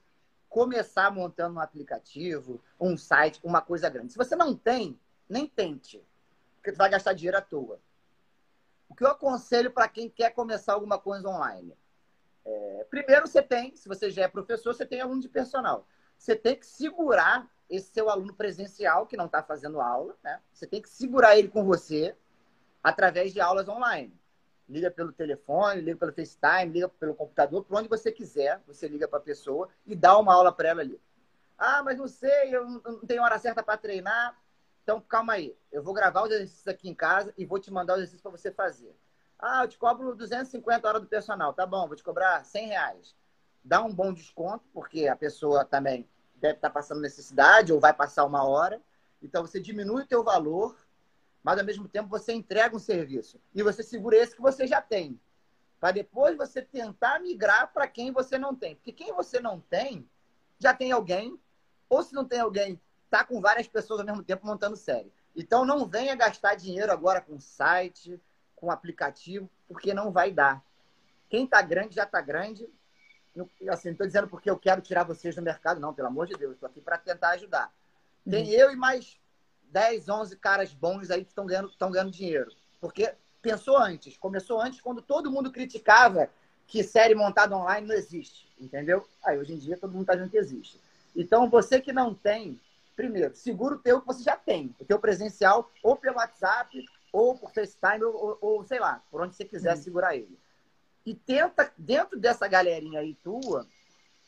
começar 0.56 1.10
montando 1.10 1.56
um 1.56 1.60
aplicativo, 1.60 2.62
um 2.80 2.96
site, 2.96 3.38
uma 3.44 3.60
coisa 3.60 3.90
grande. 3.90 4.12
Se 4.12 4.16
você 4.16 4.34
não 4.34 4.56
tem, 4.56 4.98
nem 5.28 5.46
tente, 5.46 6.02
porque 6.56 6.70
você 6.70 6.78
vai 6.78 6.88
gastar 6.88 7.12
dinheiro 7.12 7.36
à 7.36 7.42
toa. 7.42 7.78
O 8.88 8.94
que 8.94 9.04
eu 9.04 9.08
aconselho 9.08 9.70
para 9.70 9.86
quem 9.86 10.08
quer 10.08 10.30
começar 10.30 10.72
alguma 10.72 10.98
coisa 10.98 11.28
online? 11.28 11.76
É, 12.42 12.86
primeiro, 12.88 13.26
você 13.26 13.42
tem, 13.42 13.76
se 13.76 13.86
você 13.86 14.10
já 14.10 14.22
é 14.22 14.28
professor, 14.28 14.72
você 14.72 14.86
tem 14.86 14.98
aluno 14.98 15.20
de 15.20 15.28
personal. 15.28 15.86
Você 16.16 16.34
tem 16.34 16.56
que 16.56 16.64
segurar 16.64 17.46
esse 17.68 17.92
seu 17.92 18.08
aluno 18.08 18.32
presencial 18.32 19.06
que 19.06 19.14
não 19.14 19.26
está 19.26 19.42
fazendo 19.42 19.78
aula, 19.78 20.16
né? 20.24 20.40
Você 20.54 20.66
tem 20.66 20.80
que 20.80 20.88
segurar 20.88 21.36
ele 21.36 21.48
com 21.48 21.64
você 21.64 22.16
através 22.82 23.30
de 23.30 23.42
aulas 23.42 23.68
online 23.68 24.18
liga 24.68 24.90
pelo 24.90 25.12
telefone, 25.12 25.80
liga 25.80 25.98
pelo 25.98 26.12
FaceTime, 26.12 26.72
liga 26.72 26.88
pelo 26.88 27.14
computador, 27.14 27.64
por 27.64 27.78
onde 27.78 27.88
você 27.88 28.10
quiser, 28.10 28.60
você 28.66 28.88
liga 28.88 29.06
para 29.06 29.18
a 29.18 29.22
pessoa 29.22 29.68
e 29.86 29.94
dá 29.94 30.18
uma 30.18 30.34
aula 30.34 30.52
para 30.52 30.68
ela 30.68 30.80
ali. 30.80 31.00
Ah, 31.58 31.82
mas 31.82 31.96
não 31.96 32.08
sei, 32.08 32.54
eu 32.54 32.66
não 32.66 33.00
tenho 33.00 33.22
hora 33.22 33.38
certa 33.38 33.62
para 33.62 33.78
treinar. 33.78 34.36
Então, 34.82 35.00
calma 35.00 35.34
aí. 35.34 35.56
Eu 35.72 35.82
vou 35.82 35.94
gravar 35.94 36.22
os 36.22 36.30
exercícios 36.30 36.68
aqui 36.68 36.88
em 36.88 36.94
casa 36.94 37.32
e 37.36 37.44
vou 37.44 37.58
te 37.58 37.72
mandar 37.72 37.94
os 37.94 38.00
exercícios 38.00 38.22
para 38.22 38.30
você 38.30 38.52
fazer. 38.52 38.94
Ah, 39.38 39.64
eu 39.64 39.68
te 39.68 39.78
cobro 39.78 40.14
250 40.14 40.86
horas 40.86 41.02
do 41.02 41.08
personal. 41.08 41.52
Tá 41.52 41.66
bom, 41.66 41.86
vou 41.86 41.96
te 41.96 42.04
cobrar 42.04 42.44
100 42.44 42.68
reais. 42.68 43.16
Dá 43.64 43.82
um 43.82 43.92
bom 43.92 44.12
desconto, 44.12 44.64
porque 44.72 45.08
a 45.08 45.16
pessoa 45.16 45.64
também 45.64 46.08
deve 46.36 46.54
estar 46.54 46.68
tá 46.68 46.74
passando 46.74 47.00
necessidade 47.00 47.72
ou 47.72 47.80
vai 47.80 47.92
passar 47.92 48.24
uma 48.24 48.46
hora. 48.46 48.80
Então, 49.22 49.42
você 49.42 49.58
diminui 49.58 50.02
o 50.02 50.06
teu 50.06 50.22
valor 50.22 50.76
mas 51.46 51.60
ao 51.60 51.64
mesmo 51.64 51.86
tempo 51.86 52.08
você 52.08 52.32
entrega 52.32 52.74
um 52.74 52.80
serviço 52.80 53.40
e 53.54 53.62
você 53.62 53.80
segura 53.80 54.16
esse 54.16 54.34
que 54.34 54.42
você 54.42 54.66
já 54.66 54.82
tem, 54.82 55.16
para 55.78 55.92
depois 55.92 56.36
você 56.36 56.60
tentar 56.60 57.20
migrar 57.20 57.72
para 57.72 57.86
quem 57.86 58.10
você 58.10 58.36
não 58.36 58.52
tem, 58.52 58.74
porque 58.74 58.90
quem 58.90 59.12
você 59.12 59.38
não 59.38 59.60
tem 59.60 60.10
já 60.58 60.74
tem 60.74 60.90
alguém, 60.90 61.40
ou 61.88 62.02
se 62.02 62.12
não 62.12 62.24
tem 62.24 62.40
alguém, 62.40 62.80
tá 63.08 63.22
com 63.22 63.40
várias 63.40 63.68
pessoas 63.68 64.00
ao 64.00 64.06
mesmo 64.06 64.24
tempo 64.24 64.44
montando 64.44 64.74
série. 64.74 65.12
Então 65.36 65.64
não 65.64 65.86
venha 65.86 66.16
gastar 66.16 66.56
dinheiro 66.56 66.90
agora 66.90 67.20
com 67.20 67.38
site, 67.38 68.20
com 68.56 68.68
aplicativo, 68.68 69.48
porque 69.68 69.94
não 69.94 70.10
vai 70.10 70.32
dar. 70.32 70.60
Quem 71.28 71.44
está 71.44 71.62
grande 71.62 71.94
já 71.94 72.02
está 72.02 72.20
grande. 72.20 72.68
Assim, 73.70 73.88
não 73.88 73.92
estou 73.92 74.06
dizendo 74.08 74.26
porque 74.26 74.50
eu 74.50 74.58
quero 74.58 74.80
tirar 74.80 75.04
vocês 75.04 75.36
do 75.36 75.42
mercado, 75.42 75.78
não, 75.78 75.94
pelo 75.94 76.08
amor 76.08 76.26
de 76.26 76.34
Deus. 76.34 76.54
Estou 76.54 76.68
aqui 76.68 76.80
para 76.80 76.98
tentar 76.98 77.30
ajudar. 77.30 77.72
Tem 78.28 78.46
uhum. 78.46 78.50
eu 78.50 78.72
e 78.72 78.76
mais 78.76 79.16
10, 79.70 80.08
11 80.08 80.36
caras 80.36 80.72
bons 80.72 81.10
aí 81.10 81.24
que 81.24 81.30
estão 81.30 81.46
ganhando, 81.46 81.70
ganhando 81.78 82.10
dinheiro. 82.10 82.50
Porque 82.80 83.12
pensou 83.42 83.76
antes, 83.78 84.16
começou 84.16 84.60
antes 84.60 84.80
quando 84.80 85.00
todo 85.02 85.30
mundo 85.30 85.52
criticava 85.52 86.28
que 86.66 86.82
série 86.82 87.14
montada 87.14 87.56
online 87.56 87.86
não 87.86 87.94
existe, 87.94 88.48
entendeu? 88.60 89.06
Aí 89.24 89.38
hoje 89.38 89.54
em 89.54 89.58
dia 89.58 89.76
todo 89.76 89.92
mundo 89.92 90.02
está 90.02 90.14
dizendo 90.14 90.30
que 90.30 90.38
existe. 90.38 90.80
Então 91.14 91.48
você 91.48 91.80
que 91.80 91.92
não 91.92 92.12
tem, 92.14 92.60
primeiro, 92.94 93.34
segura 93.36 93.76
o 93.76 93.78
teu 93.78 94.00
que 94.00 94.06
você 94.06 94.22
já 94.22 94.36
tem, 94.36 94.74
o 94.80 94.84
teu 94.84 94.98
presencial, 94.98 95.70
ou 95.82 95.96
pelo 95.96 96.16
WhatsApp, 96.16 96.84
ou 97.12 97.38
por 97.38 97.52
FaceTime, 97.52 98.04
ou, 98.04 98.36
ou, 98.40 98.64
sei 98.64 98.78
lá, 98.78 99.02
por 99.10 99.22
onde 99.22 99.34
você 99.34 99.44
quiser 99.44 99.76
uhum. 99.76 99.82
segurar 99.82 100.16
ele. 100.16 100.38
E 101.04 101.14
tenta, 101.14 101.72
dentro 101.78 102.18
dessa 102.18 102.48
galerinha 102.48 103.00
aí 103.00 103.14
tua, 103.22 103.66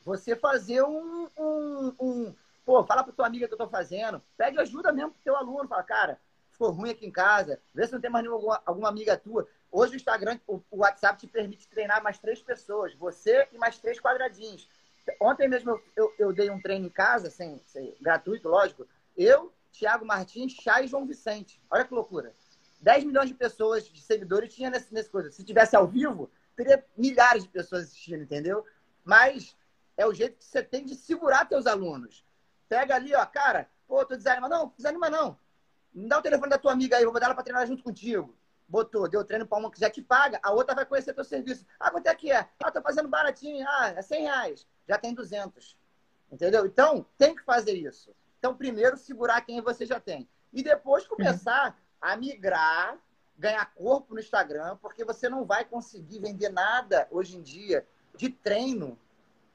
você 0.05 0.36
fazer 0.36 0.82
um, 0.82 1.28
um, 1.36 1.95
um 2.01 2.34
Pô, 2.69 2.85
fala 2.85 3.03
pra 3.03 3.14
tua 3.14 3.27
amiga 3.27 3.49
que 3.49 3.55
eu 3.55 3.57
tô 3.57 3.66
fazendo. 3.66 4.23
Pede 4.37 4.61
ajuda 4.61 4.93
mesmo 4.93 5.12
pro 5.12 5.23
teu 5.25 5.35
aluno. 5.35 5.66
Fala, 5.66 5.83
cara, 5.83 6.21
ficou 6.51 6.71
ruim 6.71 6.91
aqui 6.91 7.07
em 7.07 7.11
casa. 7.11 7.59
Vê 7.73 7.87
se 7.87 7.95
não 7.95 8.01
tem 8.01 8.11
mais 8.11 8.23
nenhuma, 8.23 8.61
alguma 8.66 8.91
amiga 8.91 9.16
tua. 9.16 9.49
Hoje 9.73 9.95
o 9.95 9.97
Instagram, 9.97 10.39
o, 10.47 10.61
o 10.71 10.81
WhatsApp 10.81 11.19
te 11.19 11.27
permite 11.27 11.66
treinar 11.66 12.03
mais 12.03 12.19
três 12.19 12.43
pessoas. 12.43 12.95
Você 12.97 13.49
e 13.55 13.57
mais 13.57 13.79
três 13.79 13.99
quadradinhos. 13.99 14.69
Ontem 15.19 15.49
mesmo 15.49 15.71
eu, 15.71 15.83
eu, 15.97 16.14
eu 16.19 16.31
dei 16.31 16.51
um 16.51 16.61
treino 16.61 16.85
em 16.85 16.91
casa, 16.91 17.31
sem, 17.31 17.59
sem, 17.64 17.97
gratuito, 18.03 18.51
lógico. 18.51 18.87
Eu, 19.16 19.51
Thiago 19.73 20.05
Martins, 20.05 20.53
Chay 20.53 20.85
e 20.85 20.89
João 20.89 21.07
Vicente. 21.07 21.59
Olha 21.71 21.87
que 21.87 21.95
loucura. 21.95 22.35
10 22.83 23.05
milhões 23.05 23.31
de 23.31 23.35
pessoas, 23.35 23.89
de 23.89 24.03
seguidores, 24.03 24.55
tinha 24.55 24.69
nesse, 24.69 24.93
nesse 24.93 25.09
coisa. 25.09 25.31
Se 25.31 25.43
tivesse 25.43 25.75
ao 25.75 25.87
vivo, 25.87 26.31
teria 26.55 26.85
milhares 26.95 27.45
de 27.45 27.49
pessoas 27.49 27.85
assistindo, 27.85 28.25
entendeu? 28.25 28.62
Mas 29.07 29.57
é 29.97 30.07
o 30.07 30.12
jeito 30.12 30.37
que 30.37 30.45
você 30.45 30.62
tem 30.62 30.85
de 30.85 30.95
segurar 30.95 31.47
teus 31.47 31.66
alunos. 31.66 32.28
Pega 32.69 32.95
ali, 32.95 33.14
ó, 33.14 33.25
cara, 33.27 33.69
pô, 33.87 34.05
tô 34.05 34.16
desanimado. 34.16 34.55
Não, 34.55 34.73
desanima 34.77 35.09
não. 35.09 35.39
Me 35.93 36.09
dá 36.09 36.19
o 36.19 36.23
telefone 36.23 36.51
da 36.51 36.59
tua 36.59 36.73
amiga 36.73 36.97
aí, 36.97 37.03
eu 37.03 37.07
vou 37.07 37.14
botar 37.14 37.27
ela 37.27 37.35
pra 37.35 37.43
treinar 37.43 37.66
junto 37.66 37.83
contigo. 37.83 38.37
Botou, 38.69 39.09
deu 39.09 39.25
treino 39.25 39.47
pra 39.47 39.59
uma 39.59 39.71
que 39.71 39.81
já 39.81 39.89
te 39.89 40.03
paga, 40.03 40.39
a 40.43 40.53
outra 40.53 40.75
vai 40.75 40.85
conhecer 40.85 41.14
teu 41.14 41.25
serviço. 41.25 41.64
Ah, 41.81 41.91
quanto 41.91 42.07
é 42.07 42.14
que 42.14 42.31
é? 42.31 42.47
Ah, 42.62 42.71
tô 42.71 42.83
fazendo 42.83 43.09
baratinho. 43.09 43.66
Ah, 43.66 43.95
é 43.97 44.03
100 44.03 44.23
reais. 44.23 44.66
Já 44.87 44.99
tem 44.99 45.14
200. 45.14 45.77
Entendeu? 46.31 46.66
Então, 46.66 47.07
tem 47.16 47.35
que 47.35 47.43
fazer 47.43 47.73
isso. 47.73 48.14
Então, 48.39 48.55
primeiro, 48.55 48.97
segurar 48.99 49.41
quem 49.41 49.61
você 49.62 49.87
já 49.87 49.99
tem. 49.99 50.29
E 50.53 50.62
depois 50.62 51.07
começar 51.07 51.79
a 52.01 52.16
migrar, 52.16 52.99
ganhar 53.39 53.64
corpo 53.75 54.14
no 54.14 54.21
Instagram, 54.21 54.77
porque 54.77 55.05
você 55.05 55.29
não 55.29 55.45
vai 55.45 55.64
conseguir 55.64 56.19
vender 56.21 56.51
nada 56.51 57.09
hoje 57.11 57.37
em 57.37 57.43
dia 57.43 57.87
de 58.16 58.29
treino, 58.29 58.99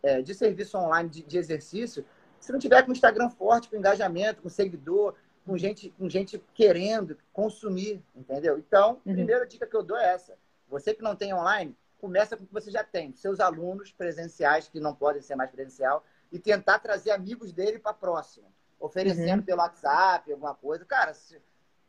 é, 0.02 0.22
de 0.22 0.34
serviço 0.34 0.78
online, 0.78 1.10
de, 1.10 1.24
de 1.24 1.38
exercício, 1.38 2.06
se 2.44 2.52
não 2.52 2.60
tiver 2.60 2.84
com 2.84 2.90
o 2.90 2.94
Instagram 2.94 3.30
forte, 3.30 3.70
com 3.70 3.78
engajamento, 3.78 4.42
com 4.42 4.50
seguidor, 4.50 5.16
com 5.46 5.58
gente, 5.58 5.90
com 5.98 6.10
gente 6.10 6.44
querendo 6.54 7.18
consumir, 7.32 8.04
entendeu? 8.14 8.58
Então, 8.58 9.00
a 9.06 9.10
uhum. 9.10 9.14
primeira 9.14 9.48
dica 9.48 9.66
que 9.66 9.76
eu 9.76 9.82
dou 9.82 9.98
é 9.98 10.14
essa. 10.14 10.38
Você 10.68 10.94
que 10.94 11.02
não 11.02 11.16
tem 11.16 11.34
online, 11.34 11.74
começa 12.02 12.36
com 12.36 12.44
o 12.44 12.46
que 12.46 12.54
você 12.54 12.70
já 12.70 12.84
tem, 12.84 13.14
seus 13.14 13.40
alunos 13.40 13.94
presenciais 13.94 14.68
que 14.68 14.78
não 14.78 14.94
podem 14.94 15.22
ser 15.22 15.38
mais 15.38 15.52
presencial 15.52 16.04
e 16.34 16.38
tentar 16.38 16.80
trazer 16.80 17.12
amigos 17.12 17.54
dele 17.54 17.80
para 17.80 17.94
próximo, 17.94 18.52
oferecendo 18.78 19.40
uhum. 19.40 19.46
pelo 19.46 19.62
WhatsApp 19.62 20.30
alguma 20.30 20.54
coisa. 20.54 20.84
Cara, 20.84 21.14
se... 21.14 21.42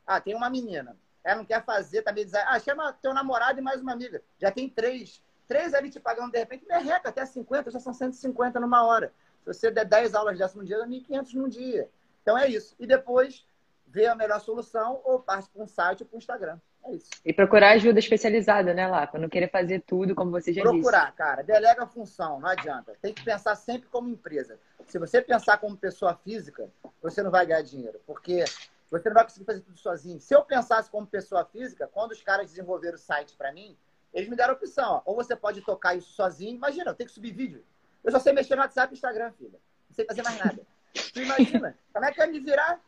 ah, 0.07 0.21
tem 0.21 0.37
uma 0.37 0.49
menina. 0.49 0.97
ela 1.25 1.39
não 1.39 1.45
quer 1.45 1.65
fazer, 1.65 2.03
tá 2.03 2.13
meio 2.13 2.29
Ah, 2.47 2.61
chama 2.61 2.93
teu 2.93 3.13
namorado 3.13 3.59
e 3.59 3.63
mais 3.63 3.81
uma 3.81 3.93
amiga. 3.93 4.23
Já 4.39 4.53
tem 4.53 4.69
três. 4.69 5.21
Três 5.49 5.75
ali 5.75 5.91
te 5.91 5.99
pagando, 5.99 6.31
de 6.31 6.39
repente, 6.39 6.65
merreca 6.65 7.09
até 7.09 7.27
50, 7.27 7.73
já 7.73 7.81
são 7.81 7.93
150 7.93 8.61
numa 8.61 8.85
hora. 8.87 9.13
Se 9.45 9.53
você 9.53 9.71
der 9.71 9.85
10 9.85 10.15
aulas 10.15 10.39
dessa 10.39 10.57
no 10.57 10.65
dia, 10.65 10.79
dá 10.79 10.87
1.500 10.87 11.35
num 11.35 11.49
dia. 11.49 11.89
Então 12.23 12.39
é 12.39 12.49
isso. 12.49 12.75
E 12.81 12.87
depois, 12.87 13.47
ver 13.87 14.07
a 14.07 14.15
melhor 14.15 14.41
solução 14.41 15.01
ou 15.05 15.21
parte 15.21 15.51
para 15.51 15.63
um 15.63 15.67
site 15.67 16.03
ou 16.03 16.09
para 16.09 16.17
um 16.17 16.19
Instagram. 16.19 16.59
É 16.87 16.93
isso. 16.93 17.11
E 17.25 17.33
procurar 17.33 17.73
ajuda 17.73 17.99
especializada, 17.99 18.73
né, 18.73 18.87
Lapa? 18.87 19.19
Não 19.19 19.29
querer 19.29 19.51
fazer 19.51 19.83
tudo, 19.87 20.15
como 20.15 20.31
você 20.31 20.53
já 20.53 20.63
procurar, 20.63 20.79
disse. 20.79 20.91
Procurar, 20.91 21.13
cara. 21.13 21.43
Delega 21.43 21.83
a 21.83 21.87
função, 21.87 22.41
não 22.41 22.49
adianta. 22.49 22.95
Tem 23.01 23.13
que 23.13 23.23
pensar 23.23 23.55
sempre 23.55 23.89
como 23.91 24.09
empresa. 24.09 24.59
Se 24.87 24.99
você 24.99 25.21
pensar 25.21 25.59
como 25.59 25.77
pessoa 25.77 26.15
física, 26.15 26.69
você 27.03 27.23
não 27.23 27.31
vai 27.31 27.47
ganhar 27.47 27.63
dinheiro. 27.63 28.01
Porque 28.07 28.45
você 28.91 29.09
não 29.09 29.15
vai 29.15 29.25
conseguir 29.25 29.47
fazer 29.47 29.61
tudo 29.61 29.79
sozinho. 29.79 30.21
Se 30.21 30.35
eu 30.35 30.43
pensasse 30.43 30.91
como 30.91 31.07
pessoa 31.07 31.45
física, 31.45 31.89
quando 31.93 32.13
os 32.13 32.23
caras 32.23 32.51
desenvolveram 32.51 32.97
o 32.97 32.99
site 32.99 33.35
para 33.37 33.53
mim, 33.53 33.77
eles 34.13 34.29
me 34.29 34.37
deram 34.37 34.55
a 34.55 34.57
opção. 34.57 35.03
Ó, 35.05 35.11
ou 35.11 35.15
você 35.15 35.35
pode 35.35 35.61
tocar 35.63 35.95
isso 35.95 36.13
sozinho. 36.13 36.55
Imagina, 36.55 36.91
eu 36.91 36.95
tenho 36.95 37.09
que 37.09 37.15
subir 37.15 37.33
vídeo. 37.33 37.65
Eu 38.05 38.13
só 38.13 38.21
sei 38.21 38.33
mexer 38.33 38.55
no 38.55 38.63
WhatsApp 38.63 38.93
e 38.93 38.95
Instagram, 38.95 39.33
filha. 39.33 39.59
Não 39.89 39.97
sei 39.97 40.05
fazer 40.05 40.23
mais 40.23 40.39
nada. 40.39 40.61
Tu 41.13 41.23
imagina, 41.23 41.77
como 41.93 42.05
é 42.05 42.13
que 42.13 42.21
eu 42.21 42.27
ia 42.27 42.33
me 42.33 42.41
virar? 42.41 42.81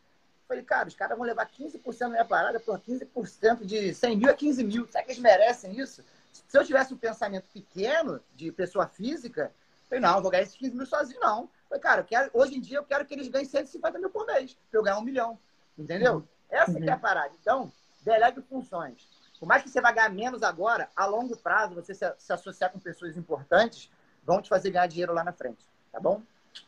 Falei, 0.47 0.63
cara, 0.63 0.87
os 0.87 0.95
caras 0.95 1.17
vão 1.17 1.27
levar 1.27 1.51
15% 1.51 1.99
da 1.99 2.09
minha 2.09 2.25
parada, 2.25 2.61
por 2.61 2.79
15% 2.79 3.65
de 3.65 3.95
100 3.95 4.17
mil 4.17 4.31
a 4.31 4.35
15 4.35 4.63
mil. 4.63 4.87
Será 4.87 5.03
que 5.03 5.11
eles 5.11 5.21
merecem 5.21 5.77
isso? 5.79 6.05
Se 6.47 6.57
eu 6.57 6.65
tivesse 6.65 6.95
um 6.95 6.97
pensamento 6.97 7.49
pequeno 7.53 8.21
de 8.35 8.53
pessoa 8.53 8.87
física, 8.87 9.53
falei, 9.89 10.01
não, 10.01 10.23
vou 10.23 10.31
ganhar 10.31 10.45
esses 10.45 10.57
15 10.57 10.77
mil 10.77 10.87
sozinho, 10.87 11.19
não. 11.21 11.49
Falei, 11.69 11.83
cara, 11.83 12.03
quero, 12.05 12.31
hoje 12.33 12.57
em 12.57 12.61
dia 12.61 12.79
eu 12.79 12.85
quero 12.85 13.05
que 13.05 13.15
eles 13.15 13.29
ganhem 13.29 13.47
150 13.47 13.99
mil 13.99 14.11
por 14.11 14.25
mês, 14.27 14.57
para 14.71 14.79
eu 14.79 14.85
ganhar 14.85 14.99
um 14.99 15.03
milhão. 15.03 15.39
Entendeu? 15.77 16.27
Essa 16.49 16.71
uhum. 16.71 16.81
que 16.81 16.89
é 16.89 16.93
a 16.93 16.95
uhum. 16.95 17.01
parada. 17.01 17.33
Então, 17.41 17.73
delegue 18.03 18.41
funções. 18.43 19.09
Por 19.39 19.47
mais 19.47 19.63
que 19.63 19.69
você 19.69 19.81
vai 19.81 19.93
ganhar 19.93 20.09
menos 20.11 20.43
agora, 20.43 20.89
a 20.95 21.07
longo 21.07 21.37
prazo, 21.37 21.75
você 21.75 21.93
se, 21.93 22.11
se 22.19 22.33
associar 22.33 22.71
com 22.71 22.79
pessoas 22.79 23.17
importantes, 23.17 23.91
vão 24.27 24.43
te 24.43 24.49
fazer 24.49 24.71
ganhar 24.71 24.89
dinheiro 24.89 25.15
lá 25.15 25.23
na 25.23 25.33
frente. 25.33 25.65
Tá 25.93 26.01
bom? 26.01 26.21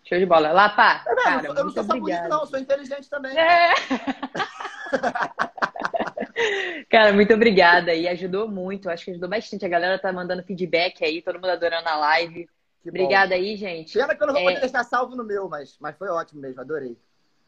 Show 0.05 0.19
de 0.19 0.27
bola. 0.27 0.53
Lá, 0.53 0.69
pá. 0.69 1.03
É, 1.07 1.15
cara, 1.17 1.47
eu, 1.47 1.55
eu 1.55 1.65
não 1.65 1.73
sou 1.73 1.85
só 1.85 1.99
bonito, 1.99 2.29
não. 2.29 2.41
Eu 2.41 2.47
sou 2.47 2.59
inteligente 2.59 3.11
também. 3.11 3.37
É. 3.37 3.75
Cara, 6.89 7.13
muito 7.13 7.35
obrigada. 7.35 7.93
E 7.93 8.07
ajudou 8.07 8.49
muito. 8.49 8.89
Acho 8.89 9.07
que 9.07 9.11
ajudou 9.11 9.29
bastante. 9.29 9.67
A 9.67 9.69
galera 9.69 9.99
tá 9.99 10.13
mandando 10.13 10.45
feedback 10.45 11.05
aí, 11.05 11.21
todo 11.21 11.35
mundo 11.35 11.51
adorando 11.51 11.89
a 11.89 11.97
live. 11.97 12.49
Que 12.83 12.89
obrigada 12.89 13.35
bom. 13.35 13.35
aí, 13.35 13.57
gente. 13.57 13.99
Pena 13.99 14.15
que 14.15 14.23
eu 14.23 14.29
não 14.29 14.35
vou 14.35 14.43
é... 14.43 14.47
poder 14.47 14.61
deixar 14.61 14.85
salvo 14.85 15.17
no 15.17 15.25
meu, 15.25 15.49
mas, 15.49 15.77
mas 15.81 15.97
foi 15.97 16.09
ótimo 16.09 16.41
mesmo, 16.41 16.61
adorei. 16.61 16.97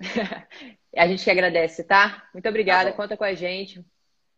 a 0.96 1.06
gente 1.06 1.22
que 1.22 1.30
agradece, 1.30 1.84
tá? 1.84 2.24
Muito 2.32 2.48
obrigada. 2.48 2.90
Tá 2.90 2.96
Conta 2.96 3.16
com 3.16 3.24
a 3.24 3.34
gente. 3.34 3.84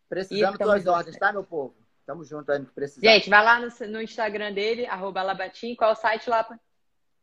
Precisamos 0.08 0.58
das 0.58 0.86
ordens, 0.86 1.16
tá, 1.16 1.32
meu 1.32 1.42
povo? 1.42 1.74
Tamo 2.12 2.24
junto 2.24 2.52
aí 2.52 2.58
no 2.58 2.66
que 2.66 2.74
precisar. 2.74 3.08
Gente, 3.08 3.30
vai 3.30 3.42
lá 3.42 3.58
no, 3.58 3.68
no 3.88 4.02
Instagram 4.02 4.52
dele, 4.52 4.84
arroba 4.84 5.22
Labatim. 5.22 5.74
Qual 5.74 5.88
é 5.88 5.92
o 5.94 5.96
site, 5.96 6.28
Lapa? 6.28 6.60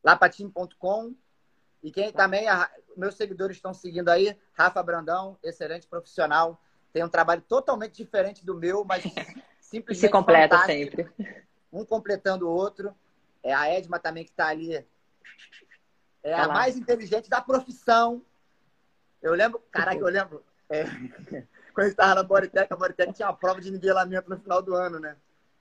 lapatim.com. 0.03 1.13
E 1.83 1.91
quem 1.91 2.11
também, 2.11 2.47
a, 2.47 2.67
meus 2.97 3.13
seguidores 3.13 3.57
estão 3.57 3.71
seguindo 3.71 4.09
aí, 4.09 4.35
Rafa 4.51 4.81
Brandão, 4.81 5.37
excelente 5.43 5.85
profissional. 5.85 6.59
Tem 6.91 7.03
um 7.03 7.09
trabalho 7.09 7.43
totalmente 7.43 7.97
diferente 7.97 8.43
do 8.43 8.55
meu, 8.55 8.83
mas 8.83 9.03
simplesmente. 9.61 10.07
Se 10.07 10.09
completa 10.09 10.57
fantástico. 10.57 10.95
sempre. 10.95 11.35
Um 11.71 11.85
completando 11.85 12.47
o 12.47 12.51
outro. 12.51 12.95
É 13.43 13.53
a 13.53 13.69
Edma 13.69 13.99
também 13.99 14.23
que 14.23 14.31
está 14.31 14.47
ali. 14.47 14.73
É 14.73 14.87
tá 16.31 16.45
a 16.45 16.47
lá. 16.47 16.53
mais 16.55 16.75
inteligente 16.75 17.29
da 17.29 17.39
profissão. 17.41 18.25
Eu 19.21 19.35
lembro, 19.35 19.59
caraca, 19.69 19.99
eu 19.99 20.07
lembro. 20.07 20.43
É, 20.67 20.83
quando 21.79 21.85
a 21.85 21.85
gente 21.85 21.91
estava 21.91 22.15
na 22.15 22.23
Boritec, 22.23 22.73
a 22.73 22.75
Boritec 22.75 23.13
tinha 23.13 23.27
uma 23.29 23.33
prova 23.33 23.61
de 23.61 23.71
nivelamento 23.71 24.29
no 24.29 24.37
final 24.37 24.61
do 24.61 24.75
ano, 24.75 24.99
né? 24.99 25.15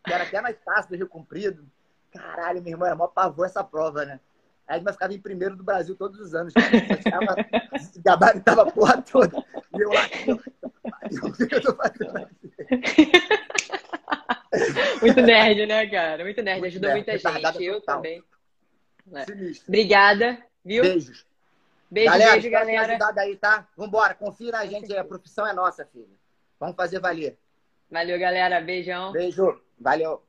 Que 0.05 0.12
era 0.12 0.25
até 0.25 0.41
mais 0.41 0.57
fácil 0.64 0.91
do 0.91 0.97
Rio 0.97 1.09
Comprido. 1.09 1.64
Caralho, 2.12 2.61
meu 2.61 2.73
irmão, 2.73 2.87
era 2.87 2.97
mó 2.97 3.07
pavor 3.07 3.47
essa 3.47 3.62
prova, 3.62 4.05
né? 4.05 4.19
A 4.66 4.77
Edma 4.77 4.93
ficava 4.93 5.14
em 5.14 5.21
primeiro 5.21 5.55
do 5.57 5.62
Brasil 5.62 5.95
todos 5.95 6.19
os 6.19 6.35
anos. 6.35 6.53
Tirava, 7.03 7.37
gabaritava 8.05 8.62
a 8.62 8.71
porra 8.71 9.01
toda. 9.01 9.45
E 9.75 9.81
eu 9.81 9.91
lá, 9.91 10.05
o 11.23 11.33
que 11.33 11.55
eu 11.55 11.77
fazendo? 11.77 12.29
Muito 15.01 15.23
nerd, 15.23 15.66
né, 15.66 15.87
cara? 15.87 16.25
Muito 16.25 16.43
nerd. 16.43 16.59
Muito 16.59 16.73
Ajudou 16.73 16.91
nerd. 16.91 17.07
muita 17.07 17.19
gente. 17.19 17.64
Eu 17.64 17.75
total. 17.81 17.97
também. 17.97 18.25
É. 19.14 19.25
Obrigada, 19.69 20.39
viu? 20.64 20.83
Beijos. 20.83 21.28
Beijo, 21.91 22.11
galera, 22.11 22.32
beijo, 22.32 22.51
galera. 22.51 22.82
ajudado 22.82 23.18
aí, 23.18 23.36
tá? 23.36 23.66
Vambora, 23.76 24.14
confia 24.14 24.53
na 24.53 24.66
gente, 24.66 24.95
a 24.95 25.05
profissão 25.05 25.47
é 25.47 25.53
nossa, 25.53 25.86
filha. 25.86 26.16
Vamos 26.61 26.76
fazer 26.76 27.01
valer. 27.01 27.39
Valeu, 27.91 28.18
galera. 28.18 28.61
Beijão. 28.61 29.12
Beijo. 29.12 29.61
Valeu. 29.78 30.22